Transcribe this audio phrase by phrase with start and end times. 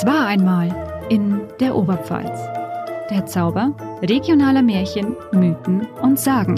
[0.00, 0.70] Es war einmal
[1.08, 2.38] in der Oberpfalz.
[3.10, 6.54] Der Zauber regionaler Märchen, Mythen und Sagen.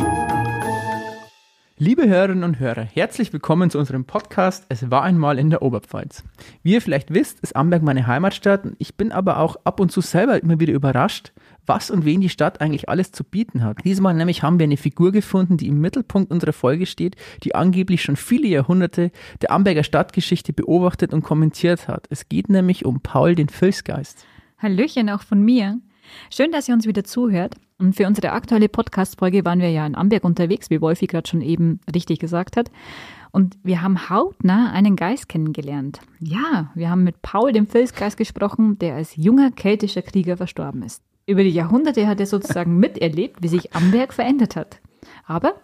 [1.78, 6.22] Liebe Hörerinnen und Hörer, herzlich willkommen zu unserem Podcast Es war einmal in der Oberpfalz.
[6.62, 10.02] Wie ihr vielleicht wisst, ist Amberg meine Heimatstadt ich bin aber auch ab und zu
[10.02, 11.32] selber immer wieder überrascht,
[11.66, 13.78] was und wen die Stadt eigentlich alles zu bieten hat.
[13.84, 18.02] Diesmal nämlich haben wir eine Figur gefunden, die im Mittelpunkt unserer Folge steht, die angeblich
[18.02, 19.10] schon viele Jahrhunderte
[19.42, 22.06] der Amberger Stadtgeschichte beobachtet und kommentiert hat.
[22.10, 24.24] Es geht nämlich um Paul den Filzgeist.
[24.58, 25.78] Hallöchen auch von mir.
[26.30, 27.54] Schön, dass ihr uns wieder zuhört.
[27.78, 31.40] Und für unsere aktuelle Podcast-Folge waren wir ja in Amberg unterwegs, wie Wolfi gerade schon
[31.40, 32.70] eben richtig gesagt hat.
[33.30, 36.00] Und wir haben hautnah einen Geist kennengelernt.
[36.18, 41.02] Ja, wir haben mit Paul, dem Filzgeist, gesprochen, der als junger keltischer Krieger verstorben ist.
[41.30, 44.80] Über die Jahrhunderte hat er sozusagen miterlebt, wie sich Amberg verändert hat.
[45.24, 45.54] Aber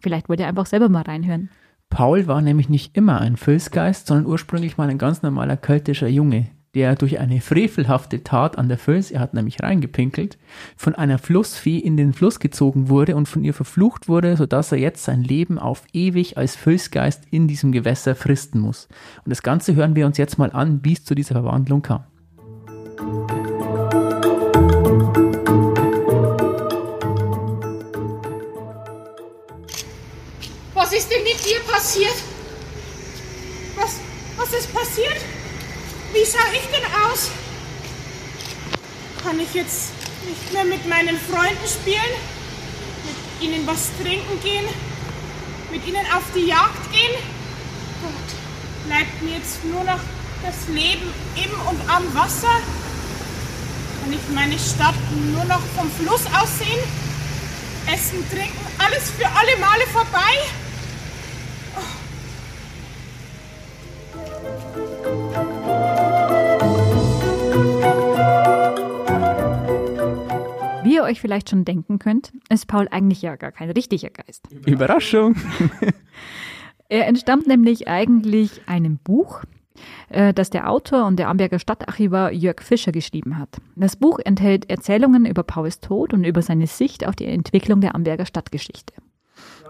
[0.00, 1.48] vielleicht wollt ihr einfach selber mal reinhören.
[1.88, 6.48] Paul war nämlich nicht immer ein Filzgeist, sondern ursprünglich mal ein ganz normaler keltischer Junge,
[6.74, 10.36] der durch eine frevelhafte Tat an der Völs, er hat nämlich reingepinkelt,
[10.76, 14.78] von einer Flussfee in den Fluss gezogen wurde und von ihr verflucht wurde, sodass er
[14.78, 18.86] jetzt sein Leben auf ewig als Völsgeist in diesem Gewässer fristen muss.
[19.24, 22.04] Und das Ganze hören wir uns jetzt mal an, wie es zu dieser Verwandlung kam.
[30.96, 32.16] Ist denn mit dir passiert?
[33.76, 33.96] Was,
[34.36, 35.20] was ist passiert?
[36.12, 37.30] Wie sah ich denn aus?
[39.22, 39.92] Kann ich jetzt
[40.26, 42.12] nicht mehr mit meinen Freunden spielen?
[43.04, 44.64] Mit ihnen was trinken gehen?
[45.70, 47.14] Mit ihnen auf die Jagd gehen?
[48.00, 50.00] Gott, bleibt mir jetzt nur noch
[50.42, 52.56] das Leben im und am Wasser?
[54.00, 54.94] Kann ich meine Stadt
[55.30, 56.80] nur noch vom Fluss aus sehen?
[57.92, 60.65] Essen, trinken, alles für alle Male vorbei?
[70.84, 74.46] Wie ihr euch vielleicht schon denken könnt, ist Paul eigentlich ja gar kein richtiger Geist.
[74.66, 75.36] Überraschung!
[76.88, 79.42] Er entstammt nämlich eigentlich einem Buch,
[80.08, 83.56] äh, das der Autor und der Amberger Stadtarchivar Jörg Fischer geschrieben hat.
[83.74, 87.94] Das Buch enthält Erzählungen über Pauls Tod und über seine Sicht auf die Entwicklung der
[87.94, 88.94] Amberger Stadtgeschichte.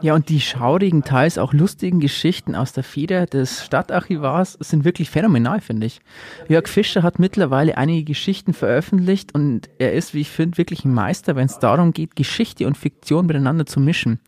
[0.03, 5.09] Ja, und die schaurigen, teils auch lustigen Geschichten aus der Feder des Stadtarchivars sind wirklich
[5.09, 6.01] phänomenal, finde ich.
[6.49, 10.93] Jörg Fischer hat mittlerweile einige Geschichten veröffentlicht und er ist, wie ich finde, wirklich ein
[10.93, 14.21] Meister, wenn es darum geht, Geschichte und Fiktion miteinander zu mischen.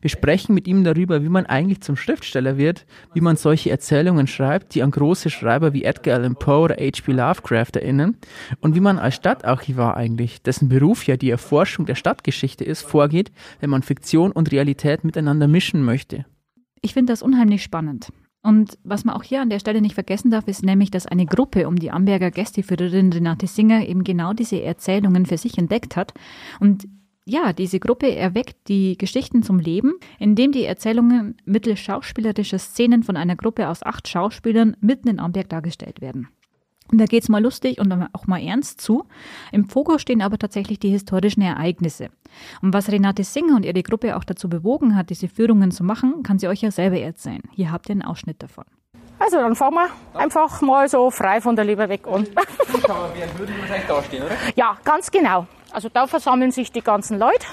[0.00, 2.84] Wir sprechen mit ihm darüber, wie man eigentlich zum Schriftsteller wird,
[3.14, 7.12] wie man solche Erzählungen schreibt, die an große Schreiber wie Edgar Allan Poe oder H.P.
[7.12, 8.16] Lovecraft erinnern
[8.60, 13.30] und wie man als Stadtarchivar eigentlich, dessen Beruf ja die Erforschung der Stadtgeschichte ist, vorgeht,
[13.60, 16.24] wenn man Fiktion und Realität miteinander mischen möchte.
[16.80, 18.08] Ich finde das unheimlich spannend.
[18.42, 21.26] Und was man auch hier an der Stelle nicht vergessen darf, ist nämlich, dass eine
[21.26, 26.12] Gruppe um die Amberger Gästeführerin Renate Singer eben genau diese Erzählungen für sich entdeckt hat.
[26.58, 26.88] Und
[27.24, 33.16] ja, diese Gruppe erweckt die Geschichten zum Leben, indem die Erzählungen mittels schauspielerischer Szenen von
[33.16, 36.28] einer Gruppe aus acht Schauspielern mitten in Amberg dargestellt werden.
[36.92, 39.06] Und da geht's mal lustig und auch mal ernst zu.
[39.50, 42.10] Im Fokus stehen aber tatsächlich die historischen Ereignisse.
[42.60, 46.22] Und was Renate Singer und ihre Gruppe auch dazu bewogen hat, diese Führungen zu machen,
[46.22, 47.42] kann sie euch ja selber erzählen.
[47.52, 48.64] Hier habt ihr einen Ausschnitt davon.
[49.18, 52.26] Also dann fangen wir einfach mal so frei von der Leber weg an.
[52.26, 54.34] würden wahrscheinlich dastehen, oder?
[54.54, 55.46] Ja, ganz genau.
[55.72, 57.46] Also da versammeln sich die ganzen Leute.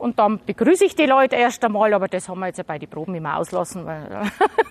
[0.00, 2.78] Und dann begrüße ich die Leute erst einmal, aber das haben wir jetzt ja bei
[2.78, 3.84] den Proben immer auslassen.
[3.84, 4.22] Weil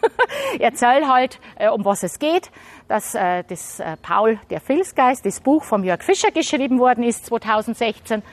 [0.59, 2.49] Erzähl halt, äh, um was es geht,
[2.87, 7.27] dass äh, das äh, Paul der Filzgeist, das Buch von Jörg Fischer geschrieben worden ist
[7.27, 8.23] 2016.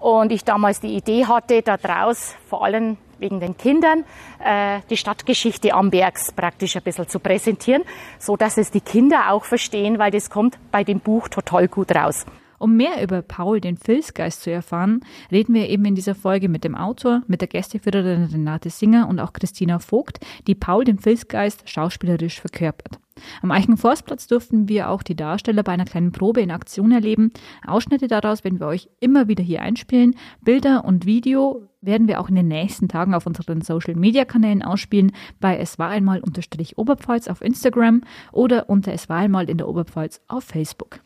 [0.00, 4.04] Und ich damals die Idee hatte, da draus vor allem wegen den Kindern
[4.44, 7.84] äh, die Stadtgeschichte Ambergs praktisch ein bisschen zu präsentieren,
[8.18, 11.94] so dass es die Kinder auch verstehen, weil das kommt bei dem Buch total gut
[11.94, 12.26] raus.
[12.64, 16.64] Um mehr über Paul, den Filzgeist, zu erfahren, reden wir eben in dieser Folge mit
[16.64, 21.68] dem Autor, mit der Gästeführerin Renate Singer und auch Christina Vogt, die Paul, den Filzgeist,
[21.68, 22.98] schauspielerisch verkörpert.
[23.42, 27.32] Am Eichenforstplatz durften wir auch die Darsteller bei einer kleinen Probe in Aktion erleben.
[27.66, 30.16] Ausschnitte daraus werden wir euch immer wieder hier einspielen.
[30.40, 34.62] Bilder und Video werden wir auch in den nächsten Tagen auf unseren Social Media Kanälen
[34.62, 35.12] ausspielen.
[35.38, 38.00] Bei Es war einmal unterstrich Oberpfalz auf Instagram
[38.32, 41.03] oder unter Es war einmal in der Oberpfalz auf Facebook.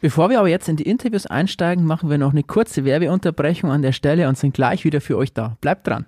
[0.00, 3.82] Bevor wir aber jetzt in die Interviews einsteigen, machen wir noch eine kurze Werbeunterbrechung an
[3.82, 5.56] der Stelle und sind gleich wieder für euch da.
[5.60, 6.06] Bleibt dran.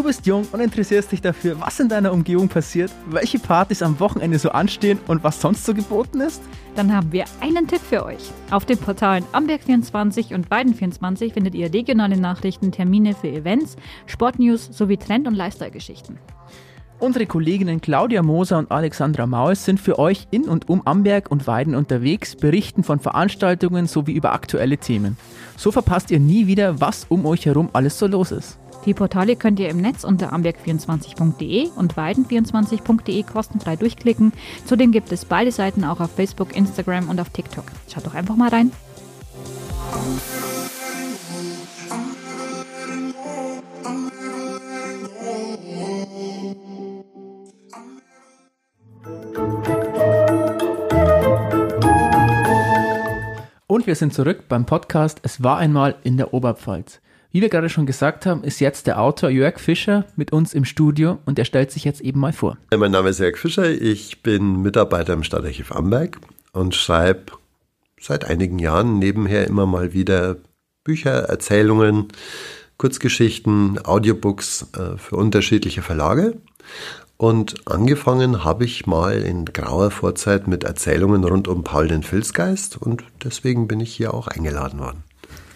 [0.00, 4.00] Du bist jung und interessierst dich dafür, was in deiner Umgebung passiert, welche Partys am
[4.00, 6.40] Wochenende so anstehen und was sonst so geboten ist?
[6.74, 8.30] Dann haben wir einen Tipp für euch.
[8.50, 13.76] Auf den Portalen Amberg24 und Weiden24 findet ihr regionale Nachrichten, Termine für Events,
[14.06, 16.16] Sportnews sowie Trend- und Lifestyle-Geschichten.
[16.98, 21.46] Unsere Kolleginnen Claudia Moser und Alexandra Maus sind für euch in und um Amberg und
[21.46, 25.18] Weiden unterwegs, berichten von Veranstaltungen sowie über aktuelle Themen.
[25.58, 28.59] So verpasst ihr nie wieder, was um euch herum alles so los ist.
[28.86, 34.32] Die Portale könnt ihr im Netz unter amberg24.de und weiden24.de kostenfrei durchklicken.
[34.64, 37.64] Zudem gibt es beide Seiten auch auf Facebook, Instagram und auf TikTok.
[37.92, 38.72] Schaut doch einfach mal rein.
[53.66, 57.00] Und wir sind zurück beim Podcast Es war einmal in der Oberpfalz.
[57.32, 60.64] Wie wir gerade schon gesagt haben, ist jetzt der Autor Jörg Fischer mit uns im
[60.64, 62.58] Studio und er stellt sich jetzt eben mal vor.
[62.76, 66.18] Mein Name ist Jörg Fischer, ich bin Mitarbeiter im Stadtarchiv Amberg
[66.52, 67.32] und schreibe
[68.00, 70.38] seit einigen Jahren nebenher immer mal wieder
[70.82, 72.08] Bücher, Erzählungen,
[72.78, 76.38] Kurzgeschichten, Audiobooks äh, für unterschiedliche Verlage.
[77.16, 82.76] Und angefangen habe ich mal in grauer Vorzeit mit Erzählungen rund um Paul den Filzgeist
[82.76, 85.04] und deswegen bin ich hier auch eingeladen worden.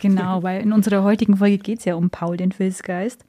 [0.05, 3.25] Genau, weil in unserer heutigen Folge geht es ja um Paul, den Filzgeist.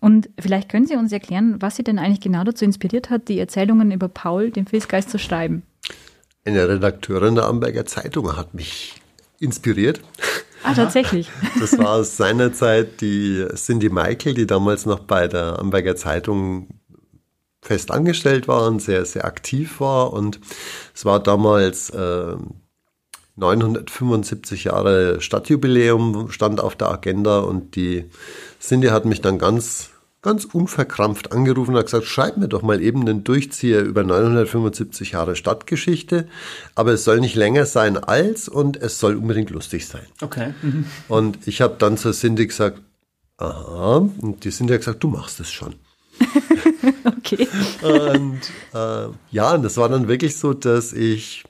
[0.00, 3.38] Und vielleicht können Sie uns erklären, was Sie denn eigentlich genau dazu inspiriert hat, die
[3.38, 5.62] Erzählungen über Paul, den Filzgeist, zu schreiben.
[6.44, 8.94] Eine Redakteurin der Amberger Zeitung hat mich
[9.38, 10.00] inspiriert.
[10.62, 11.30] Ah, tatsächlich.
[11.60, 16.68] Das war aus seiner Zeit die Cindy Michael, die damals noch bei der Amberger Zeitung
[17.60, 20.12] fest angestellt war und sehr, sehr aktiv war.
[20.12, 20.40] Und
[20.94, 22.36] es war damals äh,
[23.38, 28.04] 975 Jahre Stadtjubiläum stand auf der Agenda und die
[28.60, 29.90] Cindy hat mich dann ganz,
[30.22, 35.12] ganz unverkrampft angerufen und hat gesagt, schreib mir doch mal eben einen Durchzieher über 975
[35.12, 36.26] Jahre Stadtgeschichte,
[36.74, 40.06] aber es soll nicht länger sein als und es soll unbedingt lustig sein.
[40.20, 40.54] Okay.
[40.62, 40.86] Mhm.
[41.08, 42.82] Und ich habe dann zur Cindy gesagt,
[43.38, 45.74] aha, und die Cindy hat gesagt, du machst es schon.
[47.04, 47.46] okay.
[47.82, 48.40] Und
[48.74, 51.44] äh, ja, und das war dann wirklich so, dass ich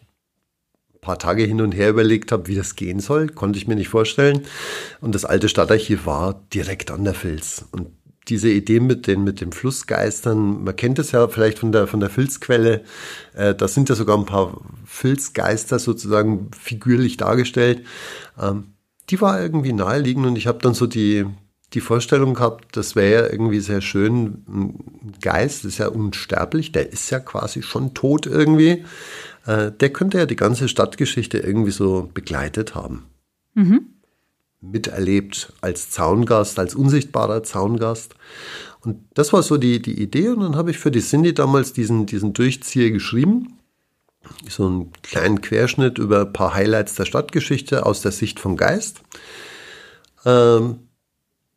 [1.08, 3.88] paar Tage hin und her überlegt habe, wie das gehen soll, konnte ich mir nicht
[3.88, 4.42] vorstellen.
[5.00, 7.64] Und das alte Stadtarchiv war direkt an der Filz.
[7.72, 7.88] Und
[8.28, 12.00] diese Idee mit den, mit den Flussgeistern, man kennt es ja vielleicht von der, von
[12.00, 12.84] der Filzquelle,
[13.34, 17.86] äh, da sind ja sogar ein paar Filzgeister sozusagen figürlich dargestellt.
[18.38, 18.74] Ähm,
[19.08, 21.24] die war irgendwie naheliegend und ich habe dann so die,
[21.72, 24.44] die Vorstellung gehabt, das wäre ja irgendwie sehr schön.
[24.46, 28.84] Ein Geist ist ja unsterblich, der ist ja quasi schon tot irgendwie.
[29.48, 33.06] Äh, der könnte ja die ganze Stadtgeschichte irgendwie so begleitet haben.
[33.54, 33.86] Mhm.
[34.60, 38.14] Miterlebt als Zaungast, als unsichtbarer Zaungast.
[38.80, 40.28] Und das war so die, die Idee.
[40.28, 43.58] Und dann habe ich für die Cindy damals diesen, diesen Durchzieher geschrieben.
[44.46, 49.00] So einen kleinen Querschnitt über ein paar Highlights der Stadtgeschichte aus der Sicht vom Geist.
[50.26, 50.80] Ähm,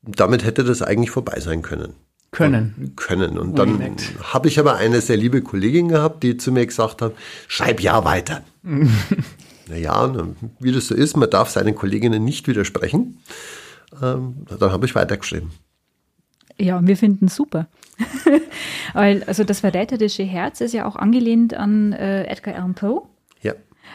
[0.01, 1.95] damit hätte das eigentlich vorbei sein können.
[2.31, 2.94] Können.
[2.95, 3.38] Können.
[3.38, 7.13] Und dann habe ich aber eine sehr liebe Kollegin gehabt, die zu mir gesagt hat,
[7.50, 8.42] schreib ja weiter.
[9.68, 10.25] naja,
[10.60, 13.19] wie das so ist, man darf seinen Kolleginnen nicht widersprechen.
[14.01, 15.51] Ähm, dann habe ich weitergeschrieben.
[16.57, 17.68] Ja, wir finden es super.
[18.94, 23.01] Weil, also das verräterische Herz ist ja auch angelehnt an äh, Edgar Allan Poe.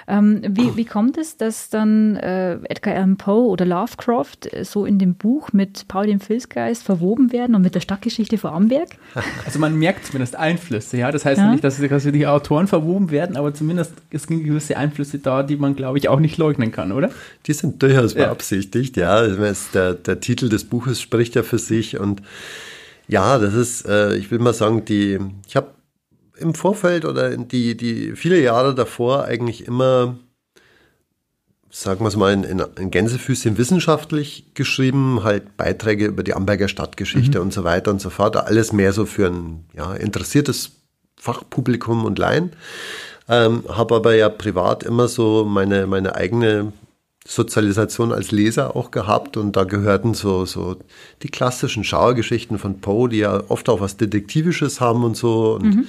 [0.06, 0.18] Ja.
[0.18, 4.84] Ähm, wie, wie kommt es, dass dann äh, Edgar Allan Poe oder Lovecraft äh, so
[4.84, 8.88] in dem Buch mit Paul dem Filzgeist verwoben werden und mit der Stadtgeschichte vor Amberg?
[9.44, 11.12] Also man merkt zumindest Einflüsse, ja.
[11.12, 11.52] Das heißt ja.
[11.52, 15.76] nicht, dass die Autoren verwoben werden, aber zumindest es sind gewisse Einflüsse da, die man,
[15.76, 17.10] glaube ich, auch nicht leugnen kann, oder?
[17.46, 18.26] Die sind durchaus ja.
[18.26, 19.26] beabsichtigt, ja.
[19.26, 22.22] Der, der Titel des Buches spricht ja für sich und
[23.08, 25.68] ja, das ist, äh, ich will mal sagen, die, ich habe
[26.38, 30.16] im Vorfeld oder die, die viele Jahre davor eigentlich immer,
[31.70, 37.38] sagen wir es mal, in, in, Gänsefüßchen wissenschaftlich geschrieben, halt Beiträge über die Amberger Stadtgeschichte
[37.38, 37.46] mhm.
[37.46, 38.36] und so weiter und so fort.
[38.36, 40.72] Alles mehr so für ein ja, interessiertes
[41.16, 42.52] Fachpublikum und Laien.
[43.28, 46.72] Ähm, Habe aber ja privat immer so meine, meine eigene
[47.26, 50.76] Sozialisation als Leser auch gehabt und da gehörten so, so
[51.24, 55.54] die klassischen Schauergeschichten von Poe, die ja oft auch was Detektivisches haben und so.
[55.54, 55.88] Und mhm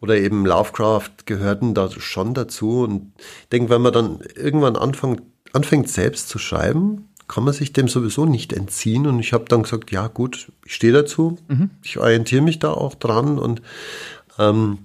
[0.00, 2.80] oder eben Lovecraft gehörten da schon dazu.
[2.80, 7.72] Und ich denke, wenn man dann irgendwann anfängt, anfängt selbst zu schreiben, kann man sich
[7.72, 9.06] dem sowieso nicht entziehen.
[9.06, 11.70] Und ich habe dann gesagt, ja gut, ich stehe dazu, mhm.
[11.82, 13.38] ich orientiere mich da auch dran.
[13.38, 13.62] Und
[14.38, 14.78] ähm,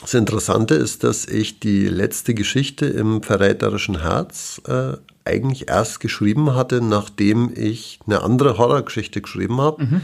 [0.00, 4.92] das Interessante ist, dass ich die letzte Geschichte im verräterischen Herz äh,
[5.24, 9.84] eigentlich erst geschrieben hatte, nachdem ich eine andere Horrorgeschichte geschrieben habe.
[9.84, 10.00] Mhm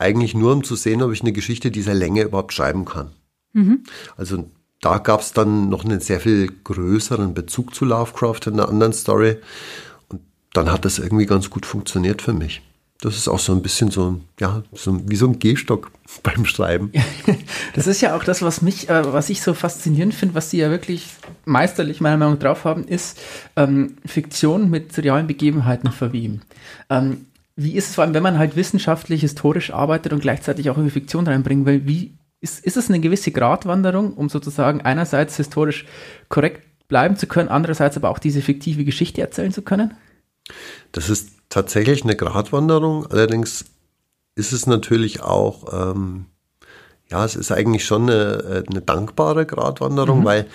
[0.00, 3.10] eigentlich nur, um zu sehen, ob ich eine Geschichte dieser Länge überhaupt schreiben kann.
[3.52, 3.84] Mhm.
[4.16, 8.68] Also da gab es dann noch einen sehr viel größeren Bezug zu Lovecraft in einer
[8.68, 9.36] anderen Story.
[10.08, 12.62] Und dann hat das irgendwie ganz gut funktioniert für mich.
[13.02, 15.90] Das ist auch so ein bisschen so, ja, so wie so ein Gehstock
[16.22, 16.92] beim Schreiben.
[17.72, 20.58] Das ist ja auch das, was mich, äh, was ich so faszinierend finde, was Sie
[20.58, 21.06] ja wirklich
[21.44, 23.20] meisterlich meiner Meinung nach drauf haben, ist
[23.54, 26.42] ähm, Fiktion mit realen Begebenheiten verweben.
[26.90, 30.76] Ähm, wie ist es vor allem, wenn man halt wissenschaftlich, historisch arbeitet und gleichzeitig auch
[30.76, 35.86] irgendwie Fiktion reinbringen will, wie ist, ist es eine gewisse Gratwanderung, um sozusagen einerseits historisch
[36.28, 39.94] korrekt bleiben zu können, andererseits aber auch diese fiktive Geschichte erzählen zu können?
[40.92, 43.06] Das ist tatsächlich eine Gratwanderung.
[43.06, 43.66] Allerdings
[44.34, 46.26] ist es natürlich auch, ähm,
[47.08, 50.24] ja, es ist eigentlich schon eine, eine dankbare Gratwanderung, mhm.
[50.24, 50.46] weil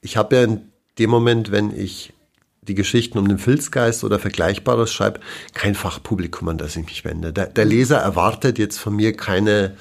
[0.00, 0.62] ich habe ja in
[0.98, 2.12] dem Moment, wenn ich
[2.62, 5.20] die Geschichten um den Filzgeist oder Vergleichbares schreibe,
[5.54, 7.32] kein Fachpublikum, an das ich mich wende.
[7.32, 9.76] Der, der Leser erwartet jetzt von mir keine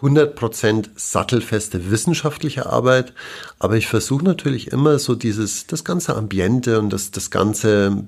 [0.00, 3.14] 100% sattelfeste wissenschaftliche Arbeit,
[3.58, 8.04] aber ich versuche natürlich immer so dieses, das ganze Ambiente und das, das ganze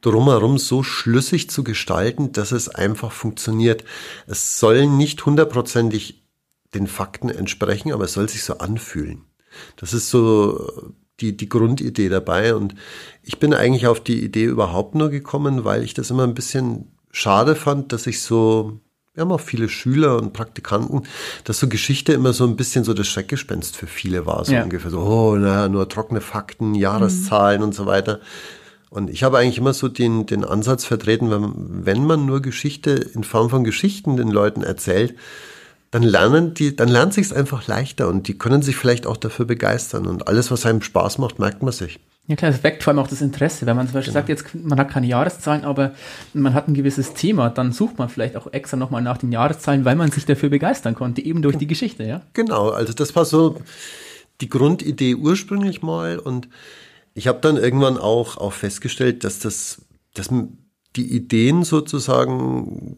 [0.00, 3.84] drumherum so schlüssig zu gestalten, dass es einfach funktioniert.
[4.26, 6.24] Es soll nicht hundertprozentig
[6.74, 9.24] den Fakten entsprechen, aber es soll sich so anfühlen.
[9.76, 12.54] Das ist so die, die Grundidee dabei.
[12.54, 12.74] Und
[13.22, 16.92] ich bin eigentlich auf die Idee überhaupt nur gekommen, weil ich das immer ein bisschen
[17.10, 18.80] schade fand, dass ich so,
[19.16, 21.04] wir haben auch viele Schüler und Praktikanten,
[21.44, 24.44] dass so Geschichte immer so ein bisschen so das Schreckgespenst für viele war.
[24.44, 24.62] So ja.
[24.62, 27.68] ungefähr so, oh, naja, nur trockene Fakten, Jahreszahlen mhm.
[27.68, 28.20] und so weiter.
[28.90, 32.90] Und ich habe eigentlich immer so den, den Ansatz vertreten, wenn, wenn man nur Geschichte
[32.90, 35.14] in Form von Geschichten den Leuten erzählt,
[35.90, 39.16] dann lernen die, dann lernt sich es einfach leichter und die können sich vielleicht auch
[39.16, 40.06] dafür begeistern.
[40.06, 42.00] Und alles, was einem Spaß macht, merkt man sich.
[42.28, 43.66] Ja klar, es weckt vor allem auch das Interesse.
[43.66, 44.26] Wenn man zum Beispiel genau.
[44.26, 45.92] sagt, jetzt man hat keine Jahreszahlen, aber
[46.34, 49.84] man hat ein gewisses Thema, dann sucht man vielleicht auch extra nochmal nach den Jahreszahlen,
[49.84, 52.22] weil man sich dafür begeistern konnte, eben durch die Geschichte, ja?
[52.32, 53.60] Genau, also das war so
[54.40, 56.48] die Grundidee ursprünglich mal und
[57.14, 59.82] ich habe dann irgendwann auch, auch festgestellt, dass das,
[60.14, 60.28] dass
[60.96, 62.96] die Ideen sozusagen,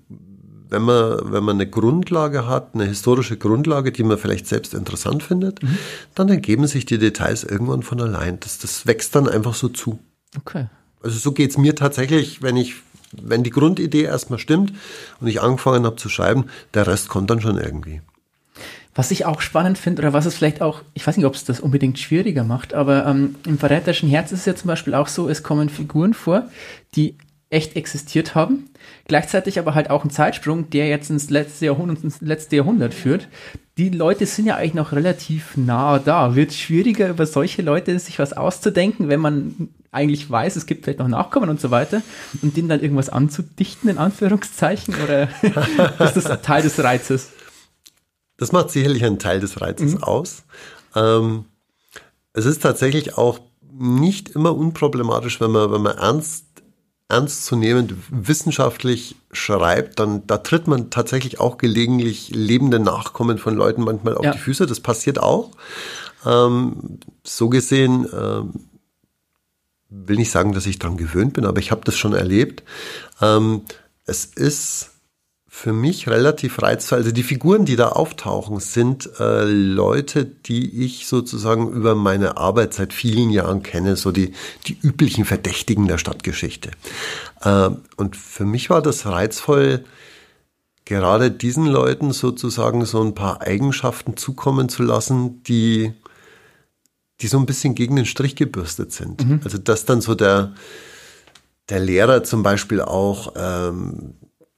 [0.71, 5.23] wenn man, wenn man eine Grundlage hat, eine historische Grundlage, die man vielleicht selbst interessant
[5.23, 5.79] findet, mhm.
[6.15, 8.41] dann ergeben sich die Details irgendwann von allein.
[8.41, 9.99] Das, das wächst dann einfach so zu.
[10.37, 10.67] Okay.
[11.03, 12.75] Also so geht's mir tatsächlich, wenn ich,
[13.13, 14.73] wenn die Grundidee erstmal stimmt
[15.21, 18.01] und ich angefangen habe zu schreiben, der Rest kommt dann schon irgendwie.
[18.95, 21.45] Was ich auch spannend finde, oder was es vielleicht auch, ich weiß nicht, ob es
[21.45, 25.07] das unbedingt schwieriger macht, aber ähm, im verräterischen Herz ist es ja zum Beispiel auch
[25.07, 26.49] so, es kommen Figuren vor,
[26.97, 27.17] die
[27.49, 28.69] echt existiert haben,
[29.09, 33.29] gleichzeitig aber halt auch ein Zeitsprung, der jetzt ins letzte Jahrhundert, ins letzte Jahrhundert führt.
[33.79, 36.37] Die Leute sind ja eigentlich noch relativ nah da.
[36.37, 40.85] Wird es schwieriger, über solche Leute sich was auszudenken, wenn man eigentlich weiß, es gibt
[40.85, 42.03] vielleicht noch Nachkommen und so weiter
[42.43, 45.29] und denen dann irgendwas anzudichten, in Anführungszeichen, oder
[46.05, 47.31] ist das Teil des Reizes?
[48.37, 50.03] Das macht sicherlich einen Teil des Reizes mhm.
[50.03, 50.45] aus.
[50.95, 51.47] Ähm,
[52.35, 53.41] es ist tatsächlich auch
[53.73, 56.48] nicht immer unproblematisch, wenn man, wenn man ernst,
[57.09, 64.17] ernstzunehmend wissenschaftlich schreibt, dann da tritt man tatsächlich auch gelegentlich lebende Nachkommen von Leuten manchmal
[64.17, 64.33] auf ja.
[64.33, 64.67] die Füße.
[64.67, 65.51] Das passiert auch.
[66.27, 68.69] Ähm, so gesehen ähm,
[69.89, 72.63] will nicht sagen, dass ich daran gewöhnt bin, aber ich habe das schon erlebt.
[73.23, 73.63] Ähm,
[74.05, 74.91] es ist
[75.51, 76.99] für mich relativ reizvoll.
[76.99, 82.75] Also die Figuren, die da auftauchen, sind äh, Leute, die ich sozusagen über meine Arbeit
[82.75, 84.35] seit vielen Jahren kenne, so die,
[84.67, 86.71] die üblichen Verdächtigen der Stadtgeschichte.
[87.41, 89.85] Äh, und für mich war das reizvoll,
[90.85, 95.93] gerade diesen Leuten sozusagen so ein paar Eigenschaften zukommen zu lassen, die,
[97.23, 99.27] die so ein bisschen gegen den Strich gebürstet sind.
[99.27, 99.41] Mhm.
[99.45, 100.53] Also dass dann so der,
[101.71, 104.15] der Lehrer zum Beispiel auch ähm,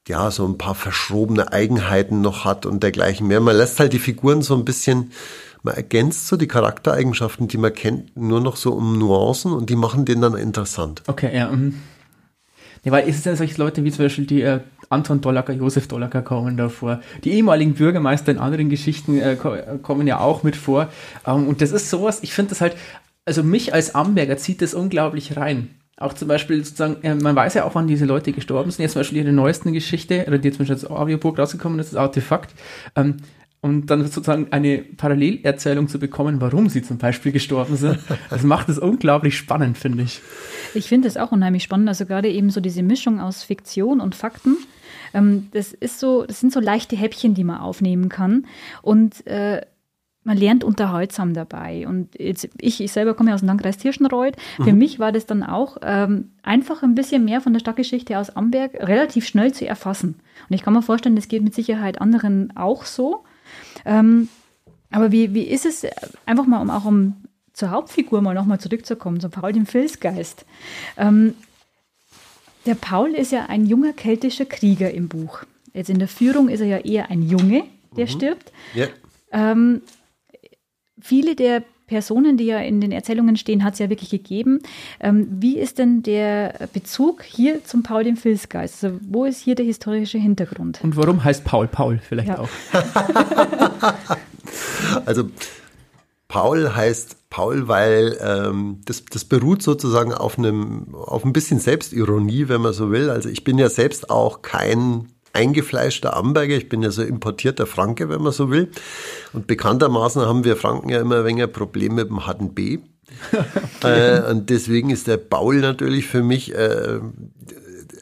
[0.08, 3.40] ja, so ein paar verschrobene Eigenheiten noch hat und dergleichen mehr.
[3.40, 5.12] Man lässt halt die Figuren so ein bisschen,
[5.62, 9.76] man ergänzt so die Charaktereigenschaften, die man kennt, nur noch so um Nuancen und die
[9.76, 11.02] machen den dann interessant.
[11.06, 11.50] Okay, ja.
[11.50, 11.74] Mhm.
[12.82, 15.86] Ja, weil ist es denn solche Leute wie zum Beispiel die äh, Anton Dollacker, Josef
[15.86, 17.00] Dollacker kommen da vor.
[17.24, 20.88] Die ehemaligen Bürgermeister in anderen Geschichten äh, kommen ja auch mit vor.
[21.26, 22.74] Ähm, und das ist sowas, ich finde das halt,
[23.26, 27.64] also mich als Amberger zieht das unglaublich rein auch zum Beispiel sozusagen, man weiß ja
[27.64, 28.82] auch, wann diese Leute gestorben sind.
[28.82, 31.98] Jetzt zum Beispiel ihre neuesten Geschichte, oder die zum Beispiel als Audiobook rausgekommen ist, das
[31.98, 32.54] Artefakt.
[32.96, 33.18] Ähm,
[33.60, 37.98] und dann sozusagen eine Parallelerzählung zu bekommen, warum sie zum Beispiel gestorben sind,
[38.30, 40.22] das macht es unglaublich spannend, finde ich.
[40.72, 44.14] Ich finde es auch unheimlich spannend, also gerade eben so diese Mischung aus Fiktion und
[44.14, 44.56] Fakten.
[45.12, 48.46] Ähm, das ist so, das sind so leichte Häppchen, die man aufnehmen kann.
[48.80, 49.60] Und äh,
[50.22, 51.86] man lernt unterhaltsam dabei.
[51.88, 54.36] Und jetzt, ich, ich selber komme ja aus dem Landkreis Tirschenreuth.
[54.56, 54.78] Für mhm.
[54.78, 58.74] mich war das dann auch ähm, einfach ein bisschen mehr von der Stadtgeschichte aus Amberg
[58.74, 60.20] relativ schnell zu erfassen.
[60.48, 63.24] Und ich kann mir vorstellen, das geht mit Sicherheit anderen auch so.
[63.86, 64.28] Ähm,
[64.90, 65.86] aber wie, wie ist es,
[66.26, 67.16] einfach mal, um auch um
[67.52, 70.44] zur Hauptfigur mal nochmal zurückzukommen, zum Paul dem Filzgeist.
[70.96, 71.34] Ähm,
[72.66, 75.44] der Paul ist ja ein junger keltischer Krieger im Buch.
[75.72, 77.64] Jetzt in der Führung ist er ja eher ein Junge,
[77.96, 78.10] der mhm.
[78.10, 78.52] stirbt.
[78.74, 78.86] Ja.
[79.32, 79.82] Ähm,
[81.00, 84.60] viele der Personen, die ja in den Erzählungen stehen, hat es ja wirklich gegeben.
[85.00, 88.84] Ähm, wie ist denn der Bezug hier zum Paul dem Filzgeist?
[88.84, 90.78] Also wo ist hier der historische Hintergrund?
[90.84, 92.38] Und warum heißt Paul Paul vielleicht ja.
[92.38, 92.48] auch?
[95.04, 95.24] also
[96.28, 102.48] Paul heißt Paul, weil ähm, das, das beruht sozusagen auf einem auf ein bisschen Selbstironie,
[102.48, 103.10] wenn man so will.
[103.10, 106.56] Also ich bin ja selbst auch kein eingefleischter Amberger.
[106.56, 108.70] Ich bin ja so importierter Franke, wenn man so will.
[109.32, 112.78] Und bekanntermaßen haben wir Franken ja immer ein wenig ein Problem mit dem harten B.
[113.82, 114.18] okay.
[114.18, 117.00] äh, und deswegen ist der Paul natürlich für mich, äh,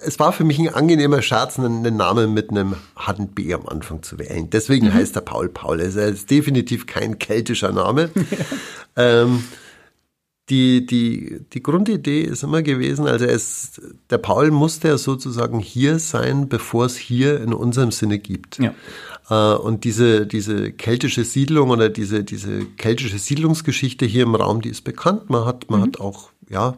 [0.04, 3.66] es war für mich ein angenehmer Scherz, einen, einen Namen mit einem harten B am
[3.66, 4.48] Anfang zu wählen.
[4.50, 4.94] Deswegen mhm.
[4.94, 5.80] heißt er Paul Paul.
[5.80, 8.10] Er ist definitiv kein keltischer Name.
[8.96, 9.44] ähm,
[10.50, 15.98] die, die, die Grundidee ist immer gewesen, also es, der Paul musste ja sozusagen hier
[15.98, 18.58] sein, bevor es hier in unserem Sinne gibt.
[18.58, 18.74] Ja.
[19.30, 24.70] Äh, und diese, diese keltische Siedlung oder diese, diese keltische Siedlungsgeschichte hier im Raum, die
[24.70, 25.30] ist bekannt.
[25.30, 25.84] Man hat, man mhm.
[25.84, 26.76] hat auch, ja,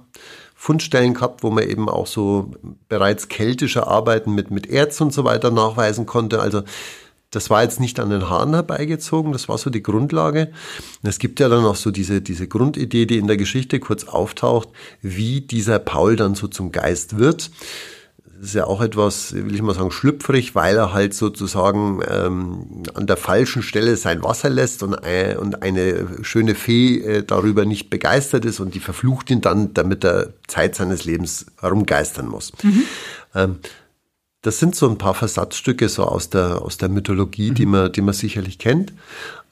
[0.57, 2.51] Fundstellen gehabt, wo man eben auch so
[2.91, 6.41] bereits keltische Arbeiten mit, mit Erz und so weiter nachweisen konnte.
[6.41, 6.65] Also
[7.31, 10.51] das war jetzt nicht an den Haaren herbeigezogen, das war so die Grundlage.
[11.03, 14.05] Und es gibt ja dann auch so diese, diese Grundidee, die in der Geschichte kurz
[14.05, 14.69] auftaucht,
[15.01, 17.51] wie dieser Paul dann so zum Geist wird.
[18.41, 22.85] Das ist ja auch etwas, will ich mal sagen, schlüpfrig, weil er halt sozusagen ähm,
[22.95, 27.67] an der falschen Stelle sein Wasser lässt und, äh, und eine schöne Fee äh, darüber
[27.67, 32.53] nicht begeistert ist und die verflucht ihn dann, damit er Zeit seines Lebens herumgeistern muss.
[32.63, 32.85] Mhm.
[33.35, 33.57] Ähm,
[34.43, 37.55] das sind so ein paar Versatzstücke so aus der, aus der Mythologie, mhm.
[37.55, 38.93] die, man, die man sicherlich kennt.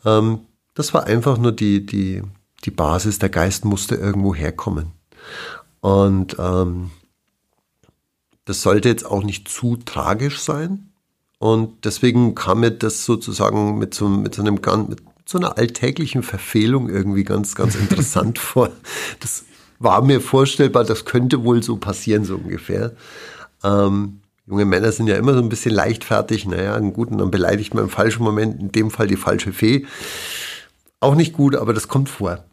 [0.04, 0.40] Ähm,
[0.74, 2.22] das war einfach nur die, die,
[2.64, 3.18] die Basis.
[3.18, 4.92] Der Geist musste irgendwo herkommen.
[5.80, 6.90] Und ähm,
[8.44, 10.90] das sollte jetzt auch nicht zu tragisch sein.
[11.38, 14.54] Und deswegen kam mir das sozusagen mit so, mit so einem
[14.88, 18.70] mit so einer alltäglichen Verfehlung irgendwie ganz, ganz interessant vor.
[19.20, 19.44] Das
[19.78, 22.92] war mir vorstellbar, das könnte wohl so passieren, so ungefähr.
[23.62, 24.17] Ähm,
[24.48, 26.46] junge Männer sind ja immer so ein bisschen leichtfertig.
[26.46, 29.86] Naja, einen guten, dann beleidigt man im falschen Moment, in dem Fall die falsche Fee.
[31.00, 32.44] Auch nicht gut, aber das kommt vor.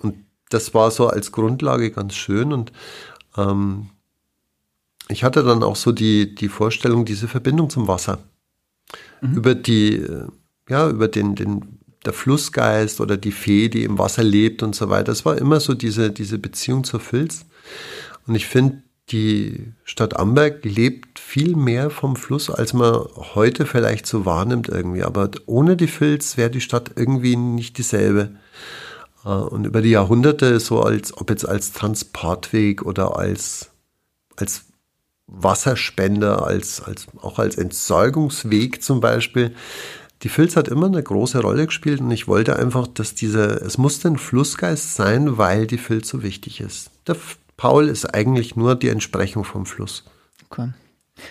[0.00, 0.16] Und
[0.50, 2.52] das war so als Grundlage ganz schön.
[2.52, 2.72] Und
[3.36, 3.90] ähm,
[5.08, 8.18] ich hatte dann auch so die, die Vorstellung, diese Verbindung zum Wasser.
[9.20, 9.34] Mhm.
[9.34, 10.26] Über die, äh,
[10.68, 14.90] ja, über den, den, der Flussgeist oder die Fee, die im Wasser lebt und so
[14.90, 15.12] weiter.
[15.12, 17.46] Es war immer so diese, diese Beziehung zur Filz.
[18.26, 24.06] Und ich finde, die Stadt Amberg lebt viel mehr vom Fluss, als man heute vielleicht
[24.06, 25.02] so wahrnimmt irgendwie.
[25.02, 28.30] Aber ohne die Filz wäre die Stadt irgendwie nicht dieselbe.
[29.24, 33.70] Äh, und über die Jahrhunderte, so als, ob jetzt als Transportweg oder als,
[34.36, 34.64] als
[35.26, 39.54] Wasserspender, als, als, auch als Entsorgungsweg zum Beispiel,
[40.22, 43.76] die Filz hat immer eine große Rolle gespielt und ich wollte einfach, dass dieser, es
[43.76, 46.90] musste ein Flussgeist sein, weil die Filz so wichtig ist.
[47.06, 47.16] Der
[47.56, 50.04] Paul ist eigentlich nur die Entsprechung vom Fluss.
[50.50, 50.70] Okay.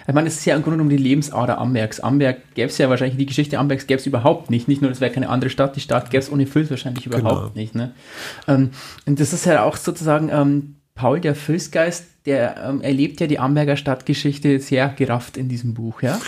[0.07, 1.99] Ich meine, es ist ja im Grunde um die Lebensader Ambergs.
[1.99, 4.67] Amberg gäbe es ja wahrscheinlich, die Geschichte Ambergs gäbe es überhaupt nicht.
[4.67, 7.25] Nicht nur, das wäre keine andere Stadt, die Stadt gäbe es ohne Fülls wahrscheinlich überhaupt
[7.25, 7.51] genau.
[7.53, 7.75] nicht.
[7.75, 7.91] Ne?
[8.47, 8.71] Ähm,
[9.05, 13.39] und das ist ja auch sozusagen ähm, Paul, der Füllsgeist, der ähm, erlebt ja die
[13.39, 16.01] Amberger Stadtgeschichte sehr gerafft in diesem Buch.
[16.03, 16.19] Ja?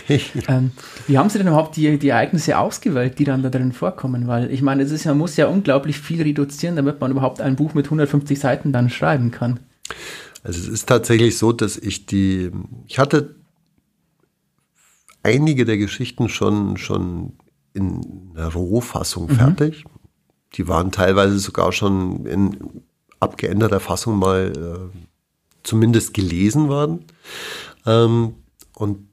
[0.49, 0.71] ähm,
[1.07, 4.27] wie haben Sie denn überhaupt die, die Ereignisse ausgewählt, die dann da drin vorkommen?
[4.27, 7.55] Weil ich meine, es ist ja, muss ja unglaublich viel reduzieren, damit man überhaupt ein
[7.55, 9.59] Buch mit 150 Seiten dann schreiben kann.
[10.43, 12.51] Also es ist tatsächlich so, dass ich die,
[12.87, 13.35] ich hatte
[15.23, 17.33] einige der Geschichten schon, schon
[17.73, 19.35] in einer Rohfassung mhm.
[19.35, 19.85] fertig.
[20.53, 22.83] Die waren teilweise sogar schon in
[23.19, 24.53] abgeänderter Fassung mal
[24.93, 24.97] äh,
[25.63, 27.05] zumindest gelesen worden.
[27.85, 28.35] Ähm,
[28.73, 29.07] und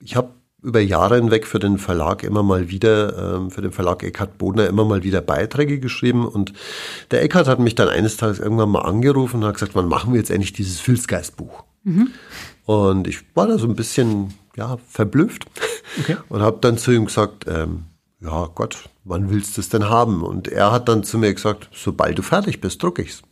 [0.00, 0.30] ich habe
[0.62, 4.68] über Jahre hinweg für den Verlag immer mal wieder, ähm, für den Verlag Eckhard Bodner
[4.68, 6.26] immer mal wieder Beiträge geschrieben.
[6.26, 6.52] Und
[7.10, 10.12] der Eckhard hat mich dann eines Tages irgendwann mal angerufen und hat gesagt, wann machen
[10.12, 11.64] wir jetzt endlich dieses Filzgeistbuch?
[11.82, 12.08] Mhm.
[12.64, 15.46] Und ich war da so ein bisschen, ja, verblüfft
[16.00, 16.16] okay.
[16.28, 17.84] und habe dann zu ihm gesagt, ähm,
[18.20, 20.22] ja Gott, wann willst du es denn haben?
[20.22, 23.22] Und er hat dann zu mir gesagt, sobald du fertig bist, druck ich's.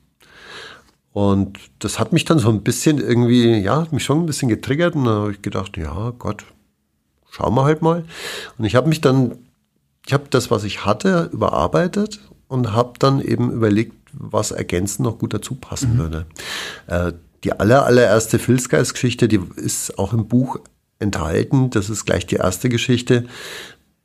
[1.12, 4.48] Und das hat mich dann so ein bisschen irgendwie, ja, hat mich schon ein bisschen
[4.48, 6.44] getriggert und da habe ich gedacht, ja Gott,
[7.30, 8.04] schauen wir halt mal.
[8.58, 9.38] Und ich habe mich dann
[10.06, 15.18] ich habe das, was ich hatte, überarbeitet und habe dann eben überlegt, was ergänzend noch
[15.18, 15.98] gut dazu passen mhm.
[15.98, 16.26] würde.
[16.86, 17.12] Äh,
[17.44, 20.58] die aller, allererste Filzgeist-Geschichte, die ist auch im Buch
[20.98, 21.70] enthalten.
[21.70, 23.26] Das ist gleich die erste Geschichte.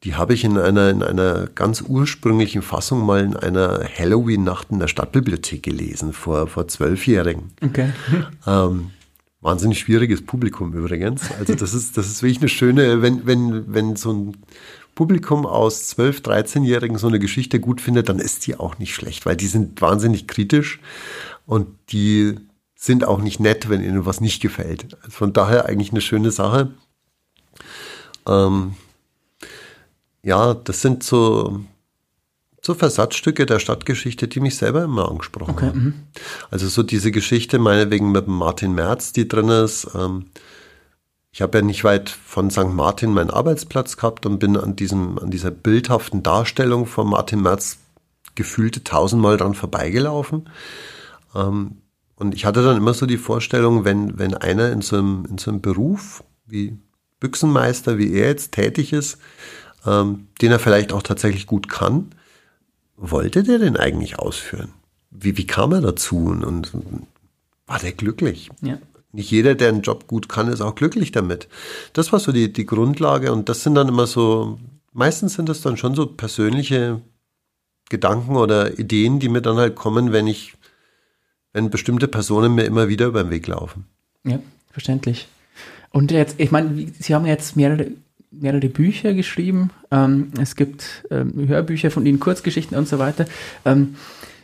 [0.04, 4.80] Die habe ich in einer, in einer ganz ursprünglichen Fassung mal in einer Halloween-Nacht in
[4.80, 7.52] der Stadtbibliothek gelesen, vor, vor Zwölfjährigen.
[7.64, 7.92] Okay.
[8.46, 8.92] Ähm,
[9.46, 11.32] wahnsinnig schwieriges Publikum übrigens.
[11.40, 14.38] Also das ist, das ist wirklich eine schöne, wenn, wenn, wenn so ein
[14.96, 19.26] Publikum aus 12-, 13-Jährigen so eine Geschichte gut findet, dann ist die auch nicht schlecht,
[19.26, 20.80] weil die sind wahnsinnig kritisch
[21.46, 22.36] und die
[22.76, 24.96] sind auch nicht nett, wenn ihnen was nicht gefällt.
[25.04, 26.72] Also von daher eigentlich eine schöne Sache.
[28.28, 28.74] Ähm,
[30.24, 31.62] ja, das sind so,
[32.66, 35.80] so Versatzstücke der Stadtgeschichte, die mich selber immer angesprochen okay, haben.
[35.80, 35.94] Mhm.
[36.50, 39.88] Also so diese Geschichte meinetwegen mit Martin Merz, die drin ist.
[39.94, 40.26] Ähm,
[41.32, 42.74] ich habe ja nicht weit von St.
[42.74, 47.78] Martin meinen Arbeitsplatz gehabt und bin an diesem, an dieser bildhaften Darstellung von Martin Merz
[48.34, 50.50] gefühlte tausendmal dran vorbeigelaufen.
[51.36, 51.78] Ähm,
[52.16, 55.38] und ich hatte dann immer so die Vorstellung, wenn, wenn einer in so einem, in
[55.38, 56.80] so einem Beruf wie
[57.20, 59.20] Büchsenmeister, wie er jetzt tätig ist,
[59.86, 62.10] ähm, den er vielleicht auch tatsächlich gut kann,
[62.98, 64.74] wollte der denn eigentlich ausführen?
[65.12, 67.08] Wie, wie kam er dazu und, und
[67.68, 68.50] war der glücklich?
[68.62, 68.78] Ja.
[69.12, 71.48] Nicht jeder, der einen Job gut kann, ist auch glücklich damit.
[71.94, 74.60] Das war so die, die Grundlage und das sind dann immer so,
[74.92, 77.02] meistens sind das dann schon so persönliche
[77.90, 80.56] Gedanken oder Ideen, die mir dann halt kommen, wenn ich,
[81.54, 83.86] wenn bestimmte Personen mir immer wieder über den Weg laufen.
[84.26, 84.40] Ja,
[84.72, 85.28] verständlich.
[85.92, 87.92] Und jetzt, ich meine, Sie haben jetzt mehrere
[88.40, 89.70] mehrere Bücher geschrieben.
[89.92, 93.26] Ähm, es gibt ähm, Hörbücher von Ihnen, Kurzgeschichten und so weiter.
[93.66, 93.96] Ähm,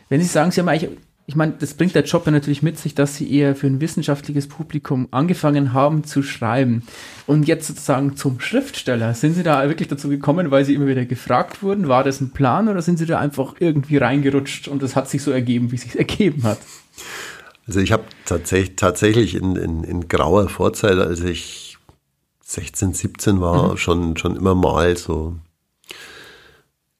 [0.08, 0.90] wenn Sie sagen, Sie haben eigentlich,
[1.26, 3.80] ich meine, das bringt der Job ja natürlich mit sich, dass Sie eher für ein
[3.80, 6.82] wissenschaftliches Publikum angefangen haben zu schreiben.
[7.26, 9.14] Und jetzt sozusagen zum Schriftsteller.
[9.14, 11.88] Sind Sie da wirklich dazu gekommen, weil Sie immer wieder gefragt wurden?
[11.88, 15.22] War das ein Plan oder sind Sie da einfach irgendwie reingerutscht und es hat sich
[15.22, 16.58] so ergeben, wie es sich ergeben hat?
[17.66, 21.71] Also ich habe tatsächlich, tatsächlich in, in, in grauer Vorzeit, als ich
[22.52, 23.76] 16, 17 war, mhm.
[23.76, 25.36] schon, schon immer mal so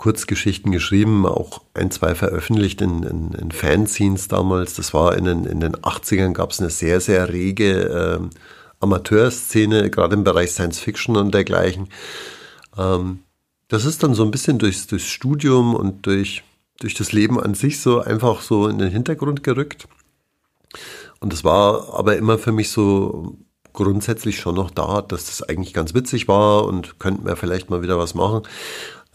[0.03, 4.75] Kurzgeschichten geschrieben, auch ein, zwei veröffentlicht in, in, in Fanzines damals.
[4.75, 8.37] Das war in den, in den 80ern gab es eine sehr, sehr rege äh,
[8.81, 11.89] Amateurszene, gerade im Bereich Science Fiction und dergleichen.
[12.77, 13.21] Ähm,
[13.69, 16.43] das ist dann so ein bisschen durchs, durchs Studium und durch,
[16.81, 19.87] durch das Leben an sich so einfach so in den Hintergrund gerückt.
[21.21, 23.37] Und das war aber immer für mich so
[23.73, 27.83] grundsätzlich schon noch da, dass das eigentlich ganz witzig war und könnten wir vielleicht mal
[27.83, 28.43] wieder was machen.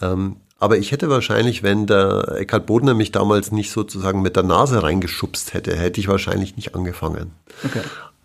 [0.02, 4.44] Ähm, aber ich hätte wahrscheinlich, wenn der Eckhard Bodner mich damals nicht sozusagen mit der
[4.44, 7.32] Nase reingeschubst hätte, hätte ich wahrscheinlich nicht angefangen.
[7.64, 7.82] Okay.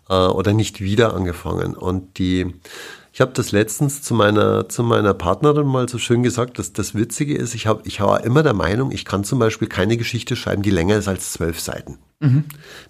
[0.09, 1.75] Äh, oder nicht wieder angefangen.
[1.75, 2.55] Und die,
[3.11, 6.95] ich habe das letztens zu meiner, zu meiner Partnerin mal so schön gesagt, dass das
[6.95, 10.35] Witzige ist, ich, hab, ich war immer der Meinung, ich kann zum Beispiel keine Geschichte
[10.35, 11.99] schreiben, die länger ist als zwölf Seiten.
[12.19, 12.45] Mhm.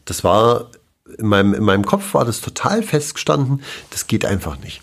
[0.06, 0.70] Das war
[1.18, 4.82] in meinem, in meinem Kopf war das total festgestanden, das geht einfach nicht.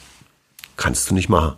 [0.77, 1.57] Kannst du nicht machen.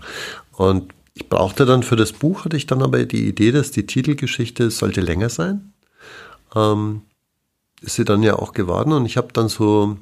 [0.52, 3.86] Und ich brauchte dann für das Buch, hatte ich dann aber die Idee, dass die
[3.86, 5.72] Titelgeschichte sollte länger sein.
[6.54, 7.02] Ähm,
[7.80, 9.98] ist sie dann ja auch geworden und ich habe dann so,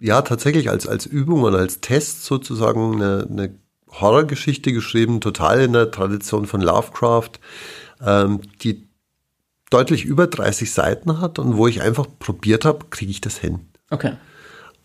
[0.00, 3.54] ja, tatsächlich als, als Übung und als Test sozusagen eine, eine
[3.88, 7.32] Horrorgeschichte geschrieben, total in der Tradition von Lovecraft,
[8.04, 8.85] ähm, die
[9.70, 13.60] deutlich über 30 Seiten hat und wo ich einfach probiert habe, kriege ich das hin.
[13.90, 14.12] Okay.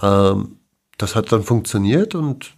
[0.01, 0.57] Ähm,
[0.97, 2.53] das hat dann funktioniert und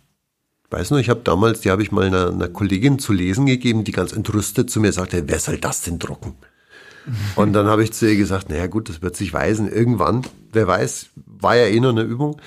[0.70, 3.84] weiß nur, ich habe damals, die habe ich mal einer, einer, Kollegin zu lesen gegeben,
[3.84, 6.36] die ganz entrüstet zu mir sagte, wer soll das denn drucken?
[7.36, 10.22] Und dann habe ich zu ihr gesagt, naja gut, das wird sich weisen irgendwann.
[10.54, 12.40] Wer weiß, war ja eh nur eine Übung.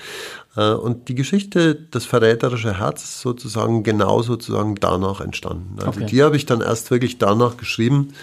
[0.55, 5.75] Äh, und die Geschichte, das verräterische Herz, ist sozusagen genau sozusagen danach entstanden.
[5.77, 6.05] Also okay.
[6.07, 8.13] die habe ich dann erst wirklich danach geschrieben.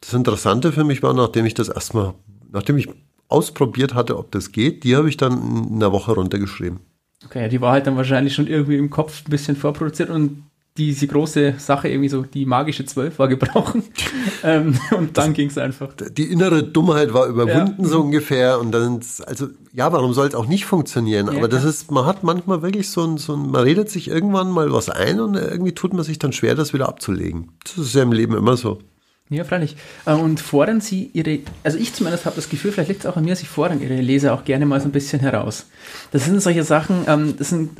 [0.00, 2.14] Das Interessante für mich war, nachdem ich das erstmal,
[2.50, 2.88] nachdem ich
[3.28, 6.80] ausprobiert hatte, ob das geht, die habe ich dann in einer Woche runtergeschrieben.
[7.24, 10.42] Okay, die war halt dann wahrscheinlich schon irgendwie im Kopf ein bisschen vorproduziert und
[10.76, 13.82] diese große Sache, irgendwie so die magische Zwölf war gebrochen.
[14.44, 15.90] ähm, und dann ging es einfach.
[15.94, 17.88] Die innere Dummheit war überwunden, ja.
[17.88, 18.58] so ungefähr.
[18.58, 21.26] Und dann, also, ja, warum soll es auch nicht funktionieren?
[21.26, 24.08] Ja, Aber das ist, man hat manchmal wirklich so ein, so ein, man redet sich
[24.08, 27.52] irgendwann mal was ein und irgendwie tut man sich dann schwer, das wieder abzulegen.
[27.64, 28.78] Das ist ja im Leben immer so.
[29.32, 29.76] Ja, freilich.
[30.06, 33.16] Äh, und fordern Sie Ihre, also ich zumindest habe das Gefühl, vielleicht liegt es auch
[33.16, 35.66] an mir, Sie fordern Ihre Leser auch gerne mal so ein bisschen heraus.
[36.10, 37.78] Das sind solche Sachen, ähm, das sind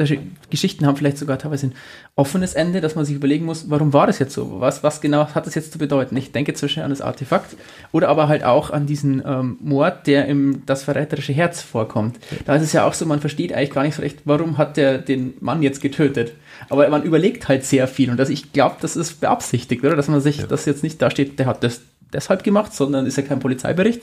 [0.49, 1.75] Geschichten haben vielleicht sogar teilweise ein
[2.15, 4.61] offenes Ende, dass man sich überlegen muss, warum war das jetzt so?
[4.61, 6.17] Was, was genau hat das jetzt zu bedeuten?
[6.17, 7.57] Ich denke zwischen an das Artefakt
[7.91, 12.21] oder aber halt auch an diesen ähm, Mord, der im das verräterische Herz vorkommt.
[12.47, 14.77] Da ist es ja auch so, man versteht eigentlich gar nicht so recht, warum hat
[14.77, 16.33] der den Mann jetzt getötet?
[16.69, 19.97] Aber man überlegt halt sehr viel und das, ich glaube, das ist beabsichtigt, oder?
[19.97, 20.47] Dass man sich ja.
[20.47, 21.81] das jetzt nicht da steht, der hat das
[22.13, 24.03] deshalb gemacht, sondern ist ja kein Polizeibericht.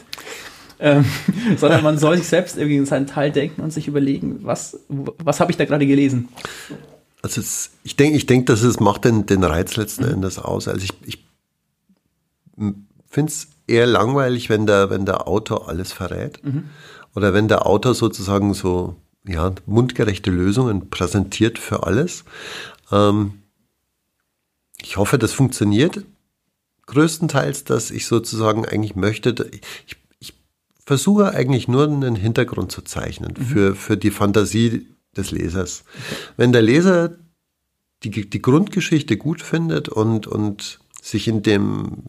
[0.80, 1.06] Ähm,
[1.58, 5.40] sondern man soll sich selbst irgendwie in seinen Teil denken und sich überlegen, was, was
[5.40, 6.30] habe ich da gerade gelesen.
[7.22, 10.14] Also es, ich denke, ich denke, dass es macht den, den Reiz letzten mhm.
[10.14, 10.68] Endes aus.
[10.68, 11.26] Also ich, ich
[13.10, 16.44] finde es eher langweilig, wenn der, wenn der Autor alles verrät.
[16.44, 16.66] Mhm.
[17.16, 18.96] Oder wenn der Autor sozusagen so
[19.28, 22.24] ja, mundgerechte Lösungen präsentiert für alles.
[22.92, 23.42] Ähm,
[24.82, 26.04] ich hoffe, das funktioniert
[26.88, 29.50] größtenteils, dass ich sozusagen eigentlich möchte,
[29.86, 30.34] ich, ich
[30.86, 33.44] versuche eigentlich nur einen Hintergrund zu zeichnen mhm.
[33.44, 35.84] für, für die Fantasie des Lesers.
[35.86, 36.16] Okay.
[36.38, 37.18] Wenn der Leser
[38.04, 42.04] die, die Grundgeschichte gut findet und, und sich in dem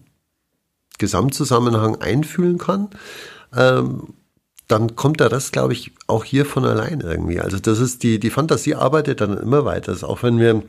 [0.98, 2.90] Gesamtzusammenhang einfühlen kann,
[3.54, 4.14] ähm,
[4.68, 7.40] dann kommt der Rest, glaube ich, auch hier von allein irgendwie.
[7.40, 9.92] Also das ist die, die Fantasie arbeitet dann immer weiter.
[9.92, 10.62] Also auch wenn wir,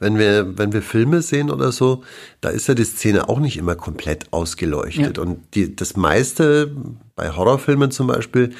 [0.00, 2.02] wenn wir, wenn wir Filme sehen oder so,
[2.40, 5.16] da ist ja die Szene auch nicht immer komplett ausgeleuchtet.
[5.16, 5.22] Ja.
[5.22, 6.74] Und die, das meiste,
[7.14, 8.52] bei Horrorfilmen zum Beispiel,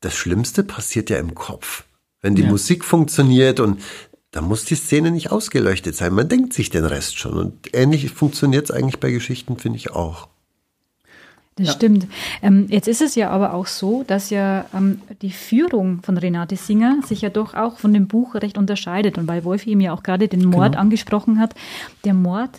[0.00, 1.84] das Schlimmste passiert ja im Kopf.
[2.20, 2.48] Wenn die ja.
[2.48, 3.82] Musik funktioniert und
[4.30, 6.14] da muss die Szene nicht ausgeleuchtet sein.
[6.14, 7.36] Man denkt sich den Rest schon.
[7.36, 10.28] Und ähnlich funktioniert es eigentlich bei Geschichten, finde ich auch.
[11.58, 11.72] Das ja.
[11.72, 12.06] stimmt.
[12.40, 16.56] Ähm, jetzt ist es ja aber auch so, dass ja ähm, die Führung von Renate
[16.56, 19.18] Singer sich ja doch auch von dem Buch recht unterscheidet.
[19.18, 20.80] Und weil Wolf eben ja auch gerade den Mord genau.
[20.80, 21.54] angesprochen hat,
[22.04, 22.50] der Mord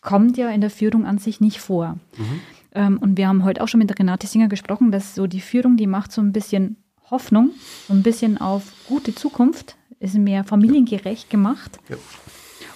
[0.00, 1.98] kommt ja in der Führung an sich nicht vor.
[2.16, 2.40] Mhm.
[2.74, 5.76] Ähm, und wir haben heute auch schon mit Renate Singer gesprochen, dass so die Führung,
[5.76, 6.76] die macht so ein bisschen
[7.10, 7.50] Hoffnung,
[7.86, 11.78] so ein bisschen auf gute Zukunft, ist mehr familiengerecht gemacht.
[11.88, 11.96] Ja.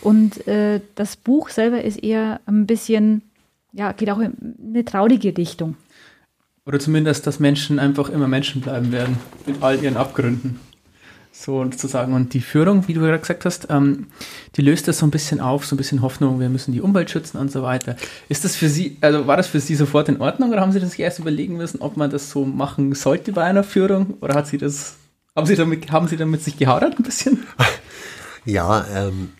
[0.01, 3.23] Und äh, das Buch selber ist eher ein bisschen
[3.73, 5.77] ja, geht auch in eine traurige Richtung.
[6.65, 10.61] Oder zumindest, dass Menschen einfach immer Menschen bleiben werden, mit all ihren Abgründen.
[11.35, 12.13] So sozusagen.
[12.13, 14.09] Und die Führung, wie du gerade gesagt hast, ähm,
[14.55, 17.11] die löst das so ein bisschen auf, so ein bisschen Hoffnung, wir müssen die Umwelt
[17.11, 17.97] schützen und so weiter.
[18.29, 20.79] Ist das für Sie, also war das für Sie sofort in Ordnung oder haben Sie
[20.79, 24.19] das erst überlegen müssen, ob man das so machen sollte bei einer Führung?
[24.21, 24.97] Oder hat Sie das,
[25.35, 27.45] haben Sie damit, haben Sie damit sich gehadert ein bisschen?
[28.45, 29.31] Ja, ähm,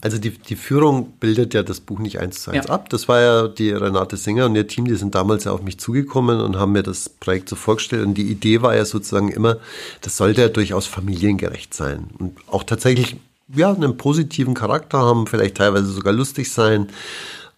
[0.00, 2.72] also die, die Führung bildet ja das Buch nicht eins zu eins ja.
[2.72, 2.88] ab.
[2.88, 5.78] Das war ja die Renate Singer und ihr Team, die sind damals ja auf mich
[5.78, 8.06] zugekommen und haben mir das Projekt so vorgestellt.
[8.06, 9.58] Und die Idee war ja sozusagen immer,
[10.00, 12.08] das sollte ja durchaus familiengerecht sein.
[12.18, 13.16] Und auch tatsächlich,
[13.54, 16.88] ja, einen positiven Charakter haben, vielleicht teilweise sogar lustig sein.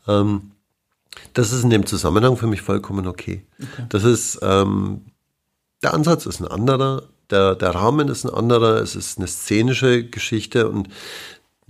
[0.09, 0.51] Ähm,
[1.35, 3.45] das ist in dem Zusammenhang für mich vollkommen okay.
[3.61, 3.87] okay.
[3.91, 5.03] Das ist, ähm,
[5.83, 10.05] der Ansatz ist ein anderer, der, der Rahmen ist ein anderer, es ist eine szenische
[10.05, 10.89] Geschichte und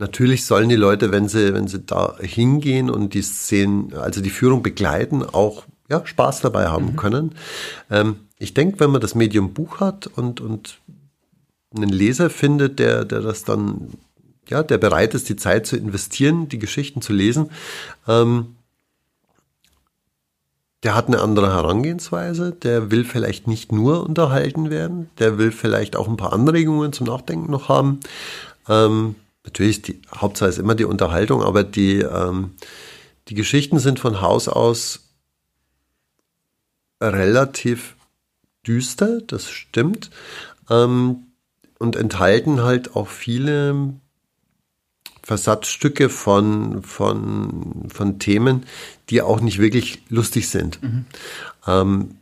[0.02, 4.30] Natürlich sollen die Leute, wenn sie, wenn sie da hingehen und die Szenen, also die
[4.30, 6.96] Führung begleiten, auch ja, Spaß dabei haben mhm.
[6.96, 7.34] können.
[7.88, 10.80] Ähm, ich denke, wenn man das Medium Buch hat und, und
[11.72, 13.92] einen Leser findet, der, der das dann,
[14.48, 17.50] ja, der bereit ist, die Zeit zu investieren, die Geschichten zu lesen,
[18.08, 18.56] ähm,
[20.82, 25.94] der hat eine andere Herangehensweise, der will vielleicht nicht nur unterhalten werden, der will vielleicht
[25.94, 28.00] auch ein paar Anregungen zum Nachdenken noch haben.
[28.68, 32.54] Ähm, natürlich, die Hauptsache ist immer die Unterhaltung, aber die, ähm,
[33.28, 35.08] die Geschichten sind von Haus aus
[37.00, 37.96] relativ
[38.66, 40.10] düster, das stimmt,
[40.70, 41.26] ähm,
[41.78, 43.94] und enthalten halt auch viele
[45.22, 48.66] Versatzstücke von, von, von Themen,
[49.10, 50.82] die auch nicht wirklich lustig sind.
[50.82, 51.06] Mhm.
[51.66, 52.18] Ähm,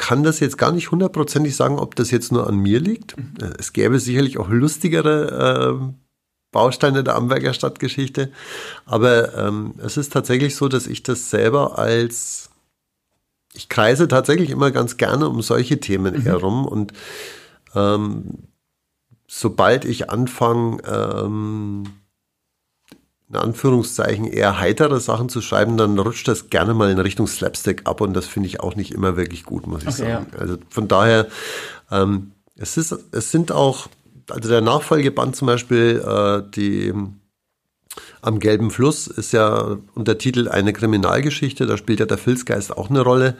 [0.00, 3.16] kann das jetzt gar nicht hundertprozentig sagen, ob das jetzt nur an mir liegt.
[3.58, 5.94] Es gäbe sicherlich auch lustigere äh,
[6.52, 8.32] Bausteine der Amberger Stadtgeschichte.
[8.86, 12.48] Aber ähm, es ist tatsächlich so, dass ich das selber als
[13.52, 16.22] ich kreise tatsächlich immer ganz gerne um solche Themen mhm.
[16.22, 16.94] herum und
[17.74, 18.48] ähm,
[19.26, 21.84] sobald ich anfange, ähm,
[23.30, 27.86] in Anführungszeichen eher heitere Sachen zu schreiben, dann rutscht das gerne mal in Richtung Slapstick
[27.86, 30.26] ab und das finde ich auch nicht immer wirklich gut, muss ich okay, sagen.
[30.32, 30.38] Ja.
[30.38, 31.28] Also von daher,
[31.92, 33.86] ähm, es ist, es sind auch,
[34.28, 36.92] also der Nachfolgeband zum Beispiel, äh, die
[38.20, 42.90] am Gelben Fluss ist ja unter Titel eine Kriminalgeschichte, da spielt ja der Filzgeist auch
[42.90, 43.36] eine Rolle.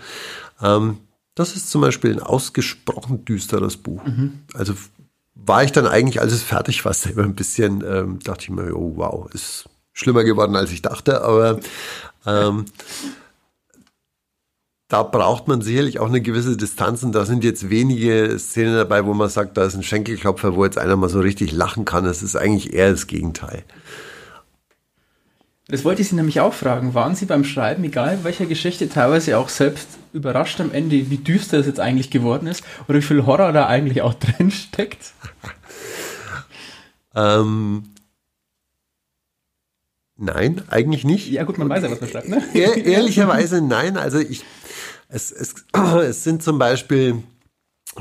[0.63, 0.99] Ähm,
[1.35, 4.05] das ist zum Beispiel ein ausgesprochen düsteres Buch.
[4.05, 4.41] Mhm.
[4.55, 4.75] Also
[5.35, 8.77] war ich dann eigentlich, als es fertig war, selber ein bisschen, ähm, dachte ich mir,
[8.77, 11.61] oh wow, ist schlimmer geworden, als ich dachte, aber
[12.27, 12.67] ähm,
[14.89, 19.07] da braucht man sicherlich auch eine gewisse Distanz und da sind jetzt wenige Szenen dabei,
[19.07, 22.05] wo man sagt, da ist ein Schenkelklopfer, wo jetzt einer mal so richtig lachen kann.
[22.07, 23.63] Es ist eigentlich eher das Gegenteil.
[25.69, 26.95] Das wollte ich Sie nämlich auch fragen.
[26.95, 31.59] Waren Sie beim Schreiben, egal welcher Geschichte, teilweise auch selbst überrascht am Ende, wie düster
[31.59, 35.13] es jetzt eigentlich geworden ist oder wie viel Horror da eigentlich auch drin steckt?
[37.15, 37.85] ähm,
[40.21, 41.29] nein, eigentlich nicht.
[41.31, 42.29] Ja gut, man weiß ja, was man schreibt.
[42.29, 42.43] Ne?
[42.55, 43.97] Ehr, ehrlicherweise nein.
[43.97, 44.45] Also ich,
[45.09, 45.55] es, es,
[46.03, 47.23] es sind zum Beispiel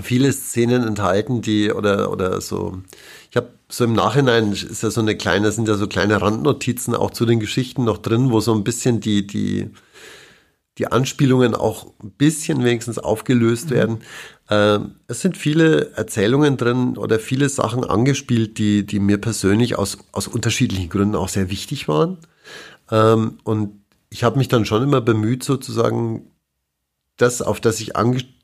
[0.01, 2.81] viele Szenen enthalten, die oder oder so.
[3.29, 6.95] Ich habe so im Nachhinein ist ja so eine kleine, sind ja so kleine Randnotizen
[6.95, 9.69] auch zu den Geschichten noch drin, wo so ein bisschen die die
[10.77, 13.75] die Anspielungen auch ein bisschen wenigstens aufgelöst mhm.
[13.75, 13.97] werden.
[14.49, 19.99] Äh, es sind viele Erzählungen drin oder viele Sachen angespielt, die die mir persönlich aus
[20.11, 22.17] aus unterschiedlichen Gründen auch sehr wichtig waren.
[22.91, 26.31] Ähm, und ich habe mich dann schon immer bemüht, sozusagen
[27.17, 27.93] das, auf das ich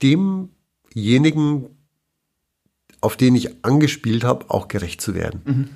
[0.03, 1.69] demjenigen,
[3.01, 5.41] auf den ich angespielt habe, auch gerecht zu werden.
[5.45, 5.69] Mhm.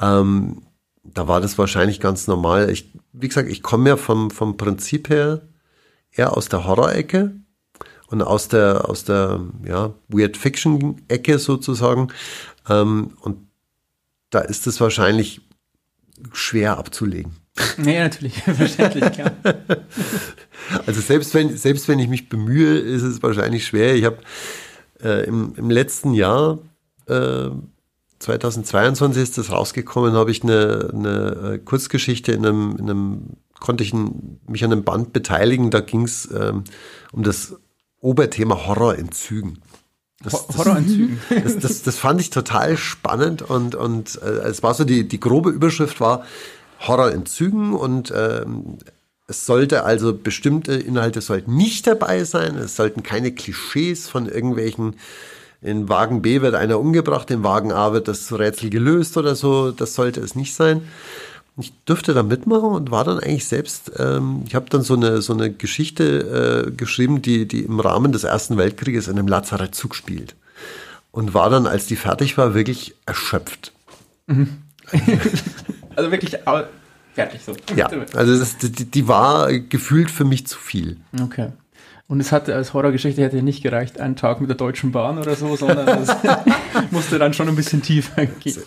[0.00, 0.62] Ähm,
[1.04, 2.70] da war das wahrscheinlich ganz normal.
[2.70, 5.42] Ich, wie gesagt, ich komme ja vom, vom Prinzip her
[6.10, 7.34] eher aus der Horror-Ecke
[8.10, 12.08] und aus der, aus der ja, Weird Fiction-Ecke sozusagen.
[12.68, 13.38] Ähm, und
[14.30, 15.40] da ist es wahrscheinlich
[16.32, 17.32] schwer abzulegen.
[17.84, 19.32] Ja, natürlich, verständlich, klar.
[20.86, 23.94] Also selbst wenn, selbst wenn ich mich bemühe, ist es wahrscheinlich schwer.
[23.94, 24.18] Ich habe
[25.02, 26.58] äh, im, im letzten Jahr,
[27.06, 27.48] äh,
[28.18, 33.22] 2022 ist das rausgekommen, habe ich eine, eine äh, Kurzgeschichte in einem, in einem
[33.60, 35.70] konnte ich mich an einem Band beteiligen.
[35.70, 36.64] Da ging es ähm,
[37.12, 37.56] um das
[38.00, 39.60] Oberthema Horror in Zügen.
[40.22, 41.20] Das, das, Horror in Zügen.
[41.44, 45.20] Das, das, das, fand ich total spannend und, und äh, es war so, die, die
[45.20, 46.24] grobe Überschrift war
[46.80, 48.78] Horror in Zügen und ähm,
[49.26, 52.56] es sollte also bestimmte Inhalte sollten nicht dabei sein.
[52.56, 54.96] Es sollten keine Klischees von irgendwelchen
[55.60, 59.72] in Wagen B wird einer umgebracht, in Wagen A wird das Rätsel gelöst oder so.
[59.72, 60.82] Das sollte es nicht sein.
[61.60, 65.20] Ich durfte da mitmachen und war dann eigentlich selbst, ähm, ich habe dann so eine,
[65.22, 69.94] so eine Geschichte äh, geschrieben, die, die im Rahmen des Ersten Weltkrieges in einem Lazarettzug
[69.94, 70.36] spielt.
[71.10, 73.72] Und war dann, als die fertig war, wirklich erschöpft.
[74.26, 74.58] Mhm.
[75.96, 76.38] also wirklich
[77.14, 77.56] fertig so.
[77.74, 80.98] Ja, also das, die, die war gefühlt für mich zu viel.
[81.20, 81.50] Okay.
[82.10, 85.36] Und es hatte als Horrorgeschichte hätte nicht gereicht, einen Tag mit der Deutschen Bahn oder
[85.36, 86.10] so, sondern es
[86.90, 88.62] musste dann schon ein bisschen tiefer gehen.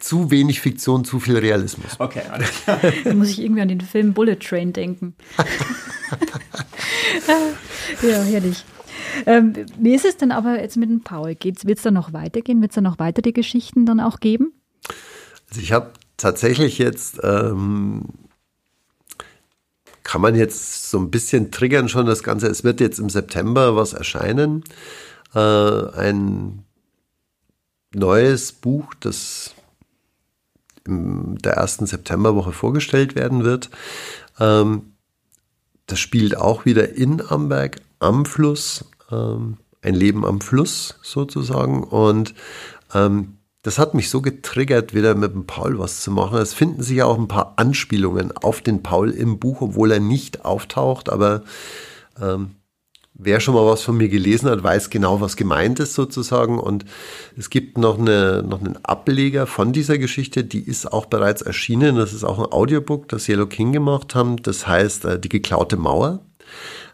[0.00, 2.00] Zu wenig Fiktion, zu viel Realismus.
[2.00, 2.80] Okay, alles klar.
[3.04, 5.14] Da muss ich irgendwie an den Film Bullet Train denken.
[8.02, 8.64] ja, herrlich.
[9.24, 11.36] Ähm, wie ist es denn aber jetzt mit dem Paul?
[11.40, 12.60] Wird es da noch weitergehen?
[12.60, 14.52] Wird es da noch weitere Geschichten dann auch geben?
[15.48, 18.06] Also ich habe tatsächlich jetzt, ähm,
[20.10, 22.48] kann man jetzt so ein bisschen triggern schon das Ganze.
[22.48, 24.64] Es wird jetzt im September was erscheinen.
[25.36, 26.64] Äh, ein
[27.94, 29.54] neues Buch, das
[30.84, 33.70] in der ersten Septemberwoche vorgestellt werden wird.
[34.40, 34.94] Ähm,
[35.86, 41.84] das spielt auch wieder in Amberg am Fluss, ähm, ein Leben am Fluss sozusagen.
[41.84, 42.34] Und
[42.94, 46.38] ähm, das hat mich so getriggert, wieder mit dem Paul was zu machen.
[46.38, 50.00] Es finden sich ja auch ein paar Anspielungen auf den Paul im Buch, obwohl er
[50.00, 51.10] nicht auftaucht.
[51.10, 51.42] Aber
[52.20, 52.52] ähm,
[53.12, 56.58] wer schon mal was von mir gelesen hat, weiß genau, was gemeint ist sozusagen.
[56.58, 56.86] Und
[57.36, 61.96] es gibt noch, eine, noch einen Ableger von dieser Geschichte, die ist auch bereits erschienen.
[61.96, 64.40] Das ist auch ein Audiobook, das Yellow King gemacht haben.
[64.42, 66.20] Das heißt äh, Die geklaute Mauer.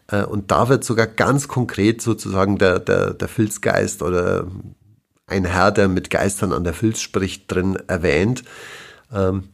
[0.07, 4.47] Äh, und da wird sogar ganz konkret sozusagen der, der, der Filzgeist oder
[5.27, 8.43] ein Herr, der mit Geistern an der Filz spricht, drin erwähnt.
[9.13, 9.49] Ähm,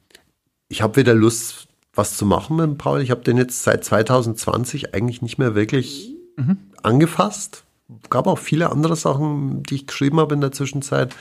[0.69, 3.01] ich habe wieder Lust, was zu machen mit dem Paul.
[3.01, 6.57] Ich habe den jetzt seit 2020 eigentlich nicht mehr wirklich mhm.
[6.81, 7.63] angefasst.
[8.09, 11.15] Gab auch viele andere Sachen, die ich geschrieben habe in der Zwischenzeit.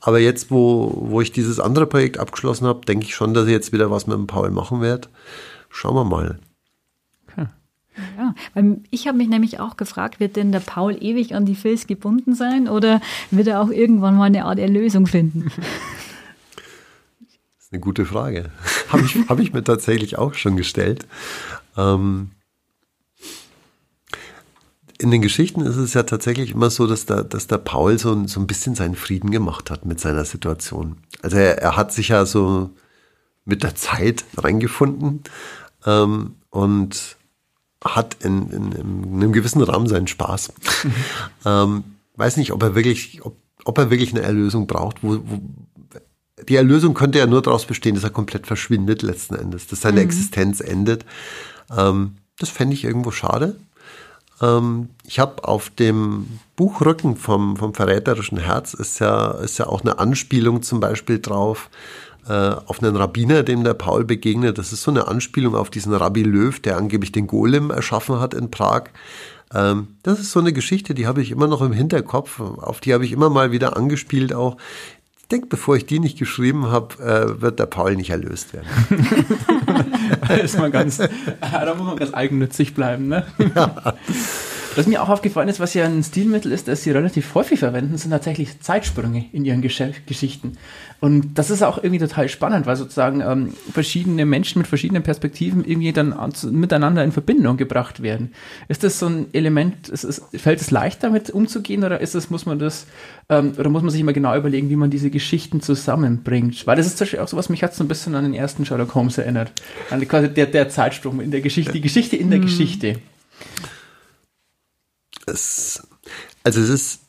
[0.00, 3.52] Aber jetzt, wo, wo ich dieses andere Projekt abgeschlossen habe, denke ich schon, dass ich
[3.52, 5.08] jetzt wieder was mit dem Paul machen werde.
[5.70, 6.38] Schauen wir mal.
[8.16, 11.54] Ja, weil ich habe mich nämlich auch gefragt, wird denn der Paul ewig an die
[11.54, 15.50] Fils gebunden sein oder wird er auch irgendwann mal eine Art Erlösung finden?
[17.56, 18.50] Das ist eine gute Frage.
[18.90, 21.06] habe ich, hab ich mir tatsächlich auch schon gestellt.
[21.78, 22.32] Ähm,
[24.98, 28.26] in den Geschichten ist es ja tatsächlich immer so, dass der, dass der Paul so,
[28.26, 30.98] so ein bisschen seinen Frieden gemacht hat mit seiner Situation.
[31.22, 32.70] Also er, er hat sich ja so
[33.44, 35.22] mit der Zeit reingefunden
[35.86, 37.16] ähm, und
[37.84, 40.52] hat in, in, in einem gewissen Rahmen seinen Spaß.
[40.82, 40.94] Mhm.
[41.44, 41.84] ähm,
[42.16, 45.02] weiß nicht, ob er wirklich, ob, ob er wirklich eine Erlösung braucht.
[45.02, 45.40] Wo, wo,
[46.48, 50.00] die Erlösung könnte ja nur daraus bestehen, dass er komplett verschwindet letzten Endes, dass seine
[50.00, 50.06] mhm.
[50.06, 51.04] Existenz endet.
[51.76, 53.56] Ähm, das fände ich irgendwo schade.
[54.40, 59.82] Ähm, ich habe auf dem Buchrücken vom, vom verräterischen Herz ist ja, ist ja auch
[59.82, 61.70] eine Anspielung zum Beispiel drauf,
[62.32, 64.58] auf einen Rabbiner, dem der Paul begegnet.
[64.58, 68.34] Das ist so eine Anspielung auf diesen Rabbi Löw, der angeblich den Golem erschaffen hat
[68.34, 68.84] in Prag.
[69.54, 72.40] Ähm, das ist so eine Geschichte, die habe ich immer noch im Hinterkopf.
[72.40, 74.56] Auf die habe ich immer mal wieder angespielt auch.
[75.20, 78.66] Ich denke, bevor ich die nicht geschrieben habe, äh, wird der Paul nicht erlöst werden.
[80.28, 83.08] da, ist man ganz, da muss man ganz eigennützig bleiben.
[83.08, 83.24] Ne?
[83.54, 83.94] Ja.
[84.76, 87.96] Was mir auch aufgefallen ist, was ja ein Stilmittel ist, das sie relativ häufig verwenden,
[87.96, 90.52] sind tatsächlich Zeitsprünge in ihren Gesch Geschichten.
[91.00, 95.64] Und das ist auch irgendwie total spannend, weil sozusagen ähm, verschiedene Menschen mit verschiedenen Perspektiven
[95.64, 96.14] irgendwie dann
[96.50, 98.32] miteinander in Verbindung gebracht werden.
[98.68, 102.30] Ist das so ein Element, ist es, fällt es leicht damit umzugehen oder ist es,
[102.30, 102.86] muss man das,
[103.28, 106.66] ähm, oder muss man sich immer genau überlegen, wie man diese Geschichten zusammenbringt?
[106.66, 108.64] Weil das ist zum Beispiel auch sowas, mich hat so ein bisschen an den ersten
[108.64, 109.52] Sherlock Holmes erinnert.
[109.90, 112.44] An quasi der, der Zeitsprung in der Geschichte, die Geschichte in der mhm.
[112.44, 112.96] Geschichte
[115.26, 115.82] es,
[116.42, 117.00] also es ist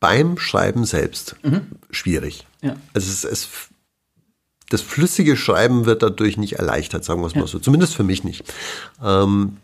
[0.00, 1.66] beim Schreiben selbst mhm.
[1.90, 2.46] schwierig.
[2.62, 2.76] Ja.
[2.94, 3.48] Also es, es,
[4.68, 7.40] das flüssige Schreiben wird dadurch nicht erleichtert, sagen wir es ja.
[7.40, 7.58] mal so.
[7.58, 8.44] Zumindest für mich nicht.
[9.02, 9.58] Ähm,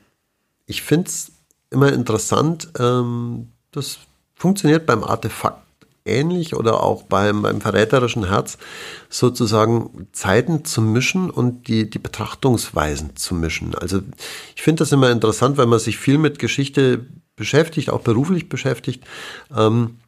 [0.67, 1.33] ich finde es
[1.71, 3.99] immer interessant, ähm, das
[4.35, 5.63] funktioniert beim Artefakt
[6.05, 8.59] ähnlich oder auch beim, beim verräterischen Herz,
[9.09, 13.75] sozusagen Zeiten zu mischen und die, die Betrachtungsweisen zu mischen.
[13.75, 14.03] Also
[14.57, 17.07] ich finde das immer interessant, wenn man sich viel mit Geschichte
[17.37, 19.05] beschäftigt, auch beruflich beschäftigt.
[19.57, 19.99] Ähm,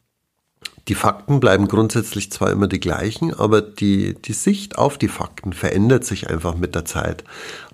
[0.87, 5.53] die Fakten bleiben grundsätzlich zwar immer die gleichen, aber die, die Sicht auf die Fakten
[5.53, 7.23] verändert sich einfach mit der Zeit.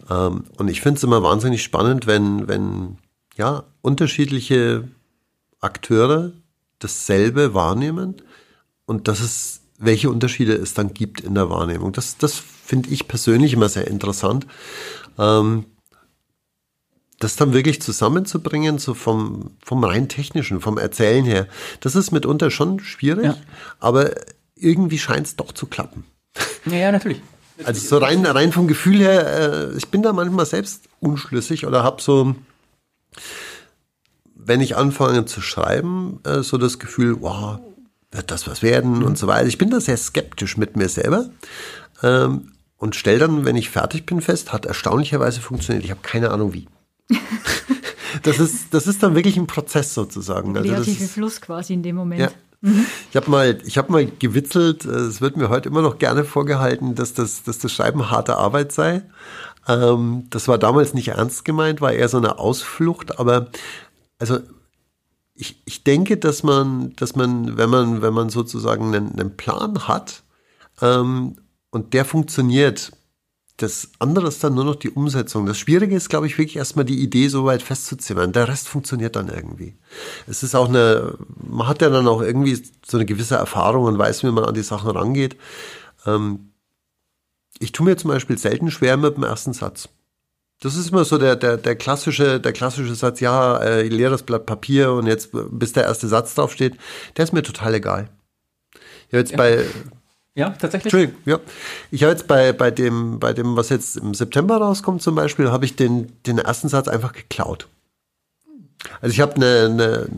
[0.09, 2.97] Ähm, und ich finde es immer wahnsinnig spannend, wenn, wenn
[3.35, 4.87] ja, unterschiedliche
[5.59, 6.31] Akteure
[6.79, 8.15] dasselbe wahrnehmen
[8.85, 11.91] und dass es, welche Unterschiede es dann gibt in der Wahrnehmung.
[11.91, 14.47] Das, das finde ich persönlich immer sehr interessant.
[15.17, 15.65] Ähm,
[17.23, 21.47] das dann wirklich zusammenzubringen, so vom, vom rein technischen, vom Erzählen her,
[21.79, 23.37] das ist mitunter schon schwierig, ja.
[23.79, 24.11] aber
[24.55, 26.03] irgendwie scheint es doch zu klappen.
[26.65, 27.21] Ja, ja, natürlich.
[27.63, 31.83] Also so rein, rein vom Gefühl her, äh, ich bin da manchmal selbst unschlüssig oder
[31.83, 32.35] habe so,
[34.33, 37.59] wenn ich anfange zu schreiben, äh, so das Gefühl, wow,
[38.11, 39.05] wird das was werden mhm.
[39.05, 39.47] und so weiter.
[39.47, 41.29] Ich bin da sehr skeptisch mit mir selber.
[42.01, 45.85] Ähm, und stell dann, wenn ich fertig bin, fest, hat erstaunlicherweise funktioniert.
[45.85, 46.67] Ich habe keine Ahnung wie.
[48.23, 50.55] das, ist, das ist dann wirklich ein Prozess sozusagen.
[50.57, 52.21] Also kreative Fluss quasi in dem Moment.
[52.21, 52.31] Ja.
[52.61, 52.85] Mhm.
[53.09, 54.85] Ich habe mal, ich habe mal gewitzelt.
[54.85, 58.37] Äh, es wird mir heute immer noch gerne vorgehalten, dass das, dass das Schreiben harte
[58.37, 59.03] Arbeit sei.
[59.67, 63.19] Ähm, das war damals nicht ernst gemeint, war eher so eine Ausflucht.
[63.19, 63.47] Aber
[64.19, 64.39] also
[65.33, 69.87] ich, ich denke, dass man, dass man, wenn man, wenn man sozusagen einen, einen Plan
[69.87, 70.23] hat
[70.81, 71.37] ähm,
[71.71, 72.91] und der funktioniert,
[73.61, 75.45] das andere ist dann nur noch die Umsetzung.
[75.45, 78.31] Das Schwierige ist, glaube ich, wirklich erstmal die Idee so weit festzuzimmern.
[78.31, 79.75] Der Rest funktioniert dann irgendwie.
[80.27, 83.97] Es ist auch eine, man hat ja dann auch irgendwie so eine gewisse Erfahrung und
[83.97, 85.37] weiß, wie man an die Sachen rangeht.
[86.05, 86.51] Ähm,
[87.59, 89.89] ich tue mir zum Beispiel selten schwer mit dem ersten Satz.
[90.61, 94.45] Das ist immer so der, der, der klassische, der klassische Satz, ja, äh, leeres Blatt
[94.45, 96.77] Papier und jetzt, bis der erste Satz draufsteht,
[97.17, 98.09] der ist mir total egal.
[99.11, 99.37] Ja, jetzt ja.
[99.37, 99.65] bei
[100.35, 100.93] ja, tatsächlich.
[100.93, 101.39] Entschuldigung, ja.
[101.91, 105.51] Ich habe jetzt bei, bei dem, bei dem, was jetzt im September rauskommt zum Beispiel,
[105.51, 107.67] habe ich den, den ersten Satz einfach geklaut.
[109.01, 110.09] Also ich habe eine, eine,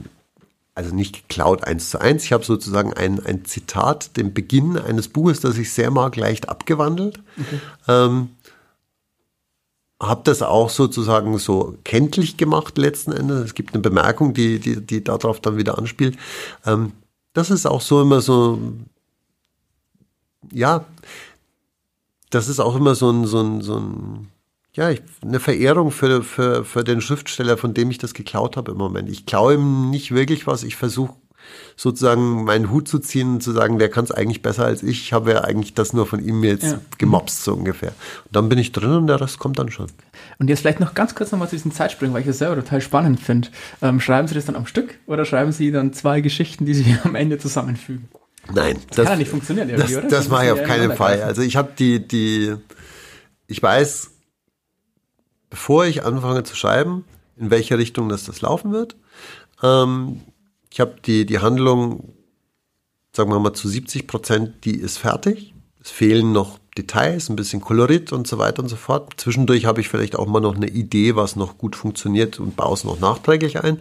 [0.75, 5.07] also nicht geklaut eins zu eins, ich habe sozusagen ein, ein Zitat, den Beginn eines
[5.07, 7.21] Buches, das ich sehr mag, leicht abgewandelt.
[7.39, 7.59] Okay.
[7.87, 8.29] Ähm,
[10.01, 13.45] habe das auch sozusagen so kenntlich gemacht letzten Endes.
[13.45, 16.17] Es gibt eine Bemerkung, die, die, die darauf dann wieder anspielt.
[16.65, 16.91] Ähm,
[17.33, 18.59] das ist auch so immer so
[20.51, 20.85] ja,
[22.29, 24.27] das ist auch immer so ein, so ein, so ein
[24.75, 24.89] ja,
[25.21, 29.07] eine Verehrung für, für, für den Schriftsteller, von dem ich das geklaut habe im Moment.
[29.07, 30.63] Ich klaue ihm nicht wirklich was.
[30.63, 31.13] Ich versuche
[31.75, 35.01] sozusagen meinen Hut zu ziehen und zu sagen, der kann es eigentlich besser als ich.
[35.01, 36.79] Ich habe ja eigentlich das nur von ihm jetzt ja.
[36.97, 37.93] gemobst, so ungefähr.
[38.25, 39.87] Und dann bin ich drin und der Rest kommt dann schon.
[40.39, 42.81] Und jetzt vielleicht noch ganz kurz nochmal zu diesen Zeitsprüngen, weil ich das selber total
[42.81, 43.49] spannend finde.
[43.81, 46.87] Ähm, schreiben Sie das dann am Stück oder schreiben Sie dann zwei Geschichten, die sich
[47.03, 48.07] am Ende zusammenfügen?
[48.51, 50.09] Nein, das, das kann ja nicht funktionieren irgendwie, das, oder?
[50.09, 51.21] Das, das mache ich auf keinen Fall.
[51.21, 52.55] Also ich habe die, die,
[53.47, 54.11] ich weiß,
[55.49, 57.05] bevor ich anfange zu schreiben,
[57.37, 58.95] in welche Richtung das, das laufen wird.
[59.61, 60.21] Ähm,
[60.69, 62.13] ich habe die, die Handlung,
[63.15, 65.53] sagen wir mal zu 70 Prozent, die ist fertig.
[65.81, 69.13] Es fehlen noch Details, ein bisschen Kolorit und so weiter und so fort.
[69.17, 72.73] Zwischendurch habe ich vielleicht auch mal noch eine Idee, was noch gut funktioniert und baue
[72.73, 73.79] es noch nachträglich ein.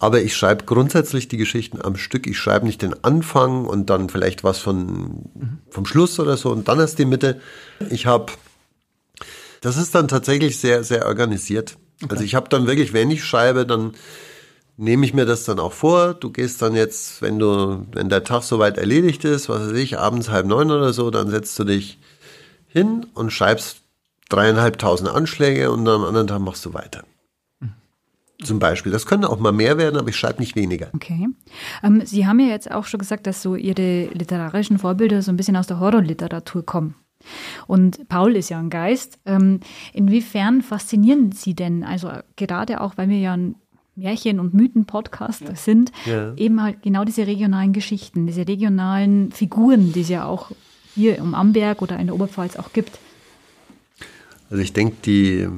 [0.00, 2.26] Aber ich schreibe grundsätzlich die Geschichten am Stück.
[2.26, 5.26] Ich schreibe nicht den Anfang und dann vielleicht was von,
[5.68, 7.38] vom Schluss oder so und dann erst die Mitte.
[7.90, 8.32] Ich habe,
[9.60, 11.76] das ist dann tatsächlich sehr, sehr organisiert.
[12.02, 12.12] Okay.
[12.12, 13.92] Also ich habe dann wirklich, wenn ich schreibe, dann
[14.78, 16.14] nehme ich mir das dann auch vor.
[16.14, 19.98] Du gehst dann jetzt, wenn du, wenn der Tag soweit erledigt ist, was weiß ich,
[19.98, 21.98] abends halb neun oder so, dann setzt du dich
[22.68, 23.82] hin und schreibst
[24.30, 27.04] dreieinhalbtausend Anschläge und am anderen Tag machst du weiter.
[28.42, 28.90] Zum Beispiel.
[28.90, 30.88] Das können auch mal mehr werden, aber ich schreibe nicht weniger.
[30.94, 31.28] Okay.
[31.82, 35.36] Ähm, Sie haben ja jetzt auch schon gesagt, dass so Ihre literarischen Vorbilder so ein
[35.36, 36.94] bisschen aus der Horrorliteratur kommen.
[37.66, 39.18] Und Paul ist ja ein Geist.
[39.26, 39.60] Ähm,
[39.92, 43.56] inwiefern faszinieren Sie denn, also gerade auch, weil wir ja ein
[43.94, 45.54] Märchen- und Mythen-Podcast ja.
[45.54, 46.32] sind, ja.
[46.36, 50.50] eben halt genau diese regionalen Geschichten, diese regionalen Figuren, die es ja auch
[50.94, 52.98] hier im Amberg oder in der Oberpfalz auch gibt.
[54.48, 55.48] Also ich denke, die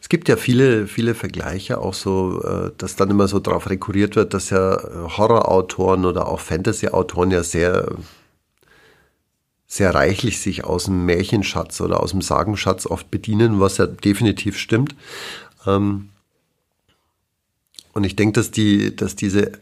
[0.00, 4.16] es gibt ja viele, viele Vergleiche, auch so, äh, dass dann immer so darauf rekurriert
[4.16, 4.80] wird, dass ja
[5.16, 7.92] Horrorautoren oder auch Fantasy-Autoren ja sehr,
[9.66, 14.58] sehr reichlich sich aus dem Märchenschatz oder aus dem Sagenschatz oft bedienen, was ja definitiv
[14.58, 14.94] stimmt.
[15.66, 16.10] Ähm,
[17.92, 19.52] und ich denke, dass die, dass diese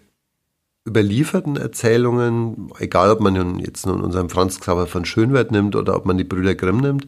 [0.87, 6.07] überlieferten Erzählungen, egal ob man jetzt nun unseren Franz Xaver von Schönwert nimmt oder ob
[6.07, 7.07] man die Brüder Grimm nimmt,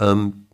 [0.00, 0.47] ähm,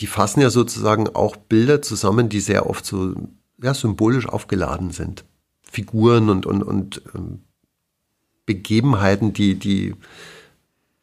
[0.00, 3.14] die fassen ja sozusagen auch Bilder zusammen, die sehr oft so
[3.62, 5.24] ja, symbolisch aufgeladen sind.
[5.62, 7.40] Figuren und, und, und ähm,
[8.44, 9.94] Begebenheiten, die, die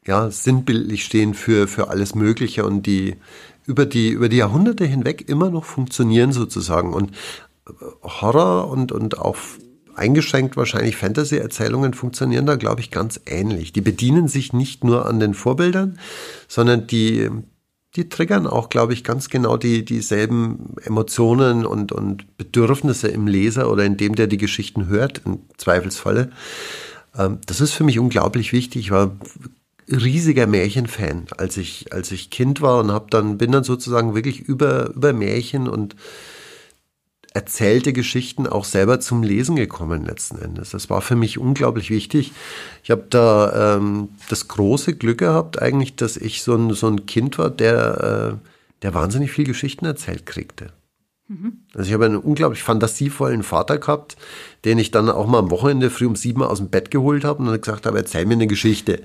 [0.05, 3.15] ja, sinnbildlich stehen für, für alles Mögliche und die
[3.65, 6.93] über die, über die Jahrhunderte hinweg immer noch funktionieren sozusagen.
[6.93, 7.11] Und
[7.67, 7.71] äh,
[8.03, 9.37] Horror und, und auch
[9.95, 13.73] eingeschränkt wahrscheinlich Fantasy-Erzählungen funktionieren da, glaube ich, ganz ähnlich.
[13.73, 15.99] Die bedienen sich nicht nur an den Vorbildern,
[16.47, 17.29] sondern die,
[17.95, 23.71] die triggern auch, glaube ich, ganz genau die, dieselben Emotionen und, und Bedürfnisse im Leser
[23.71, 26.31] oder in dem, der die Geschichten hört, im Zweifelsfalle.
[27.17, 28.85] Ähm, das ist für mich unglaublich wichtig.
[28.85, 29.15] Ich war
[29.87, 34.39] riesiger Märchenfan, als ich, als ich Kind war und hab dann, bin dann sozusagen wirklich
[34.39, 35.95] über, über Märchen und
[37.33, 40.69] erzählte Geschichten auch selber zum Lesen gekommen letzten Endes.
[40.71, 42.31] Das war für mich unglaublich wichtig.
[42.83, 47.05] Ich habe da ähm, das große Glück gehabt, eigentlich, dass ich so ein, so ein
[47.05, 48.47] Kind war, der, äh,
[48.83, 50.71] der wahnsinnig viel Geschichten erzählt kriegte.
[51.27, 51.63] Mhm.
[51.73, 54.15] Also ich habe einen unglaublich fantasievollen Vater gehabt,
[54.65, 57.39] den ich dann auch mal am Wochenende früh um sieben aus dem Bett geholt habe
[57.39, 59.01] und dann gesagt habe, erzähl mir eine Geschichte.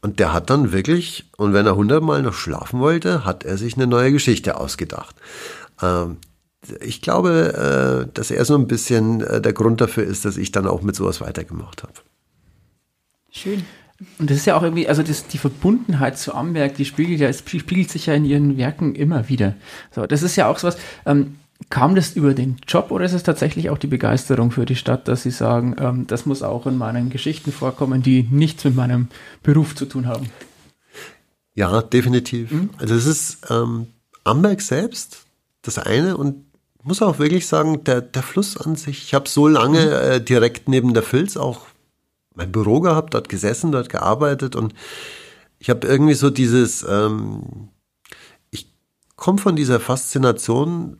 [0.00, 3.76] Und der hat dann wirklich, und wenn er hundertmal noch schlafen wollte, hat er sich
[3.76, 5.14] eine neue Geschichte ausgedacht.
[5.80, 6.16] Ähm,
[6.80, 10.52] ich glaube, äh, dass er so ein bisschen äh, der Grund dafür ist, dass ich
[10.52, 11.94] dann auch mit sowas weitergemacht habe.
[13.30, 13.64] Schön.
[14.18, 17.28] Und das ist ja auch irgendwie, also das, die Verbundenheit zu Amberg, die spiegelt ja,
[17.28, 19.54] es spiegelt sich ja in ihren Werken immer wieder.
[19.92, 21.36] So, das ist ja auch sowas, ähm,
[21.70, 25.06] kam das über den Job oder ist es tatsächlich auch die Begeisterung für die Stadt,
[25.06, 29.08] dass Sie sagen, ähm, das muss auch in meinen Geschichten vorkommen, die nichts mit meinem
[29.42, 30.28] Beruf zu tun haben?
[31.54, 32.50] Ja, definitiv.
[32.50, 32.70] Mhm.
[32.78, 33.86] Also es ist ähm,
[34.24, 35.26] Amberg selbst
[35.62, 36.44] das eine und
[36.84, 39.92] muss auch wirklich sagen, der, der Fluss an sich, ich habe so lange mhm.
[39.92, 41.66] äh, direkt neben der Filz auch
[42.34, 44.74] mein Büro gehabt, dort gesessen, dort gearbeitet und
[45.58, 47.68] ich habe irgendwie so dieses, ähm,
[48.50, 48.66] ich
[49.16, 50.98] komme von dieser Faszination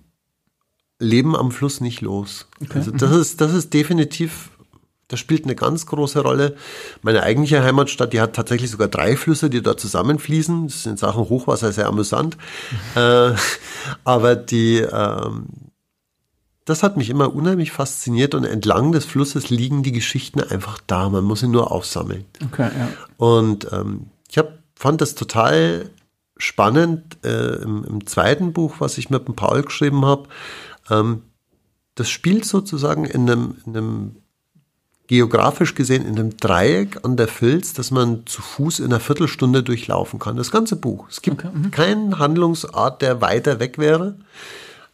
[1.01, 2.47] Leben am Fluss nicht los.
[2.63, 2.79] Okay.
[2.79, 4.51] Also das ist, das ist definitiv,
[5.09, 6.57] das spielt eine ganz große Rolle.
[7.03, 10.69] Meine eigentliche Heimatstadt, die hat tatsächlich sogar drei Flüsse, die dort zusammenfließen.
[10.69, 12.37] Das ist in Sachen Hochwasser sehr amüsant.
[12.95, 13.03] Mhm.
[13.03, 13.35] Äh,
[14.05, 15.47] aber die, ähm,
[16.65, 21.09] das hat mich immer unheimlich fasziniert und entlang des Flusses liegen die Geschichten einfach da.
[21.09, 22.25] Man muss sie nur aufsammeln.
[22.45, 22.89] Okay, ja.
[23.17, 25.91] Und ähm, ich hab, fand das total
[26.37, 30.29] spannend äh, im, im, zweiten Buch, was ich mit dem Paul geschrieben habe.
[30.91, 31.23] Ähm,
[31.95, 34.17] das spielt sozusagen in einem, in einem
[35.09, 39.63] geografisch gesehen in einem Dreieck an der Filz, das man zu Fuß in einer Viertelstunde
[39.63, 40.37] durchlaufen kann.
[40.37, 41.07] Das ganze Buch.
[41.11, 41.71] Es gibt okay, mhm.
[41.71, 44.17] keinen Handlungsort, der weiter weg wäre.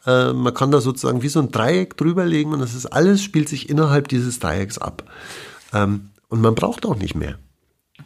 [0.06, 3.48] Äh, man kann da sozusagen wie so ein Dreieck drüberlegen und das ist alles spielt
[3.48, 5.04] sich innerhalb dieses Dreiecks ab.
[5.72, 7.38] Ähm, und man braucht auch nicht mehr.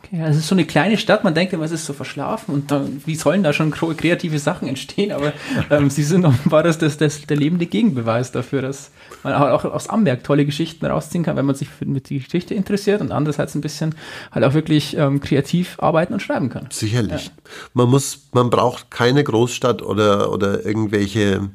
[0.05, 2.55] Okay, also es ist so eine kleine Stadt, man denkt immer, es ist so verschlafen
[2.55, 5.33] und dann, wie sollen da schon kreative Sachen entstehen, aber
[5.71, 8.91] ähm, sie sind offenbar das, das, das, der lebende Gegenbeweis dafür, dass
[9.23, 13.01] man auch aus Amberg tolle Geschichten rausziehen kann, wenn man sich für, die Geschichte interessiert
[13.01, 13.95] und andererseits ein bisschen
[14.33, 16.67] halt auch wirklich ähm, kreativ arbeiten und schreiben kann.
[16.71, 17.27] Sicherlich.
[17.27, 17.33] Ja.
[17.75, 21.51] Man muss, man braucht keine Großstadt oder, oder irgendwelche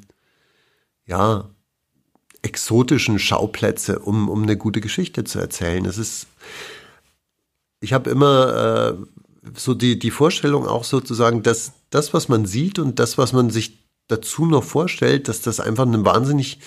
[1.08, 1.50] ja,
[2.42, 5.86] exotischen Schauplätze, um, um eine gute Geschichte zu erzählen.
[5.86, 6.28] Es ist,
[7.80, 12.80] ich habe immer äh, so die, die Vorstellung auch sozusagen, dass das, was man sieht
[12.80, 16.60] und das, was man sich dazu noch vorstellt, dass das einfach ein wahnsinnig,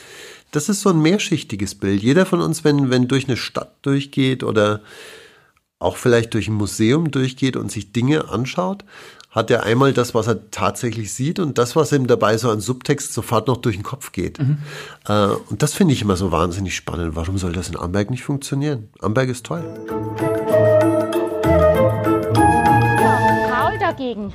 [0.51, 2.03] das ist so ein mehrschichtiges Bild.
[2.03, 4.83] Jeder von uns, wenn, wenn durch eine Stadt durchgeht oder
[5.79, 8.85] auch vielleicht durch ein Museum durchgeht und sich Dinge anschaut,
[9.31, 12.61] hat er einmal das, was er tatsächlich sieht und das, was ihm dabei so an
[12.61, 14.39] Subtext sofort noch durch den Kopf geht.
[14.39, 14.59] Mhm.
[15.07, 17.15] Äh, und das finde ich immer so wahnsinnig spannend.
[17.15, 18.89] Warum soll das in Amberg nicht funktionieren?
[19.01, 19.65] Amberg ist toll.
[23.81, 24.33] dagegen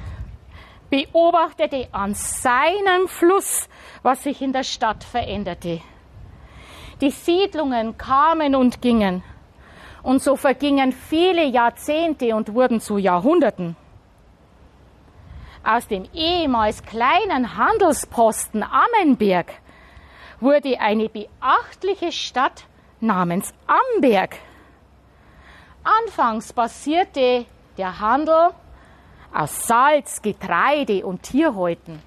[0.89, 3.67] beobachtete an seinem Fluss,
[4.03, 5.81] was sich in der Stadt veränderte.
[7.01, 9.23] Die Siedlungen kamen und gingen.
[10.03, 13.75] Und so vergingen viele Jahrzehnte und wurden zu Jahrhunderten.
[15.65, 19.51] Aus dem ehemals kleinen Handelsposten Ammenberg
[20.39, 22.65] wurde eine beachtliche Stadt
[22.99, 24.37] namens Amberg.
[25.83, 27.47] Anfangs basierte
[27.79, 28.51] der Handel
[29.33, 31.99] aus Salz, Getreide und Tierhäuten.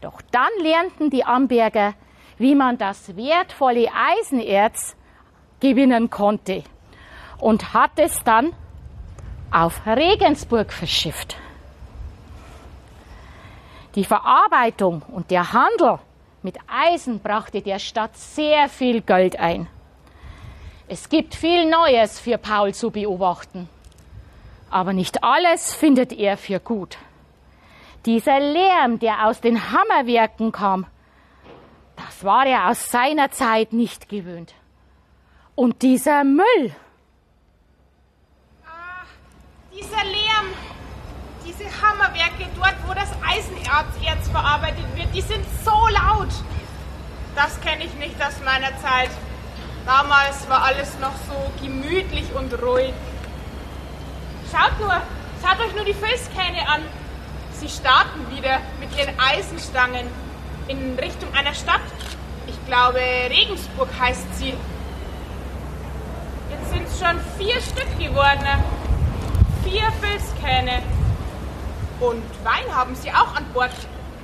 [0.00, 1.94] Doch dann lernten die Amberger,
[2.38, 4.96] wie man das wertvolle Eisenerz
[5.60, 6.64] gewinnen konnte
[7.38, 8.52] und hat es dann
[9.52, 11.36] auf Regensburg verschifft.
[13.94, 15.98] Die Verarbeitung und der Handel
[16.42, 19.66] mit Eisen brachte der Stadt sehr viel Geld ein.
[20.86, 23.68] Es gibt viel Neues für Paul zu beobachten.
[24.70, 26.98] Aber nicht alles findet er für gut.
[28.06, 30.86] Dieser Lärm, der aus den Hammerwerken kam,
[31.96, 34.54] das war er aus seiner Zeit nicht gewöhnt.
[35.54, 36.74] Und dieser Müll.
[38.64, 39.04] Ah,
[39.74, 40.46] dieser Lärm,
[41.58, 46.28] diese Hammerwerke dort, wo das Eisenerz verarbeitet wird, die sind so laut.
[47.34, 49.10] Das kenne ich nicht aus meiner Zeit.
[49.86, 52.92] Damals war alles noch so gemütlich und ruhig.
[54.50, 55.00] Schaut nur,
[55.42, 56.82] schaut euch nur die Felskähne an.
[57.52, 60.06] Sie starten wieder mit ihren Eisenstangen
[60.68, 61.80] in Richtung einer Stadt.
[62.46, 64.54] Ich glaube, Regensburg heißt sie.
[66.50, 68.46] Jetzt sind es schon vier Stück geworden.
[69.64, 70.82] Vier Felskähne.
[72.00, 73.70] Und Wein haben sie auch an Bord.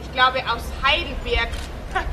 [0.02, 1.48] Ich glaube aus Heidelberg.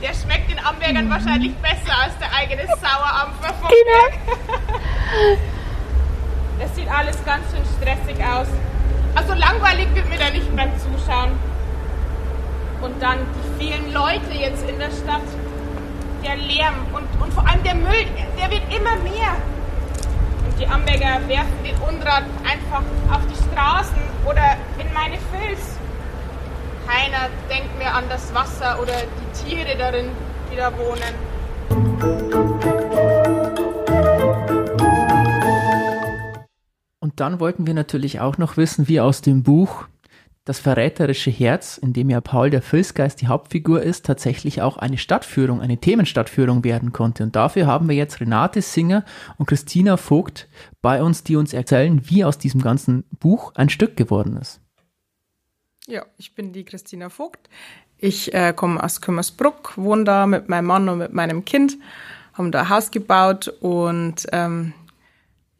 [0.00, 5.38] Der schmeckt den Ambergern wahrscheinlich besser als der eigene Sauerampfer vom Berg.
[6.64, 8.46] Es sieht alles ganz schön stressig aus.
[9.16, 11.32] Also langweilig wird mir da nicht beim Zuschauen.
[12.80, 13.18] Und dann
[13.58, 15.26] die vielen Leute jetzt in der Stadt.
[16.22, 18.06] Der Lärm und, und vor allem der Müll,
[18.38, 19.34] der wird immer mehr.
[20.46, 25.76] Und die Amberger werfen den Unrat einfach auf die Straßen oder in meine Fils.
[26.86, 30.10] Keiner denkt mehr an das Wasser oder die Tiere darin,
[30.50, 31.14] die da wohnen.
[37.00, 39.86] Und dann wollten wir natürlich auch noch wissen, wie aus dem Buch
[40.44, 44.98] Das verräterische Herz, in dem ja Paul der Filzgeist die Hauptfigur ist, tatsächlich auch eine
[44.98, 47.22] Stadtführung, eine Themenstadtführung werden konnte.
[47.22, 49.04] Und dafür haben wir jetzt Renate Singer
[49.38, 50.48] und Christina Vogt
[50.80, 54.60] bei uns, die uns erzählen, wie aus diesem ganzen Buch ein Stück geworden ist.
[55.86, 57.48] Ja, ich bin die Christina Vogt.
[57.96, 61.78] Ich äh, komme aus Kümmersbruck, wohne da mit meinem Mann und mit meinem Kind,
[62.32, 64.72] haben da ein Haus gebaut und ähm,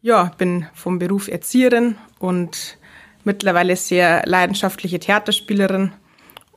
[0.01, 2.78] ja, bin vom Beruf Erzieherin und
[3.24, 5.92] mittlerweile sehr leidenschaftliche Theaterspielerin.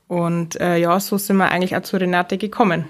[0.07, 2.85] Und äh, ja, so sind wir eigentlich auch zu Renate gekommen.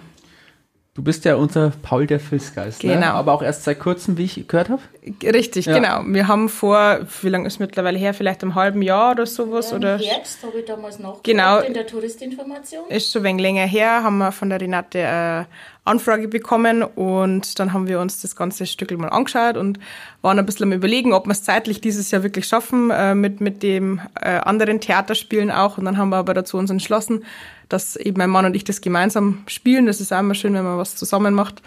[0.96, 2.94] Du bist ja unser Paul der Filzgeist, ne?
[2.94, 3.08] genau.
[3.08, 3.14] Ne?
[3.14, 4.82] aber auch erst seit kurzem, wie ich gehört habe.
[5.24, 5.76] Richtig, ja.
[5.78, 6.04] genau.
[6.06, 8.14] Wir haben vor, wie lange ist mittlerweile her?
[8.14, 9.72] Vielleicht einem halben Jahr oder sowas?
[9.72, 9.98] Ja, oder?
[9.98, 12.88] Herbst habe ich damals noch genau, in der Touristinformation.
[12.88, 15.48] Ist schon ein wenig länger her, haben wir von der Renate eine
[15.84, 19.80] Anfrage bekommen und dann haben wir uns das ganze Stück mal angeschaut und
[20.22, 23.42] waren ein bisschen am überlegen, ob wir es zeitlich dieses Jahr wirklich schaffen, äh, mit,
[23.42, 25.78] mit dem äh, anderen Theaterspielen auch.
[25.78, 27.26] Und dann haben wir aber dazu uns entschlossen,
[27.70, 29.86] dass eben mein Mann und ich das gemeinsam spielen.
[29.86, 31.62] Das ist auch immer schön, wenn man was zusammen macht.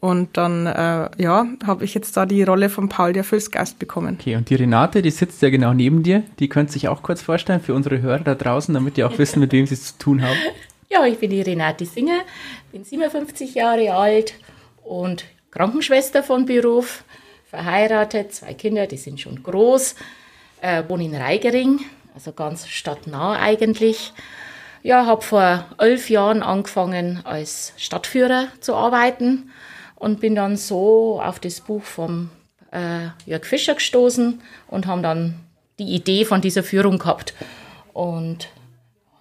[0.00, 4.18] Und dann, äh, ja, habe ich jetzt da die Rolle von Paul der Fülsgeist bekommen.
[4.20, 6.24] Okay, und die Renate, die sitzt ja genau neben dir.
[6.38, 9.40] Die könnte sich auch kurz vorstellen für unsere Hörer da draußen, damit die auch wissen,
[9.40, 10.36] mit wem sie es zu tun haben.
[10.90, 12.20] Ja, ich bin die Renate Singer,
[12.70, 14.34] bin 57 Jahre alt
[14.84, 17.02] und Krankenschwester von Beruf,
[17.50, 19.96] verheiratet, zwei Kinder, die sind schon groß,
[20.60, 21.80] äh, wohne in Reigering,
[22.14, 24.12] also ganz stadtnah eigentlich
[24.84, 29.50] ja, habe vor elf Jahren angefangen als Stadtführer zu arbeiten
[29.96, 32.28] und bin dann so auf das Buch vom
[32.70, 35.40] äh, Jörg Fischer gestoßen und haben dann
[35.78, 37.32] die Idee von dieser Führung gehabt
[37.94, 38.50] und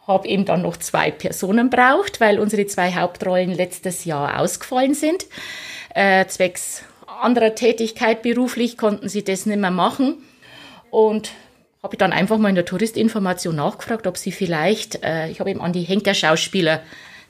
[0.06, 5.26] habe eben dann noch zwei Personen braucht, weil unsere zwei Hauptrollen letztes Jahr ausgefallen sind.
[5.96, 10.18] Äh, zwecks anderer Tätigkeit beruflich konnten sie das nicht mehr machen
[10.92, 11.32] und
[11.84, 15.50] habe ich dann einfach mal in der Touristinformation nachgefragt, ob sie vielleicht, äh, ich habe
[15.50, 16.82] eben an die Henkerschauspieler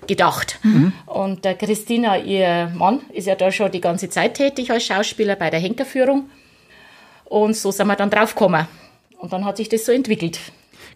[0.05, 0.59] gedacht.
[0.61, 0.93] Mhm.
[1.07, 5.35] Und der Christina, ihr Mann, ist ja da schon die ganze Zeit tätig als Schauspieler
[5.35, 6.29] bei der Henkerführung.
[7.25, 8.67] Und so sind wir dann drauf gekommen.
[9.17, 10.39] Und dann hat sich das so entwickelt.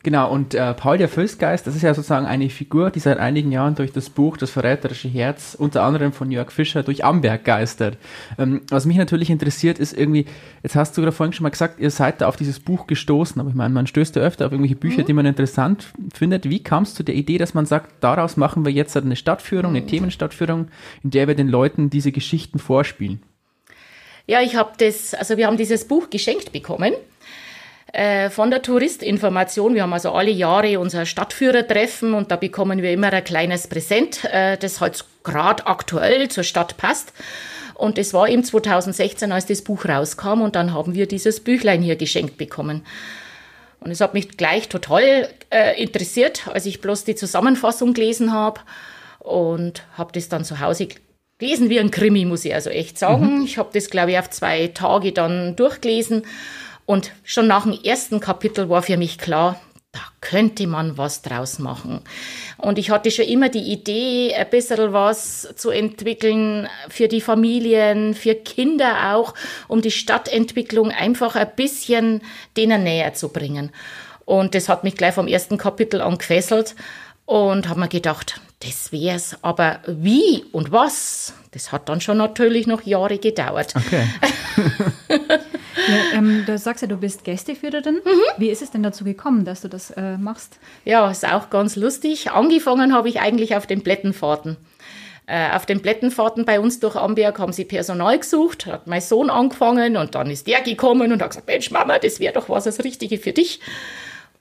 [0.04, 3.52] Genau, und äh, Paul der Fürstgeist, das ist ja sozusagen eine Figur, die seit einigen
[3.52, 7.98] Jahren durch das Buch Das verräterische Herz, unter anderem von Jörg Fischer, durch Amberg geistert.
[8.38, 10.26] Ähm, was mich natürlich interessiert, ist irgendwie,
[10.64, 13.40] jetzt hast du gerade vorhin schon mal gesagt, ihr seid da auf dieses Buch gestoßen,
[13.40, 15.08] aber ich meine, man stößt ja öfter auf irgendwelche Bücher, mhm.
[15.08, 16.50] die man interessant findet.
[16.50, 19.72] Wie kam es zu der Idee, dass man sagt, daraus machen wir jetzt eine Stadtführung,
[19.72, 19.88] eine mhm.
[19.88, 20.68] Themenstadtführung,
[21.04, 23.22] in der wir den Leuten diese Geschichten vorspielen?
[24.28, 26.94] Ja, ich habe das, also wir haben dieses Buch geschenkt bekommen
[27.94, 29.74] äh, von der Touristinformation.
[29.74, 34.26] Wir haben also alle Jahre unser Stadtführertreffen und da bekommen wir immer ein kleines Präsent,
[34.26, 37.14] äh, das halt gerade aktuell zur Stadt passt.
[37.74, 41.82] Und es war eben 2016, als das Buch rauskam und dann haben wir dieses Büchlein
[41.82, 42.84] hier geschenkt bekommen.
[43.80, 48.62] Und es hat mich gleich total äh, interessiert, als ich bloß die Zusammenfassung gelesen habe
[49.20, 50.88] und habe das dann zu Hause
[51.38, 53.38] gelesen wie ein Krimi, muss ich also echt sagen.
[53.38, 53.44] Mhm.
[53.46, 56.24] Ich habe das, glaube ich, auf zwei Tage dann durchgelesen.
[56.88, 59.60] Und schon nach dem ersten Kapitel war für mich klar,
[59.92, 62.00] da könnte man was draus machen.
[62.58, 68.14] Und ich hatte schon immer die Idee, ein bisschen was zu entwickeln für die Familien,
[68.14, 69.34] für Kinder auch,
[69.68, 72.22] um die Stadtentwicklung einfach ein bisschen
[72.56, 73.72] denen näher zu bringen.
[74.24, 76.74] Und das hat mich gleich vom ersten Kapitel an gefesselt
[77.26, 79.36] und habe mir gedacht, das wär's.
[79.42, 83.74] Aber wie und was, das hat dann schon natürlich noch Jahre gedauert.
[83.76, 84.08] Okay.
[85.88, 87.96] ja, ähm, du sagst ja, du bist Gästeführerin.
[87.96, 88.22] Mhm.
[88.38, 90.60] Wie ist es denn dazu gekommen, dass du das äh, machst?
[90.86, 92.32] Ja, ist auch ganz lustig.
[92.32, 94.58] Angefangen habe ich eigentlich auf den Blättenfahrten.
[95.30, 99.30] Äh, auf den Blättenfahrten bei uns durch Amberg haben sie Personal gesucht, hat mein Sohn
[99.30, 102.64] angefangen und dann ist der gekommen und hat gesagt, Mensch Mama, das wäre doch was
[102.64, 103.60] das Richtige für dich.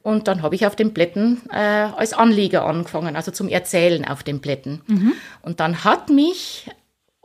[0.04, 4.22] Und dann habe ich auf den Blättern äh, als Anleger angefangen, also zum Erzählen auf
[4.22, 4.80] den Blättern.
[4.86, 5.14] Mhm.
[5.42, 6.70] Und dann hat mich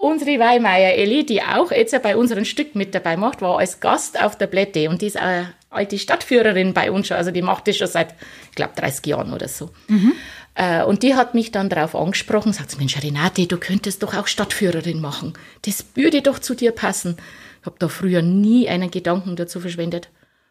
[0.02, 4.22] unsere Weimeier Elli, die auch jetzt bei unserem Stück mit dabei macht, war als Gast
[4.22, 7.68] auf der Blätte und die ist eine alte Stadtführerin bei uns schon, also die macht
[7.68, 8.16] das schon seit,
[8.50, 9.70] ich glaube, 30 Jahren oder so.
[9.88, 10.14] Mhm.
[10.56, 14.28] Äh, und die hat mich dann darauf angesprochen, sagt, Mensch, Renate, du könntest doch auch
[14.28, 15.34] Stadtführerin machen.
[15.62, 17.18] Das würde doch zu dir passen.
[17.62, 20.10] Ich habe da früher nie einen Gedanken dazu verschwendet.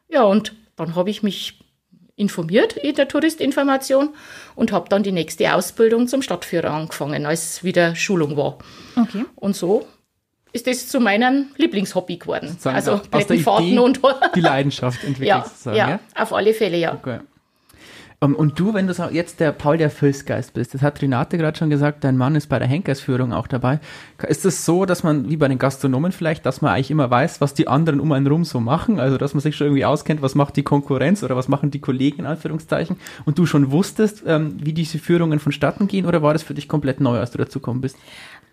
[0.09, 1.59] Ja, und dann habe ich mich
[2.21, 4.11] informiert in der Touristinformation
[4.55, 8.59] und habe dann die nächste Ausbildung zum Stadtführer angefangen, als wieder Schulung war.
[8.97, 9.25] Okay.
[9.35, 9.87] Und so
[10.53, 12.49] ist das zu meinem Lieblingshobby geworden.
[12.49, 14.01] Sozusagen also Plättenfahrten und
[14.35, 15.45] die Leidenschaft entwickelt.
[15.64, 16.95] Ja, ja, ja, auf alle Fälle, ja.
[16.95, 17.21] Okay.
[18.23, 21.39] Um, ähm, und du, wenn du jetzt der Paul der Fülsgeist bist, das hat Renate
[21.39, 23.81] gerade schon gesagt, dein Mann ist bei der Henkersführung auch dabei.
[24.29, 27.11] Ist es das so, dass man, wie bei den Gastronomen vielleicht, dass man eigentlich immer
[27.11, 29.01] weiß, was die anderen um einen rum so machen?
[29.01, 31.81] Also, dass man sich schon irgendwie auskennt, was macht die Konkurrenz oder was machen die
[31.81, 32.97] Kollegen in Anführungszeichen?
[33.25, 36.68] Und du schon wusstest, ähm, wie diese Führungen vonstatten gehen oder war das für dich
[36.68, 37.97] komplett neu, als du dazugekommen bist?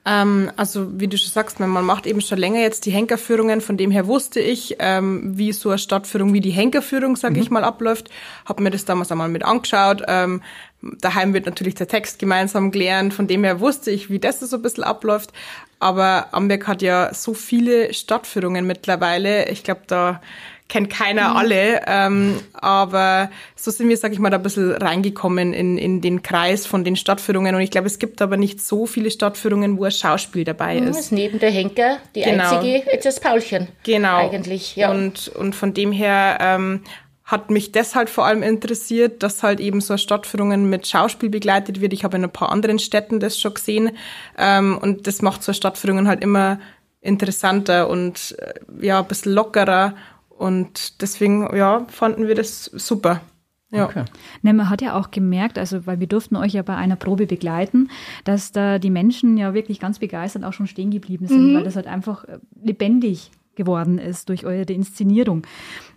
[0.07, 3.59] Ähm, also wie du schon sagst, man macht eben schon länger jetzt die Henkerführungen.
[3.59, 7.41] Von dem her wusste ich, ähm, wie so eine Stadtführung, wie die Henkerführung, sage mhm.
[7.41, 8.09] ich mal, abläuft.
[8.45, 10.03] Habe mir das damals einmal mit angeschaut.
[10.07, 10.41] Ähm,
[10.81, 13.13] daheim wird natürlich der Text gemeinsam gelernt.
[13.13, 15.33] Von dem her wusste ich, wie das so ein bisschen abläuft.
[15.79, 19.49] Aber Amberg hat ja so viele Stadtführungen mittlerweile.
[19.49, 20.21] Ich glaube, da
[20.69, 21.37] kennt keiner mhm.
[21.37, 26.01] alle, ähm, aber so sind wir, sag ich mal, da ein bisschen reingekommen in, in
[26.01, 29.77] den Kreis von den Stadtführungen und ich glaube, es gibt aber nicht so viele Stadtführungen,
[29.77, 30.99] wo ein Schauspiel dabei mhm, ist.
[30.99, 32.55] ist neben der Henker die genau.
[32.55, 33.69] einzige, jetzt das Paulchen.
[33.83, 34.17] Genau.
[34.17, 34.91] Eigentlich, ja.
[34.91, 36.81] Und, und von dem her ähm,
[37.23, 41.91] hat mich deshalb vor allem interessiert, dass halt eben so Stadtführungen mit Schauspiel begleitet wird.
[41.93, 43.91] Ich habe in ein paar anderen Städten das schon gesehen
[44.37, 46.59] ähm, und das macht so Stadtführungen halt immer
[47.01, 49.95] interessanter und äh, ja, ein bisschen lockerer
[50.37, 53.21] und deswegen, ja, fanden wir das super.
[53.69, 53.85] Ja.
[53.85, 54.05] Okay.
[54.43, 57.25] Ne, man hat ja auch gemerkt, also weil wir durften euch ja bei einer Probe
[57.25, 57.89] begleiten,
[58.23, 61.55] dass da die Menschen ja wirklich ganz begeistert auch schon stehen geblieben sind, mhm.
[61.55, 65.45] weil das halt einfach äh, lebendig geworden ist durch eure Inszenierung.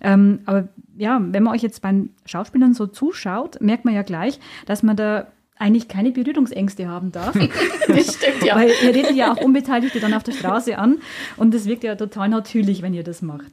[0.00, 4.40] Ähm, aber ja, wenn man euch jetzt beim Schauspielern so zuschaut, merkt man ja gleich,
[4.66, 5.28] dass man da
[5.60, 7.34] eigentlich keine Berührungsängste haben darf.
[7.88, 8.56] das stimmt, ja.
[8.56, 10.98] Weil ihr redet ja auch Unbeteiligte dann auf der Straße an
[11.36, 13.52] und das wirkt ja total natürlich, wenn ihr das macht.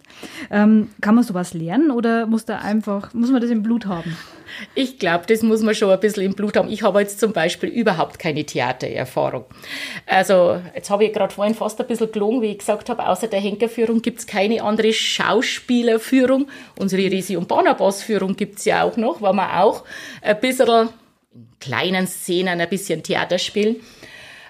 [0.49, 4.15] Ähm, kann man sowas lernen oder muss da einfach, muss man das im Blut haben?
[4.75, 6.69] Ich glaube, das muss man schon ein bisschen im Blut haben.
[6.69, 9.45] Ich habe jetzt zum Beispiel überhaupt keine Theatererfahrung.
[10.05, 13.27] Also, jetzt habe ich gerade vorhin fast ein bisschen gelogen, wie ich gesagt habe, außer
[13.27, 16.47] der Henkerführung gibt es keine andere Schauspielerführung.
[16.79, 19.83] Unsere Resi- und Barnabas-Führung gibt es ja auch noch, weil man auch
[20.21, 20.89] ein bisschen
[21.59, 23.77] kleinen Szenen ein bisschen Theater spielen.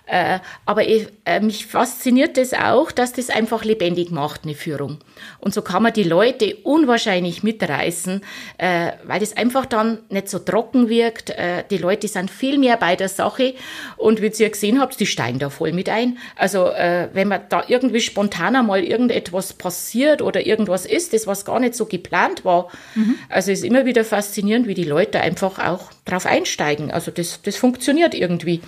[0.07, 4.99] Äh, aber ich, äh, mich fasziniert das auch, dass das einfach lebendig macht, eine Führung.
[5.39, 8.21] Und so kann man die Leute unwahrscheinlich mitreißen,
[8.57, 11.33] äh, weil das einfach dann nicht so trocken wirkt.
[11.69, 13.55] Die Leute sind viel mehr bei der Sache
[13.97, 16.17] und wie ihr gesehen habt, die steigen da voll mit ein.
[16.35, 16.65] Also
[17.13, 21.75] wenn man da irgendwie spontaner mal irgendetwas passiert oder irgendwas ist, das was gar nicht
[21.75, 23.15] so geplant war, mhm.
[23.29, 26.91] also ist immer wieder faszinierend, wie die Leute einfach auch drauf einsteigen.
[26.91, 28.61] Also das, das funktioniert irgendwie.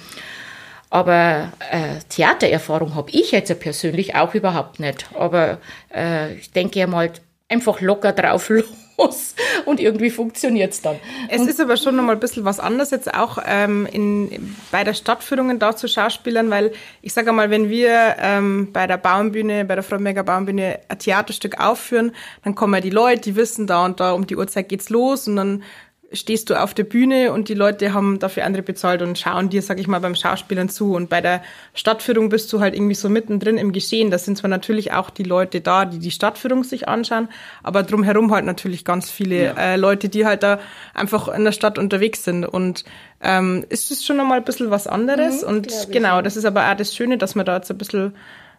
[0.90, 5.10] Aber äh, Theatererfahrung habe ich jetzt ja persönlich auch überhaupt nicht.
[5.14, 5.60] Aber
[5.94, 7.12] äh, ich denke ja mal
[7.48, 8.50] einfach locker drauf
[8.98, 9.36] los
[9.66, 10.98] und irgendwie funktioniert es dann.
[11.30, 14.94] Es ist aber schon nochmal ein bisschen was anderes jetzt auch ähm, in, bei der
[14.94, 19.76] Stadtführungen da zu Schauspielern, weil ich sage mal, wenn wir ähm, bei der Baumbühne, bei
[19.76, 22.12] der Fromberger Baumbühne ein Theaterstück aufführen,
[22.44, 25.28] dann kommen ja die Leute, die wissen da und da um die Uhrzeit geht's los
[25.28, 25.64] und dann
[26.12, 29.62] stehst du auf der Bühne und die Leute haben dafür andere bezahlt und schauen dir,
[29.62, 30.95] sag ich mal, beim Schauspielern zu.
[30.95, 31.41] Und bei der
[31.74, 34.10] Stadtführung bist du halt irgendwie so mittendrin im Geschehen.
[34.10, 37.30] Da sind zwar natürlich auch die Leute da, die die Stadtführung sich anschauen,
[37.64, 39.53] aber drumherum halt natürlich ganz viele ja.
[39.53, 40.60] äh, Leute, die halt da
[40.93, 42.45] einfach in der Stadt unterwegs sind.
[42.45, 42.86] Und
[43.22, 45.43] ähm, ist es schon nochmal ein bisschen was anderes.
[45.43, 48.16] Mhm, und genau, das ist aber auch das Schöne, dass man da jetzt ein bisschen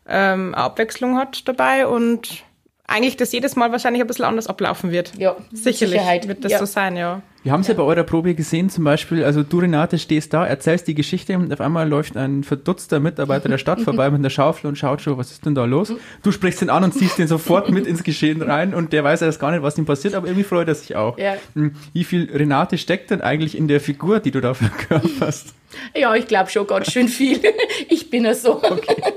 [0.08, 2.44] ähm, Abwechslung hat dabei und
[2.86, 5.12] eigentlich das jedes Mal wahrscheinlich ein bisschen anders ablaufen wird.
[5.16, 6.28] Ja, sicherlich Sicherheit.
[6.28, 6.58] wird das ja.
[6.58, 7.22] so sein, ja.
[7.42, 7.74] Wir haben es ja.
[7.74, 7.78] ja.
[7.78, 11.52] bei eurer Probe gesehen, zum Beispiel, also du Renate stehst da, erzählst die Geschichte und
[11.52, 15.16] auf einmal läuft ein verdutzter Mitarbeiter der Stadt vorbei mit einer Schaufel und schaut schon,
[15.16, 15.92] was ist denn da los?
[16.22, 19.22] Du sprichst ihn an und ziehst ihn sofort mit ins Geschehen rein und der weiß
[19.22, 21.16] erst gar nicht, was ihm passiert, aber irgendwie freut er sich auch.
[21.16, 21.34] Ja.
[21.54, 25.54] Hm, wie viel Renate steckt denn eigentlich in der Figur, die du da verkörperst?
[25.94, 27.40] Ja, ich glaube schon ganz schön viel.
[27.88, 28.62] Ich bin ja so.
[28.62, 28.96] Okay.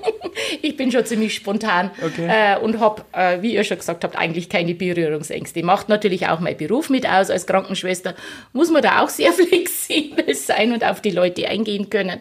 [0.62, 2.28] Ich bin schon ziemlich spontan okay.
[2.28, 5.64] äh, und habe, äh, wie ihr schon gesagt habt, eigentlich keine Berührungsängste.
[5.64, 8.16] Macht natürlich auch mein Beruf mit aus als Krankenschwester.
[8.52, 12.20] Muss man da auch sehr flexibel sein und auf die Leute eingehen können.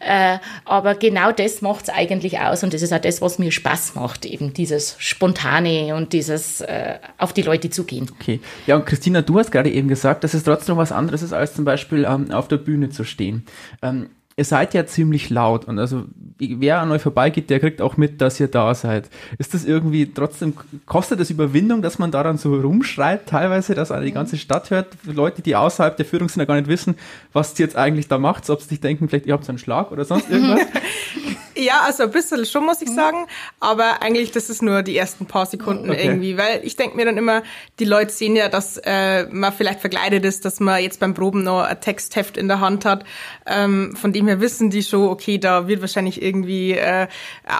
[0.00, 3.50] Äh, aber genau das macht es eigentlich aus und das ist auch das, was mir
[3.50, 8.10] Spaß macht, eben dieses Spontane und dieses äh, auf die Leute zugehen.
[8.20, 8.40] Okay.
[8.66, 11.54] Ja, und Christina, du hast gerade eben gesagt, dass es trotzdem was anderes ist, als
[11.54, 13.44] zum Beispiel ähm, auf der Bühne zu stehen.
[13.82, 16.04] Ähm, ihr seid ja ziemlich laut und also
[16.38, 19.08] wer an euch vorbeigeht, der kriegt auch mit, dass ihr da seid.
[19.38, 20.52] Ist das irgendwie trotzdem,
[20.84, 24.88] kostet es Überwindung, dass man daran so rumschreit teilweise, dass eine die ganze Stadt hört?
[25.04, 26.96] Leute, die außerhalb der Führung sind, ja gar nicht wissen,
[27.32, 29.58] was ihr jetzt eigentlich da macht, ob sie sich denken, vielleicht ihr habt so einen
[29.58, 30.60] Schlag oder sonst irgendwas?
[31.56, 33.26] Ja, also ein bisschen schon, muss ich sagen.
[33.60, 36.04] Aber eigentlich, das ist nur die ersten paar Sekunden okay.
[36.04, 36.36] irgendwie.
[36.36, 37.42] Weil ich denke mir dann immer,
[37.78, 41.44] die Leute sehen ja, dass äh, man vielleicht verkleidet ist, dass man jetzt beim Proben
[41.44, 43.04] noch ein Textheft in der Hand hat.
[43.46, 47.06] Ähm, von dem her wissen die schon, okay, da wird wahrscheinlich irgendwie äh,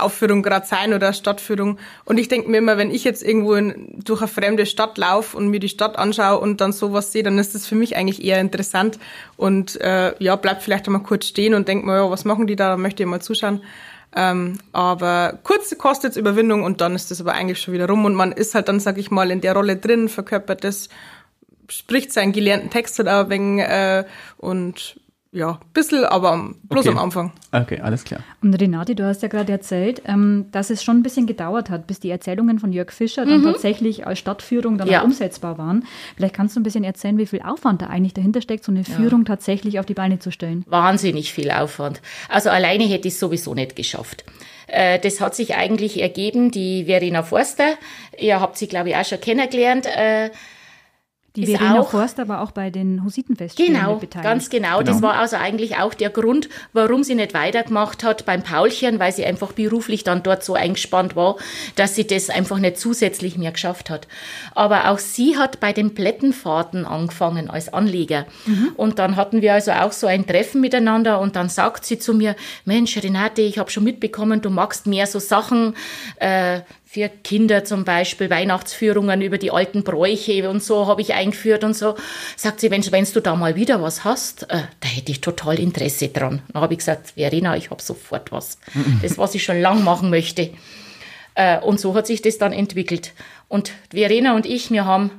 [0.01, 1.79] Aufführung gerade sein oder Stadtführung.
[2.05, 5.37] Und ich denke mir immer, wenn ich jetzt irgendwo in, durch eine fremde Stadt laufe
[5.37, 8.23] und mir die Stadt anschaue und dann sowas sehe, dann ist das für mich eigentlich
[8.23, 8.99] eher interessant.
[9.37, 12.57] Und äh, ja, bleib vielleicht einmal kurz stehen und denk mal, ja, was machen die
[12.57, 13.61] da, da möchte ich mal zuschauen.
[14.15, 18.07] Ähm, aber kurz kostet es Überwindung und dann ist das aber eigentlich schon wieder rum
[18.07, 20.89] und man ist halt dann, sag ich mal, in der Rolle drin, verkörpert das,
[21.69, 24.05] spricht seinen gelernten Text halt auch wegen äh,
[24.39, 24.99] und
[25.37, 26.97] ja, ein bisschen, aber bloß okay.
[26.97, 27.33] am Anfang.
[27.53, 28.21] Okay, alles klar.
[28.43, 31.87] Und Renate, du hast ja gerade erzählt, ähm, dass es schon ein bisschen gedauert hat,
[31.87, 33.45] bis die Erzählungen von Jörg Fischer dann mhm.
[33.45, 35.01] tatsächlich als Stadtführung dann ja.
[35.01, 35.85] auch umsetzbar waren.
[36.17, 38.81] Vielleicht kannst du ein bisschen erzählen, wie viel Aufwand da eigentlich dahinter steckt, so eine
[38.81, 38.95] ja.
[38.95, 40.65] Führung tatsächlich auf die Beine zu stellen.
[40.69, 42.01] Wahnsinnig viel Aufwand.
[42.31, 44.25] Also alleine hätte ich es sowieso nicht geschafft.
[44.69, 47.75] Äh, das hat sich eigentlich ergeben, die Verena Forster,
[48.19, 50.31] ihr habt sie, glaube ich, auch schon kennengelernt, äh,
[51.37, 54.29] die Verena auch, Forster war auch bei den Hussitenfestspielen genau, beteiligt.
[54.29, 54.79] Ganz genau.
[54.79, 54.83] genau.
[54.83, 59.13] Das war also eigentlich auch der Grund, warum sie nicht weitergemacht hat beim Paulchen, weil
[59.13, 61.37] sie einfach beruflich dann dort so eingespannt war,
[61.75, 64.09] dass sie das einfach nicht zusätzlich mehr geschafft hat.
[64.55, 68.27] Aber auch sie hat bei den Plättenfahrten angefangen als Anleger.
[68.47, 68.73] Mhm.
[68.77, 72.15] Und dann hatten wir also auch so ein Treffen miteinander und dann sagt sie zu
[72.15, 75.75] mir, Mensch, Renate, ich habe schon mitbekommen, du magst mehr so Sachen,
[76.17, 76.61] äh,
[76.97, 81.75] für Kinder zum Beispiel Weihnachtsführungen über die alten Bräuche und so habe ich eingeführt und
[81.75, 81.95] so.
[82.37, 85.59] Sagt sie, wenn, wenn du da mal wieder was hast, äh, da hätte ich total
[85.59, 86.41] Interesse dran.
[86.51, 88.57] Dann habe ich gesagt, Verena, ich habe sofort was.
[89.03, 90.49] Das, was ich schon lang machen möchte.
[91.35, 93.13] Äh, und so hat sich das dann entwickelt.
[93.49, 95.11] Und Verena und ich, wir haben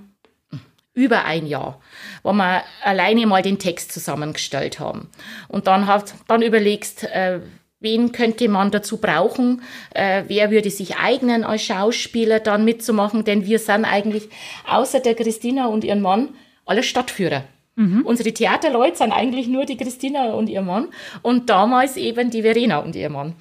[0.96, 1.80] über ein Jahr,
[2.24, 5.12] wo wir alleine mal den Text zusammengestellt haben.
[5.48, 7.40] Und dann hat, dann überlegst, äh,
[7.80, 9.62] Wen könnte man dazu brauchen?
[9.94, 13.24] Äh, wer würde sich eignen, als Schauspieler dann mitzumachen?
[13.24, 14.30] Denn wir sind eigentlich
[14.68, 16.30] außer der Christina und ihrem Mann
[16.66, 17.44] alle Stadtführer.
[17.76, 18.02] Mhm.
[18.04, 20.88] Unsere Theaterleute sind eigentlich nur die Christina und ihr Mann
[21.22, 23.36] und damals eben die Verena und ihr Mann.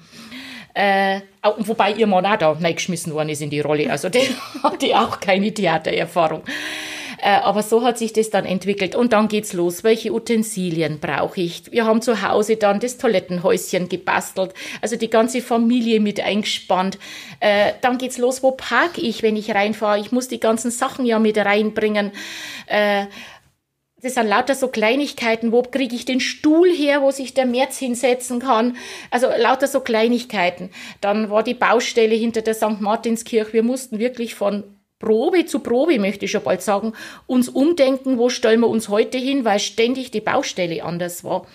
[0.75, 1.21] Äh,
[1.57, 3.89] wobei ihr Mann auch da reingeschmissen worden ist in die Rolle.
[3.89, 4.21] Also der
[4.63, 6.43] hatte auch keine Theatererfahrung.
[7.21, 8.95] Äh, aber so hat sich das dann entwickelt.
[8.95, 9.83] Und dann geht's los.
[9.83, 11.71] Welche Utensilien brauche ich?
[11.71, 14.53] Wir haben zu Hause dann das Toilettenhäuschen gebastelt.
[14.81, 16.99] Also die ganze Familie mit eingespannt.
[17.39, 18.43] Äh, dann geht's los.
[18.43, 19.99] Wo park ich, wenn ich reinfahre?
[19.99, 22.11] Ich muss die ganzen Sachen ja mit reinbringen.
[22.67, 23.05] Äh,
[24.01, 25.51] das sind lauter so Kleinigkeiten.
[25.51, 28.77] Wo kriege ich den Stuhl her, wo sich der März hinsetzen kann?
[29.09, 30.69] Also lauter so Kleinigkeiten.
[31.01, 32.79] Dann war die Baustelle hinter der St.
[32.79, 33.53] Martinskirche.
[33.53, 36.93] Wir mussten wirklich von Probe zu Probe, möchte ich schon bald sagen,
[37.27, 41.45] uns umdenken, wo stellen wir uns heute hin, weil ständig die Baustelle anders war.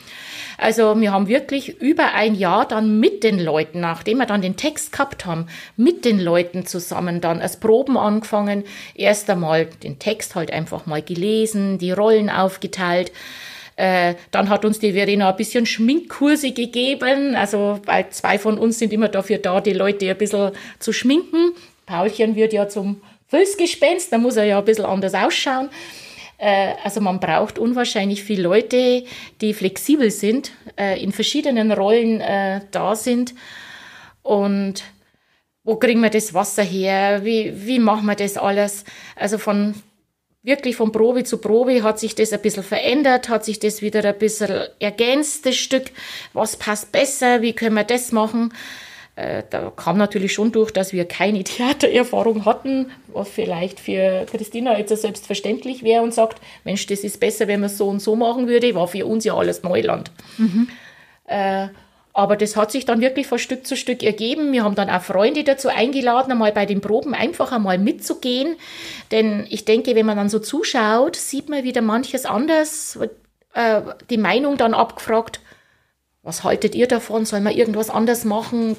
[0.58, 4.56] Also wir haben wirklich über ein Jahr dann mit den Leuten, nachdem wir dann den
[4.56, 8.62] Text gehabt haben, mit den Leuten zusammen dann als Proben angefangen.
[8.94, 13.10] Erst einmal den Text halt einfach mal gelesen, die Rollen aufgeteilt.
[13.74, 17.34] Äh, dann hat uns die Verena ein bisschen Schminkkurse gegeben.
[17.34, 21.52] Also, weil zwei von uns sind immer dafür da, die Leute ein bisschen zu schminken.
[21.86, 23.00] Paulchen wird ja zum
[23.32, 25.70] Füßgespenst, da muss er ja ein bisschen anders ausschauen.
[26.36, 29.04] Äh, also man braucht unwahrscheinlich viele Leute,
[29.40, 33.34] die flexibel sind, äh, in verschiedenen Rollen äh, da sind.
[34.20, 34.84] Und
[35.64, 37.24] wo kriegen wir das Wasser her?
[37.24, 38.84] Wie, wie machen wir das alles?
[39.16, 39.76] Also von
[40.42, 44.04] wirklich von Probe zu Probe hat sich das ein bisschen verändert, hat sich das wieder
[44.04, 45.90] ein bisschen ergänzt, das Stück.
[46.34, 47.40] Was passt besser?
[47.40, 48.52] Wie können wir das machen?
[49.14, 54.78] Äh, da kam natürlich schon durch, dass wir keine Theatererfahrung hatten, was vielleicht für Christina
[54.78, 58.16] jetzt selbstverständlich wäre und sagt, Mensch, das ist besser, wenn man es so und so
[58.16, 60.10] machen würde, war für uns ja alles Neuland.
[60.38, 60.68] Mhm.
[61.26, 61.68] Äh,
[62.14, 64.52] aber das hat sich dann wirklich von Stück zu Stück ergeben.
[64.52, 68.56] Wir haben dann auch Freunde dazu eingeladen, einmal bei den Proben einfach einmal mitzugehen.
[69.10, 72.98] Denn ich denke, wenn man dann so zuschaut, sieht man wieder manches anders.
[73.54, 75.40] Äh, die Meinung dann abgefragt,
[76.22, 77.24] was haltet ihr davon?
[77.24, 78.76] Soll man irgendwas anders machen?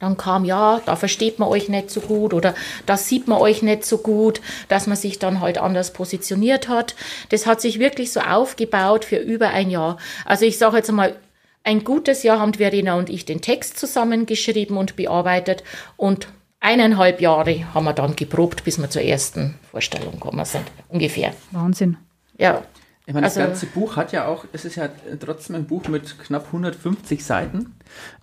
[0.00, 2.54] Dann kam, ja, da versteht man euch nicht so gut oder
[2.86, 6.94] das sieht man euch nicht so gut, dass man sich dann halt anders positioniert hat.
[7.28, 9.98] Das hat sich wirklich so aufgebaut für über ein Jahr.
[10.24, 11.14] Also ich sage jetzt mal,
[11.62, 15.62] ein gutes Jahr haben Verena und ich den Text zusammengeschrieben und bearbeitet
[15.98, 16.28] und
[16.60, 21.34] eineinhalb Jahre haben wir dann geprobt, bis wir zur ersten Vorstellung gekommen sind, ungefähr.
[21.50, 21.98] Wahnsinn.
[22.38, 22.62] Ja.
[23.06, 24.88] Ich meine, das also, ganze Buch hat ja auch, es ist ja
[25.18, 27.74] trotzdem ein Buch mit knapp 150 Seiten.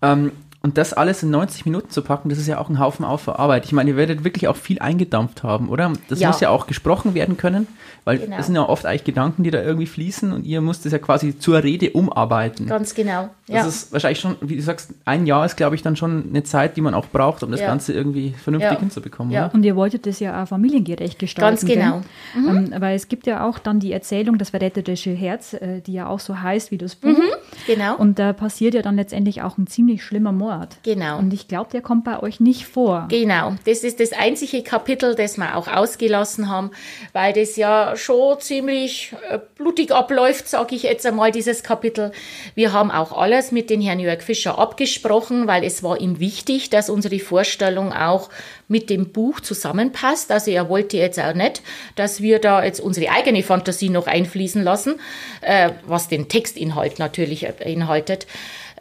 [0.01, 0.31] Ähm,
[0.63, 3.65] und das alles in 90 Minuten zu packen, das ist ja auch ein Haufen Arbeit.
[3.65, 5.93] Ich meine, ihr werdet wirklich auch viel eingedampft haben, oder?
[6.09, 6.27] Das ja.
[6.27, 7.67] muss ja auch gesprochen werden können,
[8.05, 8.37] weil genau.
[8.37, 10.97] das sind ja oft eigentlich Gedanken, die da irgendwie fließen und ihr müsst es ja
[10.97, 12.65] quasi zur Rede umarbeiten.
[12.65, 13.29] Ganz genau.
[13.47, 13.63] Ja.
[13.63, 16.43] Das ist wahrscheinlich schon, wie du sagst, ein Jahr ist, glaube ich, dann schon eine
[16.43, 17.67] Zeit, die man auch braucht, um das ja.
[17.67, 18.79] Ganze irgendwie vernünftig ja.
[18.79, 19.31] hinzubekommen.
[19.31, 19.47] Ja.
[19.47, 21.65] Und ihr wolltet das ja auch familiengerecht gestalten.
[21.65, 22.01] Ganz genau.
[22.35, 22.73] Mhm.
[22.73, 26.07] Ähm, weil es gibt ja auch dann die Erzählung, das verräterische Herz, äh, die ja
[26.07, 27.17] auch so heißt wie das Buch.
[27.17, 27.23] Mhm.
[27.67, 27.95] Genau.
[27.95, 30.46] Und da passiert ja dann letztendlich auch ein ziemlich schlimmer Mord.
[30.83, 31.17] Genau.
[31.19, 33.07] Und ich glaube, der kommt bei euch nicht vor.
[33.09, 33.55] Genau.
[33.65, 36.71] Das ist das einzige Kapitel, das wir auch ausgelassen haben,
[37.13, 42.11] weil das ja schon ziemlich äh, blutig abläuft, sage ich jetzt einmal, dieses Kapitel.
[42.55, 46.69] Wir haben auch alles mit den Herrn Jörg Fischer abgesprochen, weil es war ihm wichtig,
[46.69, 48.29] dass unsere Vorstellung auch
[48.67, 50.31] mit dem Buch zusammenpasst.
[50.31, 51.61] Also er wollte jetzt auch nicht,
[51.95, 54.99] dass wir da jetzt unsere eigene Fantasie noch einfließen lassen,
[55.41, 58.27] äh, was den Textinhalt natürlich beinhaltet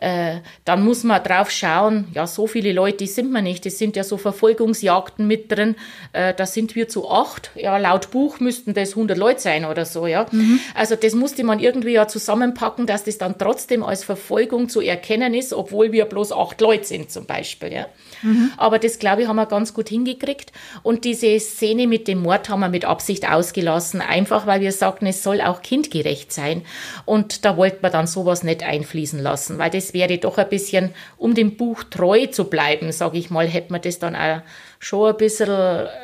[0.00, 3.64] äh, dann muss man drauf schauen, ja, so viele Leute sind wir nicht.
[3.66, 5.76] Es sind ja so Verfolgungsjagden mit drin.
[6.12, 7.50] Äh, da sind wir zu acht.
[7.54, 10.26] Ja, laut Buch müssten das 100 Leute sein oder so, ja.
[10.30, 10.60] Mhm.
[10.74, 15.34] Also das musste man irgendwie ja zusammenpacken, dass das dann trotzdem als Verfolgung zu erkennen
[15.34, 17.86] ist, obwohl wir bloß acht Leute sind zum Beispiel, ja.
[18.22, 18.52] Mhm.
[18.56, 20.52] Aber das, glaube ich, haben wir ganz gut hingekriegt.
[20.82, 25.06] Und diese Szene mit dem Mord haben wir mit Absicht ausgelassen, einfach weil wir sagten,
[25.06, 26.62] es soll auch kindgerecht sein.
[27.04, 30.90] Und da wollten wir dann sowas nicht einfließen lassen, weil das wäre doch ein bisschen,
[31.16, 34.42] um dem Buch treu zu bleiben, sage ich mal, hätte man das dann auch
[34.78, 35.48] schon ein bisschen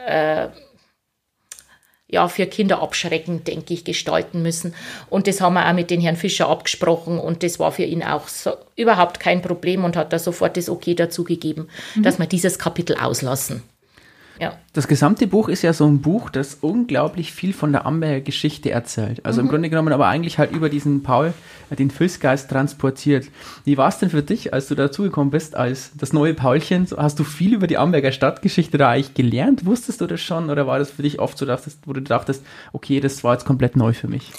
[0.07, 0.49] äh,
[2.13, 4.75] ja, für Kinder abschreckend, denke ich, gestalten müssen.
[5.09, 8.05] Und das haben wir auch mit den Herrn Fischer abgesprochen und das war für ihn
[8.05, 12.03] auch so, überhaupt kein Problem und hat da sofort das Okay dazu gegeben, mhm.
[12.03, 13.63] dass wir dieses Kapitel auslassen.
[14.43, 14.59] Ja.
[14.73, 18.73] Das gesamte Buch ist ja so ein Buch, das unglaublich viel von der Amberger Geschichte
[18.73, 19.25] erzählt.
[19.25, 19.47] Also mhm.
[19.47, 21.33] im Grunde genommen aber eigentlich halt über diesen Paul,
[21.71, 23.29] äh, den Fülsgeist transportiert.
[23.65, 26.89] Wie war es denn für dich, als du dazugekommen bist, als das neue Paulchen?
[26.97, 29.65] Hast du viel über die Amberger Stadtgeschichte da eigentlich gelernt?
[29.65, 32.45] Wusstest du das schon oder war das für dich oft so, dachtest, wo du dachtest,
[32.73, 34.33] okay, das war jetzt komplett neu für mich?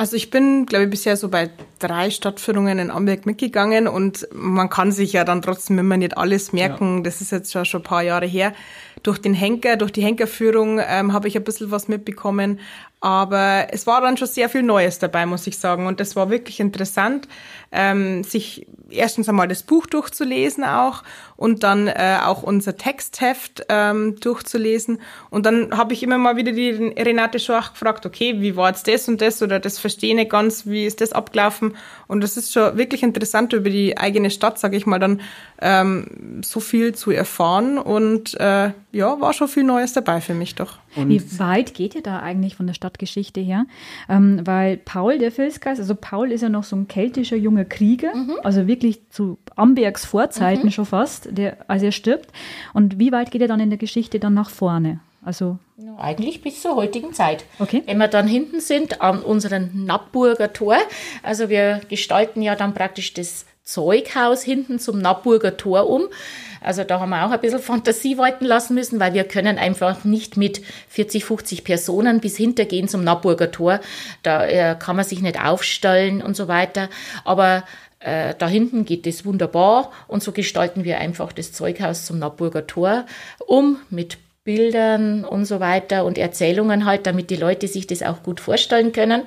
[0.00, 4.70] Also ich bin, glaube ich, bisher so bei drei Stadtführungen in Amberg mitgegangen und man
[4.70, 6.96] kann sich ja dann trotzdem immer nicht alles merken.
[6.96, 7.02] Ja.
[7.02, 8.54] Das ist jetzt schon, schon ein paar Jahre her.
[9.02, 12.60] Durch den Henker, durch die Henkerführung ähm, habe ich ein bisschen was mitbekommen.
[13.00, 15.86] Aber es war dann schon sehr viel Neues dabei, muss ich sagen.
[15.86, 17.28] Und das war wirklich interessant,
[17.72, 21.02] ähm, sich erstens einmal das Buch durchzulesen auch
[21.36, 25.00] und dann äh, auch unser Textheft ähm, durchzulesen.
[25.30, 28.86] Und dann habe ich immer mal wieder die Renate Schorch gefragt, okay, wie war jetzt
[28.86, 31.76] das und das oder das verstehe ich nicht ganz, wie ist das abgelaufen?
[32.06, 35.22] Und das ist schon wirklich interessant, über die eigene Stadt, sage ich mal, dann
[35.62, 37.78] ähm, so viel zu erfahren.
[37.78, 40.78] Und äh, ja, war schon viel Neues dabei für mich doch.
[40.96, 43.66] Und Wie weit geht ihr da eigentlich von der Stadtgeschichte her?
[44.08, 48.14] Ähm, weil Paul, der Filzgeist, also Paul ist ja noch so ein keltischer junger Krieger,
[48.14, 48.34] mhm.
[48.42, 50.70] also wirklich zu Ambergs Vorzeiten mhm.
[50.70, 52.30] schon fast, der, als er stirbt.
[52.74, 55.00] Und wie weit geht er dann in der Geschichte dann nach vorne?
[55.22, 55.58] Also
[55.98, 57.44] eigentlich bis zur heutigen Zeit.
[57.58, 57.82] Okay.
[57.86, 60.78] Wenn wir dann hinten sind an unserem Nappburger Tor,
[61.22, 66.04] also wir gestalten ja dann praktisch das Zeughaus hinten zum Nappburger Tor um.
[66.60, 70.04] Also da haben wir auch ein bisschen Fantasie walten lassen müssen, weil wir können einfach
[70.04, 73.80] nicht mit 40, 50 Personen bis hintergehen zum Nappburger Tor.
[74.22, 76.88] Da äh, kann man sich nicht aufstellen und so weiter.
[77.24, 77.64] Aber
[78.00, 82.66] äh, da hinten geht es wunderbar und so gestalten wir einfach das Zeughaus zum Nappburger
[82.66, 83.06] Tor
[83.46, 88.22] um mit Bildern und so weiter und Erzählungen halt, damit die Leute sich das auch
[88.22, 89.22] gut vorstellen können.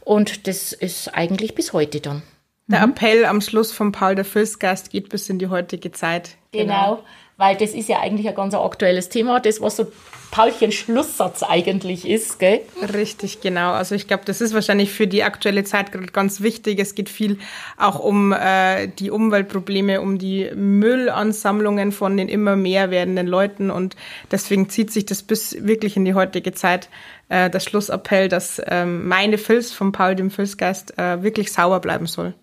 [0.00, 2.22] Und das ist eigentlich bis heute dann.
[2.66, 2.92] Der mhm.
[2.92, 6.36] Appell am Schluss von Paul der Fürstgast geht bis in die heutige Zeit.
[6.52, 6.96] Genau.
[6.96, 7.02] genau,
[7.36, 9.86] weil das ist ja eigentlich ein ganz aktuelles Thema, das was so
[10.30, 12.60] Paulchen Schlusssatz eigentlich ist, gell?
[12.92, 13.72] Richtig, genau.
[13.72, 16.78] Also ich glaube, das ist wahrscheinlich für die aktuelle Zeit ganz wichtig.
[16.78, 17.38] Es geht viel
[17.76, 23.96] auch um äh, die Umweltprobleme, um die Müllansammlungen von den immer mehr werdenden Leuten und
[24.30, 26.88] deswegen zieht sich das bis wirklich in die heutige Zeit
[27.28, 32.06] äh, der Schlussappell, dass äh, meine Filz von Paul dem Filzgeist äh, wirklich sauber bleiben
[32.06, 32.34] soll.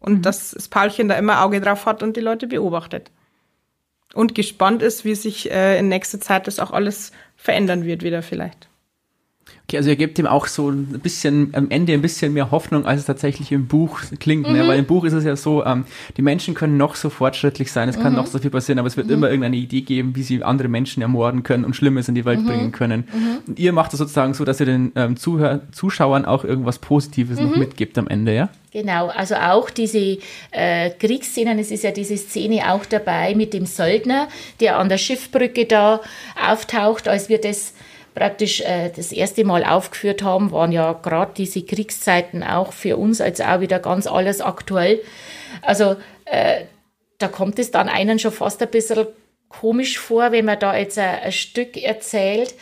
[0.00, 0.22] Und mhm.
[0.22, 3.10] dass das Paulchen da immer Auge drauf hat und die Leute beobachtet.
[4.14, 8.22] Und gespannt ist, wie sich äh, in nächster Zeit das auch alles verändern wird wieder
[8.22, 8.69] vielleicht.
[9.76, 13.00] Also ihr gebt ihm auch so ein bisschen am Ende ein bisschen mehr Hoffnung, als
[13.00, 14.44] es tatsächlich im Buch klingt.
[14.46, 14.52] Ne?
[14.52, 14.58] Mhm.
[14.58, 14.68] Ne?
[14.68, 15.84] Weil im Buch ist es ja so, ähm,
[16.16, 18.02] die Menschen können noch so fortschrittlich sein, es mhm.
[18.02, 19.14] kann noch so viel passieren, aber es wird mhm.
[19.14, 22.40] immer irgendeine Idee geben, wie sie andere Menschen ermorden können und Schlimmes in die Welt
[22.40, 22.46] mhm.
[22.46, 23.08] bringen können.
[23.12, 23.38] Mhm.
[23.46, 27.38] Und ihr macht es sozusagen so, dass ihr den ähm, Zuhör Zuschauern auch irgendwas Positives
[27.40, 27.60] noch mhm.
[27.60, 28.48] mitgibt am Ende, ja?
[28.72, 30.18] Genau, also auch diese
[30.52, 34.28] äh, Kriegsszenen, es ist ja diese Szene auch dabei mit dem Söldner,
[34.60, 36.00] der an der Schiffbrücke da
[36.48, 37.74] auftaucht, als wir das
[38.14, 43.20] praktisch äh, das erste Mal aufgeführt haben, waren ja gerade diese Kriegszeiten auch für uns
[43.20, 45.00] als auch wieder ganz alles aktuell.
[45.62, 46.62] Also äh,
[47.18, 49.06] da kommt es dann einen schon fast ein bisschen
[49.48, 52.54] komisch vor, wenn man da jetzt ein, ein Stück erzählt,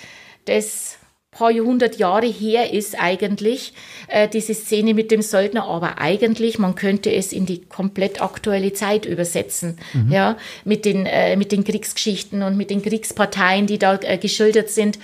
[0.46, 0.98] das
[1.30, 3.74] paar Jahrhundert Jahre her ist eigentlich,
[4.08, 8.72] äh, diese Szene mit dem Söldner, aber eigentlich, man könnte es in die komplett aktuelle
[8.72, 10.10] Zeit übersetzen, mhm.
[10.10, 14.70] ja, mit den, äh, mit den Kriegsgeschichten und mit den Kriegsparteien, die da äh, geschildert
[14.70, 14.98] sind.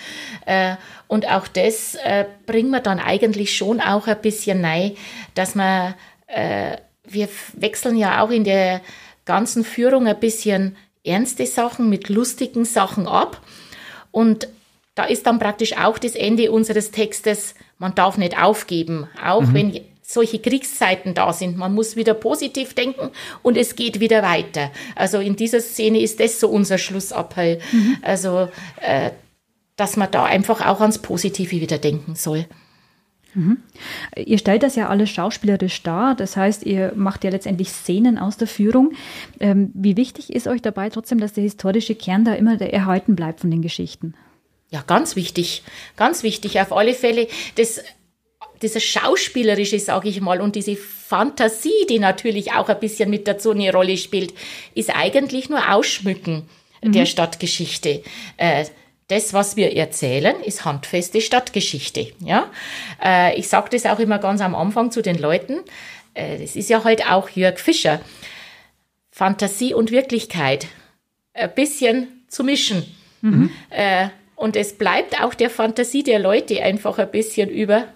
[0.46, 0.76] Äh,
[1.08, 4.92] und auch das äh, bringen wir dann eigentlich schon auch ein bisschen nein,
[5.34, 5.94] dass man,
[6.26, 8.80] äh, wir wechseln ja auch in der
[9.26, 13.42] ganzen Führung ein bisschen ernste Sachen mit lustigen Sachen ab.
[14.10, 14.48] Und
[14.94, 19.54] da ist dann praktisch auch das Ende unseres Textes, man darf nicht aufgeben, auch mhm.
[19.54, 21.56] wenn solche Kriegszeiten da sind.
[21.56, 23.10] Man muss wieder positiv denken
[23.42, 24.70] und es geht wieder weiter.
[24.94, 27.60] Also in dieser Szene ist das so unser Schlussappell.
[27.72, 27.96] Mhm.
[28.02, 28.48] Also,
[28.80, 29.10] äh,
[29.76, 32.46] dass man da einfach auch ans Positive wieder denken soll.
[33.34, 33.58] Mhm.
[34.14, 38.36] Ihr stellt das ja alles schauspielerisch dar, das heißt, ihr macht ja letztendlich Szenen aus
[38.36, 38.92] der Führung.
[39.40, 43.40] Ähm, wie wichtig ist euch dabei trotzdem, dass der historische Kern da immer erhalten bleibt
[43.40, 44.14] von den Geschichten?
[44.70, 45.62] Ja, ganz wichtig,
[45.96, 46.60] ganz wichtig.
[46.60, 47.82] Auf alle Fälle, das,
[48.62, 53.50] dieses Schauspielerische, sage ich mal, und diese Fantasie, die natürlich auch ein bisschen mit dazu
[53.50, 54.34] eine Rolle spielt,
[54.74, 56.48] ist eigentlich nur Ausschmücken
[56.82, 56.92] mhm.
[56.92, 58.02] der Stadtgeschichte.
[58.36, 58.64] Äh,
[59.08, 62.12] das, was wir erzählen, ist handfeste Stadtgeschichte.
[62.20, 62.50] Ja?
[63.02, 65.60] Äh, ich sage das auch immer ganz am Anfang zu den Leuten.
[66.14, 68.00] Äh, das ist ja heute halt auch Jörg Fischer.
[69.10, 70.66] Fantasie und Wirklichkeit
[71.34, 72.84] ein bisschen zu mischen.
[73.20, 73.50] Mhm.
[73.70, 77.88] Äh, und es bleibt auch der Fantasie der Leute einfach ein bisschen über,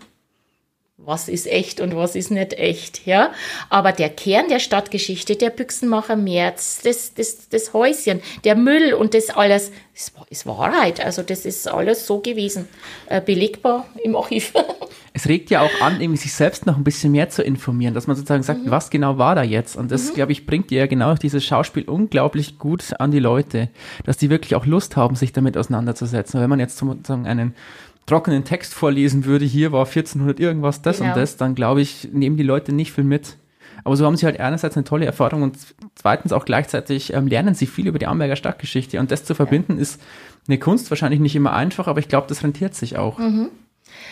[0.99, 3.32] was ist echt und was ist nicht echt, ja.
[3.70, 9.14] Aber der Kern der Stadtgeschichte, der Büchsenmacher März, das, das, das Häuschen, der Müll und
[9.14, 11.05] das alles, das ist Wahrheit.
[11.05, 12.68] Also das ist alles so gewesen,
[13.07, 14.53] äh, belegbar im Archiv.
[15.19, 18.07] Es regt ja auch an, irgendwie sich selbst noch ein bisschen mehr zu informieren, dass
[18.07, 18.71] man sozusagen sagt, mhm.
[18.71, 19.77] was genau war da jetzt?
[19.77, 20.14] Und das, mhm.
[20.14, 23.69] glaube ich, bringt ja genau dieses Schauspiel unglaublich gut an die Leute,
[24.05, 26.41] dass die wirklich auch Lust haben, sich damit auseinanderzusetzen.
[26.41, 27.57] wenn man jetzt sozusagen einen
[28.07, 31.11] trockenen Text vorlesen würde, hier war 1400 irgendwas, das genau.
[31.11, 33.39] und das, dann glaube ich, nehmen die Leute nicht viel mit.
[33.83, 35.59] Aber so haben sie halt einerseits eine tolle Erfahrung und
[35.97, 39.01] zweitens auch gleichzeitig ähm, lernen sie viel über die Amberger Stadtgeschichte.
[39.01, 39.83] Und das zu verbinden ja.
[39.83, 40.01] ist
[40.47, 43.18] eine Kunst, wahrscheinlich nicht immer einfach, aber ich glaube, das rentiert sich auch.
[43.18, 43.49] Mhm.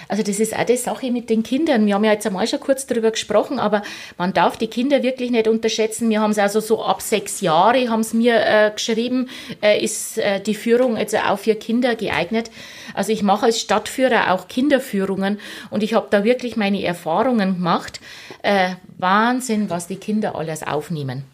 [0.08, 1.86] Also das ist auch die Sache mit den Kindern.
[1.86, 3.82] Wir haben ja jetzt einmal schon kurz darüber gesprochen, aber
[4.18, 6.08] man darf die Kinder wirklich nicht unterschätzen.
[6.10, 9.28] Wir haben es also so ab sechs Jahre, haben es mir äh, geschrieben,
[9.62, 12.50] äh, ist äh, die Führung also auch für Kinder geeignet.
[12.94, 15.38] Also ich mache als Stadtführer auch Kinderführungen
[15.70, 18.00] und ich habe da wirklich meine Erfahrungen gemacht.
[18.42, 21.24] Äh, Wahnsinn, was die Kinder alles aufnehmen.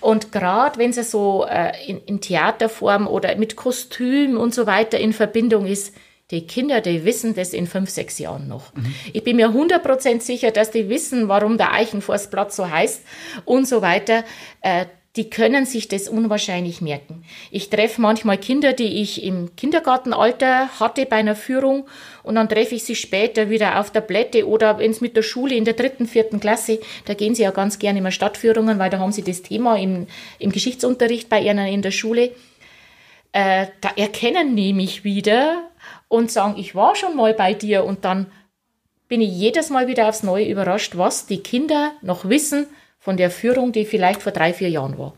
[0.00, 4.98] Und gerade wenn es so äh, in, in Theaterform oder mit Kostüm und so weiter
[4.98, 5.94] in Verbindung ist,
[6.30, 8.74] die Kinder, die wissen das in fünf, sechs Jahren noch.
[8.74, 8.94] Mhm.
[9.12, 13.02] Ich bin mir 100% sicher, dass die wissen, warum der Eichenforstplatz so heißt
[13.44, 14.24] und so weiter.
[14.60, 14.86] Äh,
[15.16, 17.24] die können sich das unwahrscheinlich merken.
[17.50, 21.86] Ich treffe manchmal Kinder, die ich im Kindergartenalter hatte bei einer Führung
[22.22, 25.22] und dann treffe ich sie später wieder auf der Blätte oder wenn es mit der
[25.22, 28.90] Schule in der dritten, vierten Klasse, da gehen sie ja ganz gerne immer Stadtführungen, weil
[28.90, 30.06] da haben sie das Thema im,
[30.38, 32.32] im Geschichtsunterricht bei ihnen in der Schule.
[33.32, 35.62] Äh, da erkennen mich wieder
[36.08, 38.26] und sagen, ich war schon mal bei dir und dann
[39.08, 42.66] bin ich jedes Mal wieder aufs Neue überrascht, was die Kinder noch wissen
[42.98, 45.14] von der Führung, die vielleicht vor drei, vier Jahren war.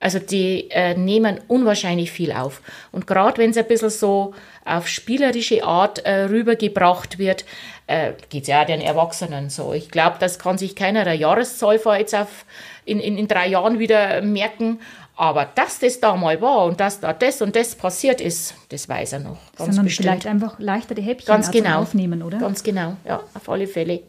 [0.00, 2.60] Also die äh, nehmen unwahrscheinlich viel auf.
[2.92, 4.34] Und gerade wenn es ein bisschen so
[4.66, 7.46] auf spielerische Art äh, rübergebracht wird,
[7.86, 9.72] äh, geht ja auch den Erwachsenen so.
[9.72, 12.44] Ich glaube, das kann sich keiner der Jahreszahl vor jetzt auf
[12.84, 14.80] in, in, in drei Jahren wieder merken.
[15.16, 18.88] Aber dass das da mal war und dass da das und das passiert ist, das
[18.88, 19.38] weiß er noch.
[19.56, 20.08] Ganz Sondern bestimmt.
[20.08, 21.80] vielleicht einfach leichter die Häppchen ganz genau.
[21.80, 22.38] aufnehmen, oder?
[22.38, 24.02] Ganz genau, ja, auf alle Fälle.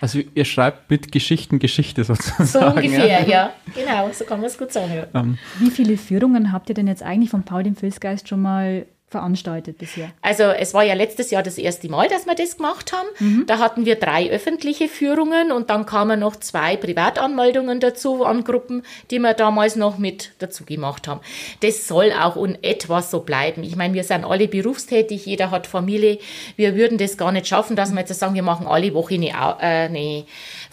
[0.00, 2.46] Also ihr schreibt mit Geschichten Geschichte sozusagen.
[2.46, 3.26] So ungefähr, ja.
[3.26, 3.52] ja.
[3.74, 4.92] Genau, so kann man es gut sagen.
[4.94, 5.20] Ja.
[5.20, 5.30] Um.
[5.30, 5.38] Ähm.
[5.58, 8.86] Wie viele Führungen habt ihr denn jetzt eigentlich von Paul dem Filzgeist schon mal
[9.16, 10.10] veranstaltet bisher?
[10.20, 13.08] Also es war ja letztes Jahr das erste Mal, dass wir das gemacht haben.
[13.18, 13.44] Mhm.
[13.46, 18.82] Da hatten wir drei öffentliche Führungen und dann kamen noch zwei Privatanmeldungen dazu an Gruppen,
[19.10, 21.20] die wir damals noch mit dazu gemacht haben.
[21.60, 23.62] Das soll auch in etwa so bleiben.
[23.62, 26.18] Ich meine, wir sind alle berufstätig, jeder hat Familie.
[26.56, 29.28] Wir würden das gar nicht schaffen, dass wir jetzt sagen, wir machen alle Woche eine,
[29.28, 30.24] äh, eine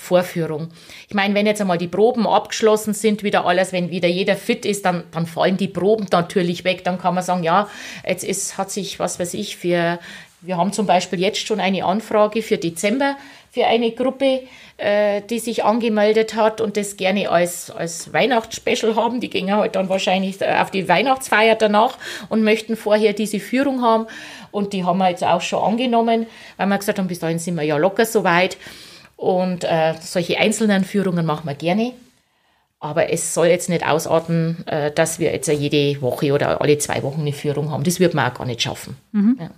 [0.03, 0.69] Vorführung.
[1.07, 4.65] Ich meine, wenn jetzt einmal die Proben abgeschlossen sind, wieder alles, wenn wieder jeder fit
[4.65, 6.83] ist, dann, dann fallen die Proben natürlich weg.
[6.83, 7.67] Dann kann man sagen, ja,
[8.05, 9.99] jetzt ist, hat sich, was weiß ich, für,
[10.41, 13.15] wir haben zum Beispiel jetzt schon eine Anfrage für Dezember
[13.53, 14.41] für eine Gruppe,
[14.77, 19.19] äh, die sich angemeldet hat und das gerne als, als Weihnachtsspecial haben.
[19.19, 21.99] Die gehen halt dann wahrscheinlich äh, auf die Weihnachtsfeier danach
[22.29, 24.07] und möchten vorher diese Führung haben.
[24.49, 26.25] Und die haben wir jetzt auch schon angenommen,
[26.57, 28.57] weil wir gesagt haben, bis dahin sind wir ja locker so weit.
[29.15, 31.93] Und äh, solche einzelnen Führungen machen wir gerne.
[32.83, 37.01] Aber es soll jetzt nicht ausarten, äh, dass wir jetzt jede Woche oder alle zwei
[37.01, 37.85] Wochen eine Führung haben.
[37.85, 38.97] Das wird man auch gar nicht schaffen.
[39.13, 39.37] Mhm.
[39.39, 39.51] Ja.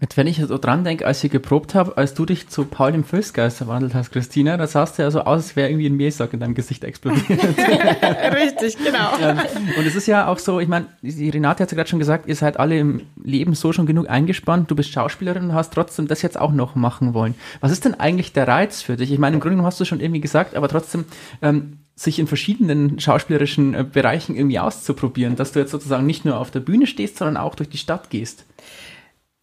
[0.00, 2.90] Jetzt, wenn ich so dran denke, als ich geprobt habe, als du dich zu Paul
[2.90, 5.94] dem Felsgeist verwandelt hast, Christina, da sahst du ja so aus, als wäre irgendwie ein
[5.94, 7.28] Mähsack in deinem Gesicht explodiert.
[7.30, 9.18] Richtig, genau.
[9.20, 9.30] Ja.
[9.78, 12.26] Und es ist ja auch so, ich meine, die Renate hat ja gerade schon gesagt,
[12.26, 14.68] ihr seid alle im Leben so schon genug eingespannt.
[14.68, 17.36] Du bist Schauspielerin und hast trotzdem das jetzt auch noch machen wollen.
[17.60, 19.12] Was ist denn eigentlich der Reiz für dich?
[19.12, 21.04] Ich meine, im Grunde hast du schon irgendwie gesagt, aber trotzdem,
[21.40, 26.38] ähm, sich in verschiedenen schauspielerischen äh, Bereichen irgendwie auszuprobieren, dass du jetzt sozusagen nicht nur
[26.38, 28.44] auf der Bühne stehst, sondern auch durch die Stadt gehst?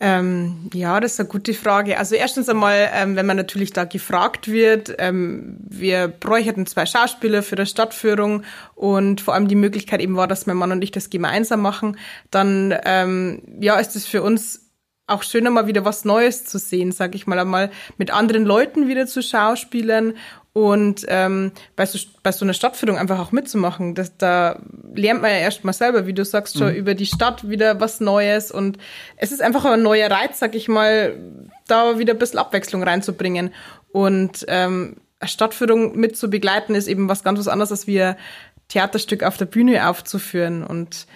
[0.03, 1.99] Ähm, ja, das ist eine gute Frage.
[1.99, 7.43] Also erstens einmal, ähm, wenn man natürlich da gefragt wird, ähm, wir bräuchten zwei Schauspieler
[7.43, 8.41] für die Stadtführung
[8.73, 11.97] und vor allem die Möglichkeit eben war, dass mein Mann und ich das gemeinsam machen,
[12.31, 14.71] dann ähm, ja, ist es für uns
[15.05, 18.87] auch schöner mal wieder was Neues zu sehen, sag ich mal einmal mit anderen Leuten
[18.87, 20.15] wieder zu schauspielen
[20.53, 24.59] und ähm, bei, so, bei so einer Stadtführung einfach auch mitzumachen, das, da
[24.93, 26.75] lernt man ja erstmal selber, wie du sagst, schon mhm.
[26.75, 28.51] über die Stadt wieder was Neues.
[28.51, 28.77] Und
[29.15, 31.15] es ist einfach ein neuer Reiz, sag ich mal,
[31.67, 33.53] da wieder ein bisschen Abwechslung reinzubringen.
[33.93, 38.17] Und ähm, eine Stadtführung mit zu begleiten, ist eben was ganz was anderes, als wir
[38.67, 40.65] Theaterstück auf der Bühne aufzuführen.
[40.65, 41.07] Und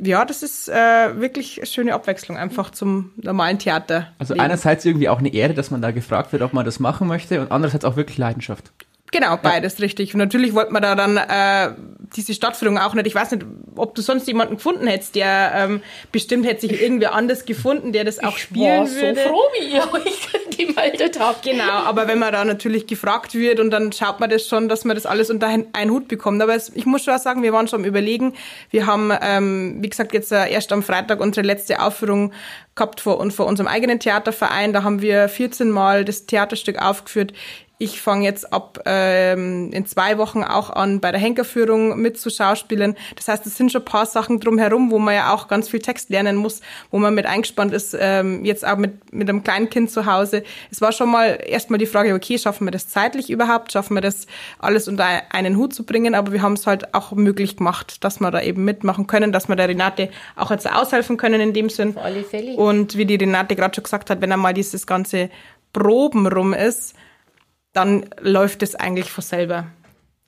[0.00, 0.72] ja, das ist äh,
[1.20, 4.08] wirklich eine schöne Abwechslung einfach zum normalen Theater.
[4.18, 7.08] Also einerseits irgendwie auch eine Ehre, dass man da gefragt wird, ob man das machen
[7.08, 8.72] möchte und andererseits auch wirklich Leidenschaft.
[9.12, 9.82] Genau, beides ja.
[9.82, 10.14] richtig.
[10.14, 11.74] Und natürlich wollte man da dann äh,
[12.16, 13.06] diese Stadtführung auch nicht.
[13.06, 13.44] Ich weiß nicht,
[13.76, 18.04] ob du sonst jemanden gefunden hättest, der ähm, bestimmt hätte sich irgendwer anders gefunden, der
[18.04, 19.20] das auch ich spielen war würde.
[19.22, 21.42] so froh, wie ihr euch gemeldet habt.
[21.42, 24.86] Genau, aber wenn man da natürlich gefragt wird und dann schaut man das schon, dass
[24.86, 26.40] man das alles unter einen Hut bekommt.
[26.40, 28.32] Aber es, ich muss schon sagen, wir waren schon am Überlegen.
[28.70, 32.32] Wir haben, ähm, wie gesagt, jetzt äh, erst am Freitag unsere letzte Aufführung
[32.74, 34.72] gehabt vor, und vor unserem eigenen Theaterverein.
[34.72, 37.34] Da haben wir 14 Mal das Theaterstück aufgeführt
[37.82, 42.94] Ich fange jetzt ab ähm, in zwei Wochen auch an, bei der Henkerführung mitzuschauspielen.
[43.16, 45.80] Das heißt, es sind schon ein paar Sachen drumherum, wo man ja auch ganz viel
[45.80, 46.60] Text lernen muss,
[46.92, 50.44] wo man mit eingespannt ist, ähm, jetzt auch mit, mit einem kleinen Kind zu Hause.
[50.70, 53.72] Es war schon mal erstmal die Frage, okay, schaffen wir das zeitlich überhaupt?
[53.72, 54.28] Schaffen wir das
[54.60, 56.14] alles unter einen Hut zu bringen?
[56.14, 59.48] Aber wir haben es halt auch möglich gemacht, dass wir da eben mitmachen können, dass
[59.48, 61.96] wir der Renate auch jetzt aushelfen können in dem Sinn.
[61.96, 62.54] Auf alle Fälle.
[62.54, 65.30] Und wie die Renate gerade schon gesagt hat, wenn einmal dieses ganze
[65.72, 66.94] Proben rum ist,
[67.72, 69.66] dann läuft es eigentlich von selber.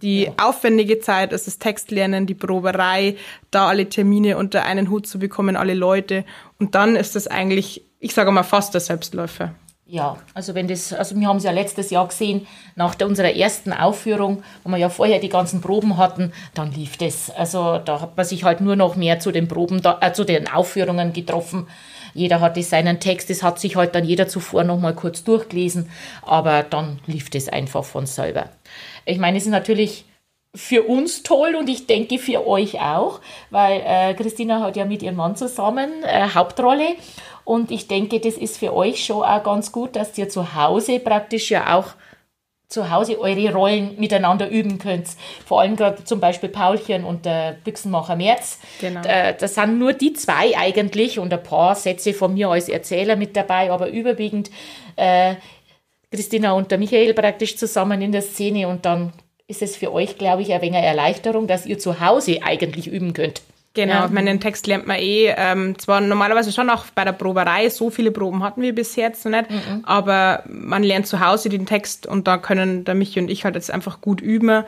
[0.03, 0.33] Die ja.
[0.43, 3.17] aufwendige Zeit ist das Textlernen, die Proberei,
[3.51, 6.25] da alle Termine unter einen Hut zu bekommen, alle Leute.
[6.59, 9.55] Und dann ist es eigentlich, ich sage mal, fast der Selbstläufer.
[9.87, 13.35] Ja, also wenn das, also wir haben es ja letztes Jahr gesehen, nach der, unserer
[13.35, 17.31] ersten Aufführung, wo wir ja vorher die ganzen Proben hatten, dann lief das.
[17.31, 20.25] Also da hat man sich halt nur noch mehr zu den Proben, da, äh, zu
[20.25, 21.67] den Aufführungen getroffen.
[22.15, 25.91] Jeder hatte seinen Text, das hat sich halt dann jeder zuvor noch mal kurz durchgelesen,
[26.23, 28.51] aber dann lief das einfach von selber.
[29.05, 30.05] Ich meine, es ist natürlich
[30.55, 33.21] für uns toll und ich denke für euch auch,
[33.51, 36.95] weil äh, Christina hat ja mit ihrem Mann zusammen äh, Hauptrolle
[37.45, 41.01] und ich denke, das ist für euch schon auch ganz gut, dass ihr zu Hause
[41.01, 41.95] praktisch ja auch
[42.69, 45.09] zu Hause eure Rollen miteinander üben könnt.
[45.47, 48.59] Vor allem gerade zum Beispiel Paulchen und der Büchsenmacher Merz.
[48.81, 49.03] Genau.
[49.03, 53.17] Da, das sind nur die zwei eigentlich und ein paar Sätze von mir als Erzähler
[53.17, 54.51] mit dabei, aber überwiegend
[54.97, 55.35] äh,
[56.11, 59.13] Christina und der Michael praktisch zusammen in der Szene und dann
[59.47, 62.87] ist es für euch, glaube ich, ein wenig eine Erleichterung, dass ihr zu Hause eigentlich
[62.87, 63.43] üben könnt.
[63.75, 64.07] Genau, ja.
[64.07, 67.69] ich meine, den Text lernt man eh, ähm, zwar normalerweise schon auch bei der Proberei,
[67.69, 69.81] so viele Proben hatten wir bis jetzt noch nicht, mhm.
[69.83, 73.57] aber man lernt zu Hause den Text und da können der Michi und ich halt
[73.57, 74.63] jetzt einfach gut üben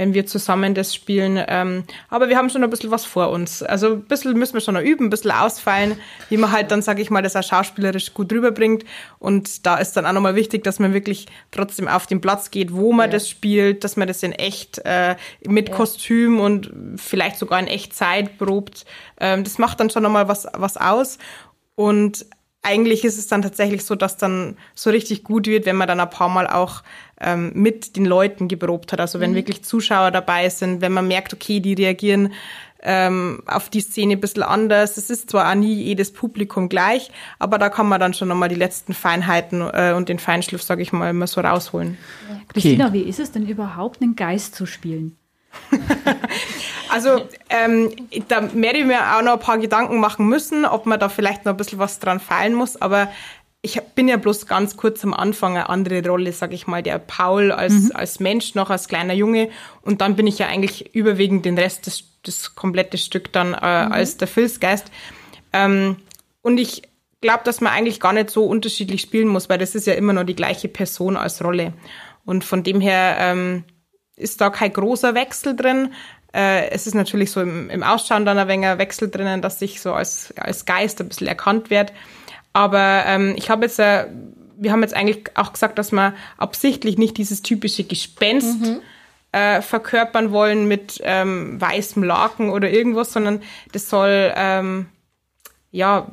[0.00, 1.44] wenn wir zusammen das spielen.
[1.46, 3.62] Ähm, aber wir haben schon ein bisschen was vor uns.
[3.62, 5.98] Also ein bisschen müssen wir schon noch üben, ein bisschen ausfallen,
[6.30, 8.86] wie man halt dann, sage ich mal, das auch schauspielerisch gut rüberbringt.
[9.18, 12.72] Und da ist dann auch nochmal wichtig, dass man wirklich trotzdem auf den Platz geht,
[12.72, 13.12] wo man ja.
[13.12, 15.16] das spielt, dass man das in echt äh,
[15.46, 15.74] mit ja.
[15.74, 18.86] Kostüm und vielleicht sogar in Echtzeit probt.
[19.20, 21.18] Ähm, das macht dann schon nochmal was, was aus.
[21.74, 22.24] Und
[22.62, 26.00] eigentlich ist es dann tatsächlich so, dass dann so richtig gut wird, wenn man dann
[26.00, 26.82] ein paar Mal auch
[27.18, 29.00] ähm, mit den Leuten geprobt hat.
[29.00, 29.36] Also wenn mhm.
[29.36, 32.32] wirklich Zuschauer dabei sind, wenn man merkt, okay, die reagieren
[32.82, 34.96] ähm, auf die Szene ein bisschen anders.
[34.96, 38.48] Es ist zwar auch nie jedes Publikum gleich, aber da kann man dann schon nochmal
[38.48, 41.98] die letzten Feinheiten äh, und den Feinschliff, sage ich mal, immer so rausholen.
[42.28, 42.44] Okay.
[42.48, 45.16] Christina, wie ist es denn überhaupt, einen Geist zu spielen?
[46.90, 47.90] Also ähm,
[48.28, 51.44] da werde ich mir auch noch ein paar Gedanken machen müssen, ob man da vielleicht
[51.44, 52.80] noch ein bisschen was dran feilen muss.
[52.80, 53.08] Aber
[53.62, 56.98] ich bin ja bloß ganz kurz am Anfang eine andere Rolle, sag ich mal, der
[56.98, 57.92] Paul als, mhm.
[57.94, 59.50] als Mensch noch, als kleiner Junge.
[59.82, 63.86] Und dann bin ich ja eigentlich überwiegend den Rest des, das komplette Stück dann äh,
[63.86, 63.92] mhm.
[63.92, 64.90] als der Filzgeist.
[65.52, 65.96] Ähm,
[66.42, 66.82] und ich
[67.20, 70.12] glaube, dass man eigentlich gar nicht so unterschiedlich spielen muss, weil das ist ja immer
[70.12, 71.72] noch die gleiche Person als Rolle.
[72.24, 73.64] Und von dem her ähm,
[74.20, 75.92] ist da kein großer Wechsel drin.
[76.32, 79.80] Äh, es ist natürlich so im, im Ausschauen dann ein wenig Wechsel drinnen, dass ich
[79.80, 81.92] so als, als Geist ein bisschen erkannt werde.
[82.52, 84.06] Aber ähm, ich habe jetzt, äh,
[84.56, 88.80] wir haben jetzt eigentlich auch gesagt, dass wir absichtlich nicht dieses typische Gespenst mhm.
[89.32, 93.42] äh, verkörpern wollen mit ähm, weißem Laken oder irgendwas, sondern
[93.72, 94.86] das soll ähm,
[95.70, 96.08] ja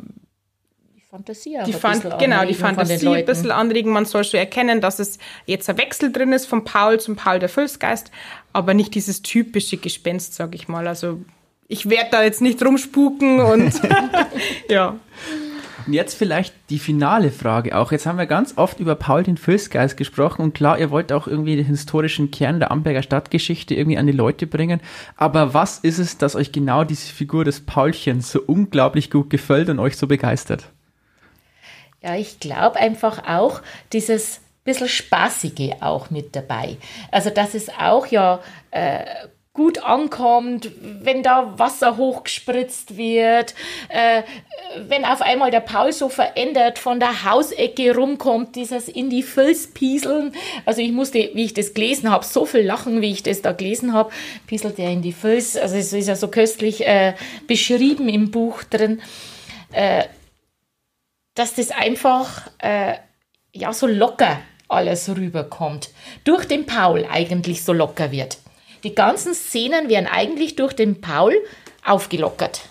[1.09, 3.93] Fantasie die Fan genau, die Fantasie ein bisschen anregen.
[3.93, 7.39] Man soll schon erkennen, dass es jetzt ein Wechsel drin ist von Paul zum Paul
[7.39, 8.11] der Fülsgeist,
[8.51, 10.85] aber nicht dieses typische Gespenst, sag ich mal.
[10.85, 11.21] Also
[11.69, 13.81] ich werde da jetzt nicht rumspuken und
[14.69, 14.99] ja.
[15.85, 17.93] Und jetzt vielleicht die finale Frage auch.
[17.93, 21.27] Jetzt haben wir ganz oft über Paul den Fülsgeist gesprochen und klar, ihr wollt auch
[21.27, 24.81] irgendwie den historischen Kern der Amberger Stadtgeschichte irgendwie an die Leute bringen.
[25.15, 29.69] Aber was ist es, dass euch genau diese Figur des Paulchens so unglaublich gut gefällt
[29.69, 30.73] und euch so begeistert?
[32.07, 33.61] Ja, ich glaube einfach auch
[33.91, 36.77] dieses bisschen Spaßige auch mit dabei.
[37.11, 38.39] Also, dass es auch ja
[38.71, 39.03] äh,
[39.51, 40.71] gut ankommt,
[41.01, 43.55] wenn da Wasser hochgespritzt wird,
[43.89, 44.23] äh,
[44.87, 49.67] wenn auf einmal der Paul so verändert von der Hausecke rumkommt, dieses in die Fels
[49.73, 50.33] pieseln.
[50.65, 53.51] Also ich musste, wie ich das gelesen habe, so viel lachen, wie ich das da
[53.51, 54.11] gelesen habe,
[54.45, 55.57] pieselt er in die Fels.
[55.57, 57.15] Also es ist ja so köstlich äh,
[57.47, 59.01] beschrieben im Buch drin.
[59.73, 60.03] Äh,
[61.37, 62.95] dass das einfach äh,
[63.53, 65.91] ja so locker alles rüberkommt.
[66.23, 68.37] Durch den Paul eigentlich so locker wird.
[68.83, 71.33] Die ganzen Szenen werden eigentlich durch den Paul
[71.85, 72.61] aufgelockert.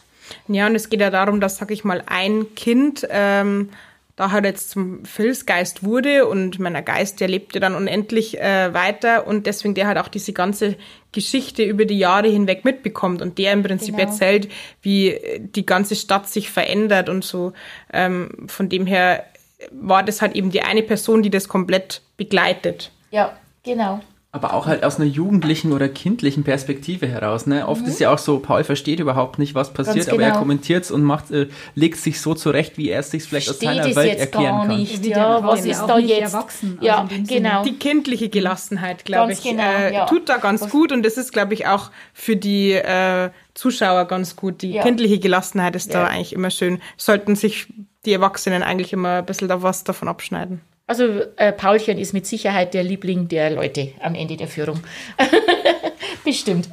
[0.48, 3.70] Ja, und es geht ja darum, dass, sag ich mal, ein Kind ähm,
[4.16, 9.26] da halt jetzt zum Filzgeist wurde und meiner Geist, der lebte dann unendlich äh, weiter
[9.26, 10.76] und deswegen der halt auch diese ganze
[11.12, 14.08] Geschichte über die Jahre hinweg mitbekommt und der im Prinzip genau.
[14.08, 14.48] erzählt,
[14.82, 17.52] wie die ganze Stadt sich verändert und so.
[17.92, 19.24] Ähm, von dem her
[19.70, 22.90] war das halt eben die eine Person, die das komplett begleitet.
[23.10, 23.36] Ja,
[23.66, 24.00] Genau.
[24.36, 27.46] Aber auch halt aus einer jugendlichen oder kindlichen Perspektive heraus.
[27.46, 27.66] Ne?
[27.66, 27.88] Oft mhm.
[27.88, 30.16] ist ja auch so, Paul versteht überhaupt nicht, was passiert, genau.
[30.16, 30.40] aber er genau.
[30.40, 33.68] kommentiert es und macht, äh, legt sich so zurecht, wie er es sich vielleicht Versteht
[33.70, 35.06] aus seiner Welt erklären gar nicht.
[35.06, 36.34] Ja, was ist da jetzt?
[36.34, 37.64] Erwachsen, ja, also genau.
[37.64, 40.04] Die kindliche Gelassenheit, glaube ich, genau, äh, ja.
[40.04, 44.04] tut da ganz was gut und das ist, glaube ich, auch für die äh, Zuschauer
[44.04, 44.60] ganz gut.
[44.60, 44.82] Die ja.
[44.82, 46.80] kindliche Gelassenheit ist da eigentlich immer schön.
[46.98, 47.68] Sollten sich
[48.04, 50.60] die Erwachsenen eigentlich immer ein bisschen da was davon abschneiden.
[50.86, 54.80] Also äh, Paulchen ist mit Sicherheit der Liebling der Leute am Ende der Führung.
[56.24, 56.68] Bestimmt.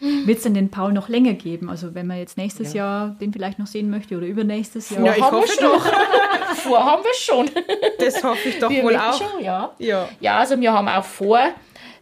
[0.00, 1.70] Wird es denn den Paul noch länger geben?
[1.70, 2.84] Also wenn man jetzt nächstes ja.
[2.84, 5.06] Jahr den vielleicht noch sehen möchte oder übernächstes Jahr?
[5.06, 5.86] Ja, ich hoffe wir doch.
[6.56, 7.48] vor haben wir schon.
[7.98, 9.16] Das hoffe ich doch wir wohl auch.
[9.16, 9.70] Schon, ja.
[9.78, 10.08] ja.
[10.20, 11.40] ja, also wir haben auch vor,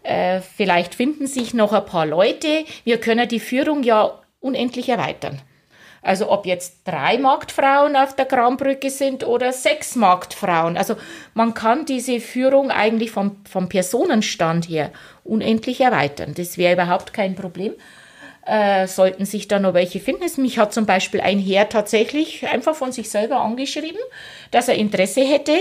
[0.02, 2.64] äh, vielleicht finden sich noch ein paar Leute.
[2.84, 5.40] Wir können die Führung ja unendlich erweitern.
[6.02, 10.76] Also ob jetzt drei Marktfrauen auf der Krambrücke sind oder sechs Marktfrauen.
[10.78, 10.96] Also
[11.34, 14.90] man kann diese Führung eigentlich vom, vom Personenstand her
[15.24, 16.32] unendlich erweitern.
[16.34, 17.74] Das wäre überhaupt kein Problem.
[18.46, 20.24] Äh, sollten sich da noch welche finden.
[20.40, 24.00] Mich hat zum Beispiel ein Herr tatsächlich einfach von sich selber angeschrieben,
[24.50, 25.56] dass er Interesse hätte.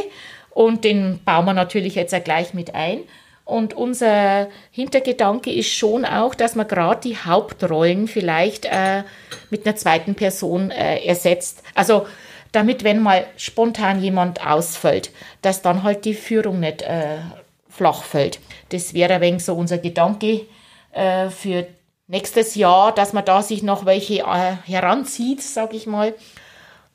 [0.51, 3.01] Und den bauen wir natürlich jetzt auch gleich mit ein.
[3.49, 9.01] Und unser Hintergedanke ist schon auch, dass man gerade die Hauptrollen vielleicht äh,
[9.49, 11.63] mit einer zweiten Person äh, ersetzt.
[11.73, 12.05] Also
[12.51, 15.09] damit, wenn mal spontan jemand ausfällt,
[15.41, 17.17] dass dann halt die Führung nicht äh,
[17.67, 18.39] flach fällt.
[18.69, 20.41] Das wäre ein wenig so unser Gedanke
[20.91, 21.65] äh, für
[22.05, 26.13] nächstes Jahr, dass man da sich noch welche äh, heranzieht, sage ich mal.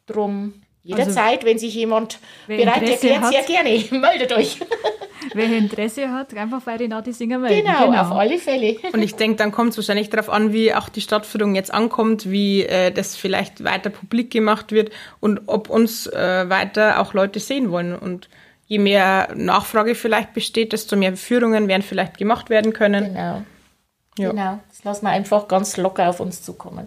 [0.06, 4.60] Drum jederzeit, also, wenn sich jemand bereit erklärt, sehr gerne, meldet euch.
[5.34, 7.66] Wer Interesse hat, einfach bei Renate Singer melden.
[7.66, 8.02] Genau, genau.
[8.02, 8.76] auf alle Fälle.
[8.92, 12.30] Und ich denke, dann kommt es wahrscheinlich darauf an, wie auch die Stadtführung jetzt ankommt,
[12.30, 17.40] wie äh, das vielleicht weiter publik gemacht wird und ob uns äh, weiter auch Leute
[17.40, 17.96] sehen wollen.
[17.96, 18.28] Und
[18.66, 23.04] je mehr Nachfrage vielleicht besteht, desto mehr Führungen werden vielleicht gemacht werden können.
[23.06, 23.42] Genau.
[24.16, 24.30] Ja.
[24.30, 26.86] Genau, das lassen wir einfach ganz locker auf uns zukommen.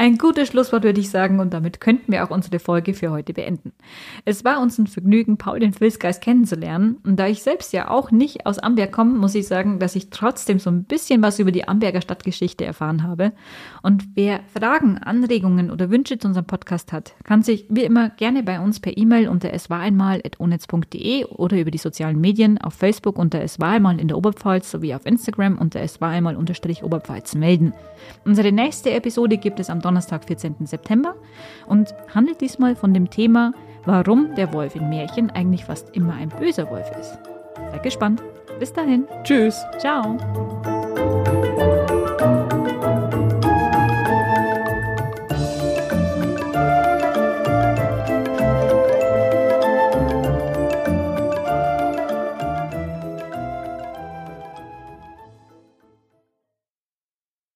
[0.00, 3.34] Ein gutes Schlusswort würde ich sagen und damit könnten wir auch unsere Folge für heute
[3.34, 3.72] beenden.
[4.24, 8.10] Es war uns ein Vergnügen, Paul den Filzgeist kennenzulernen und da ich selbst ja auch
[8.10, 11.52] nicht aus Amberg komme, muss ich sagen, dass ich trotzdem so ein bisschen was über
[11.52, 13.32] die Amberger Stadtgeschichte erfahren habe.
[13.82, 18.42] Und wer Fragen, Anregungen oder Wünsche zu unserem Podcast hat, kann sich wie immer gerne
[18.42, 23.60] bei uns per E-Mail unter eswareinmal.onetz.de oder über die sozialen Medien auf Facebook unter es
[23.60, 27.74] war einmal in der Oberpfalz sowie auf Instagram unter es war einmal unterstrich Oberpfalz melden.
[28.24, 30.54] Unsere nächste Episode gibt es am Donnerstag, 14.
[30.66, 31.16] September
[31.66, 33.52] und handelt diesmal von dem Thema,
[33.84, 37.18] warum der Wolf in Märchen eigentlich fast immer ein böser Wolf ist.
[37.72, 38.22] Seid gespannt.
[38.60, 39.04] Bis dahin.
[39.24, 39.60] Tschüss.
[39.80, 40.16] Ciao.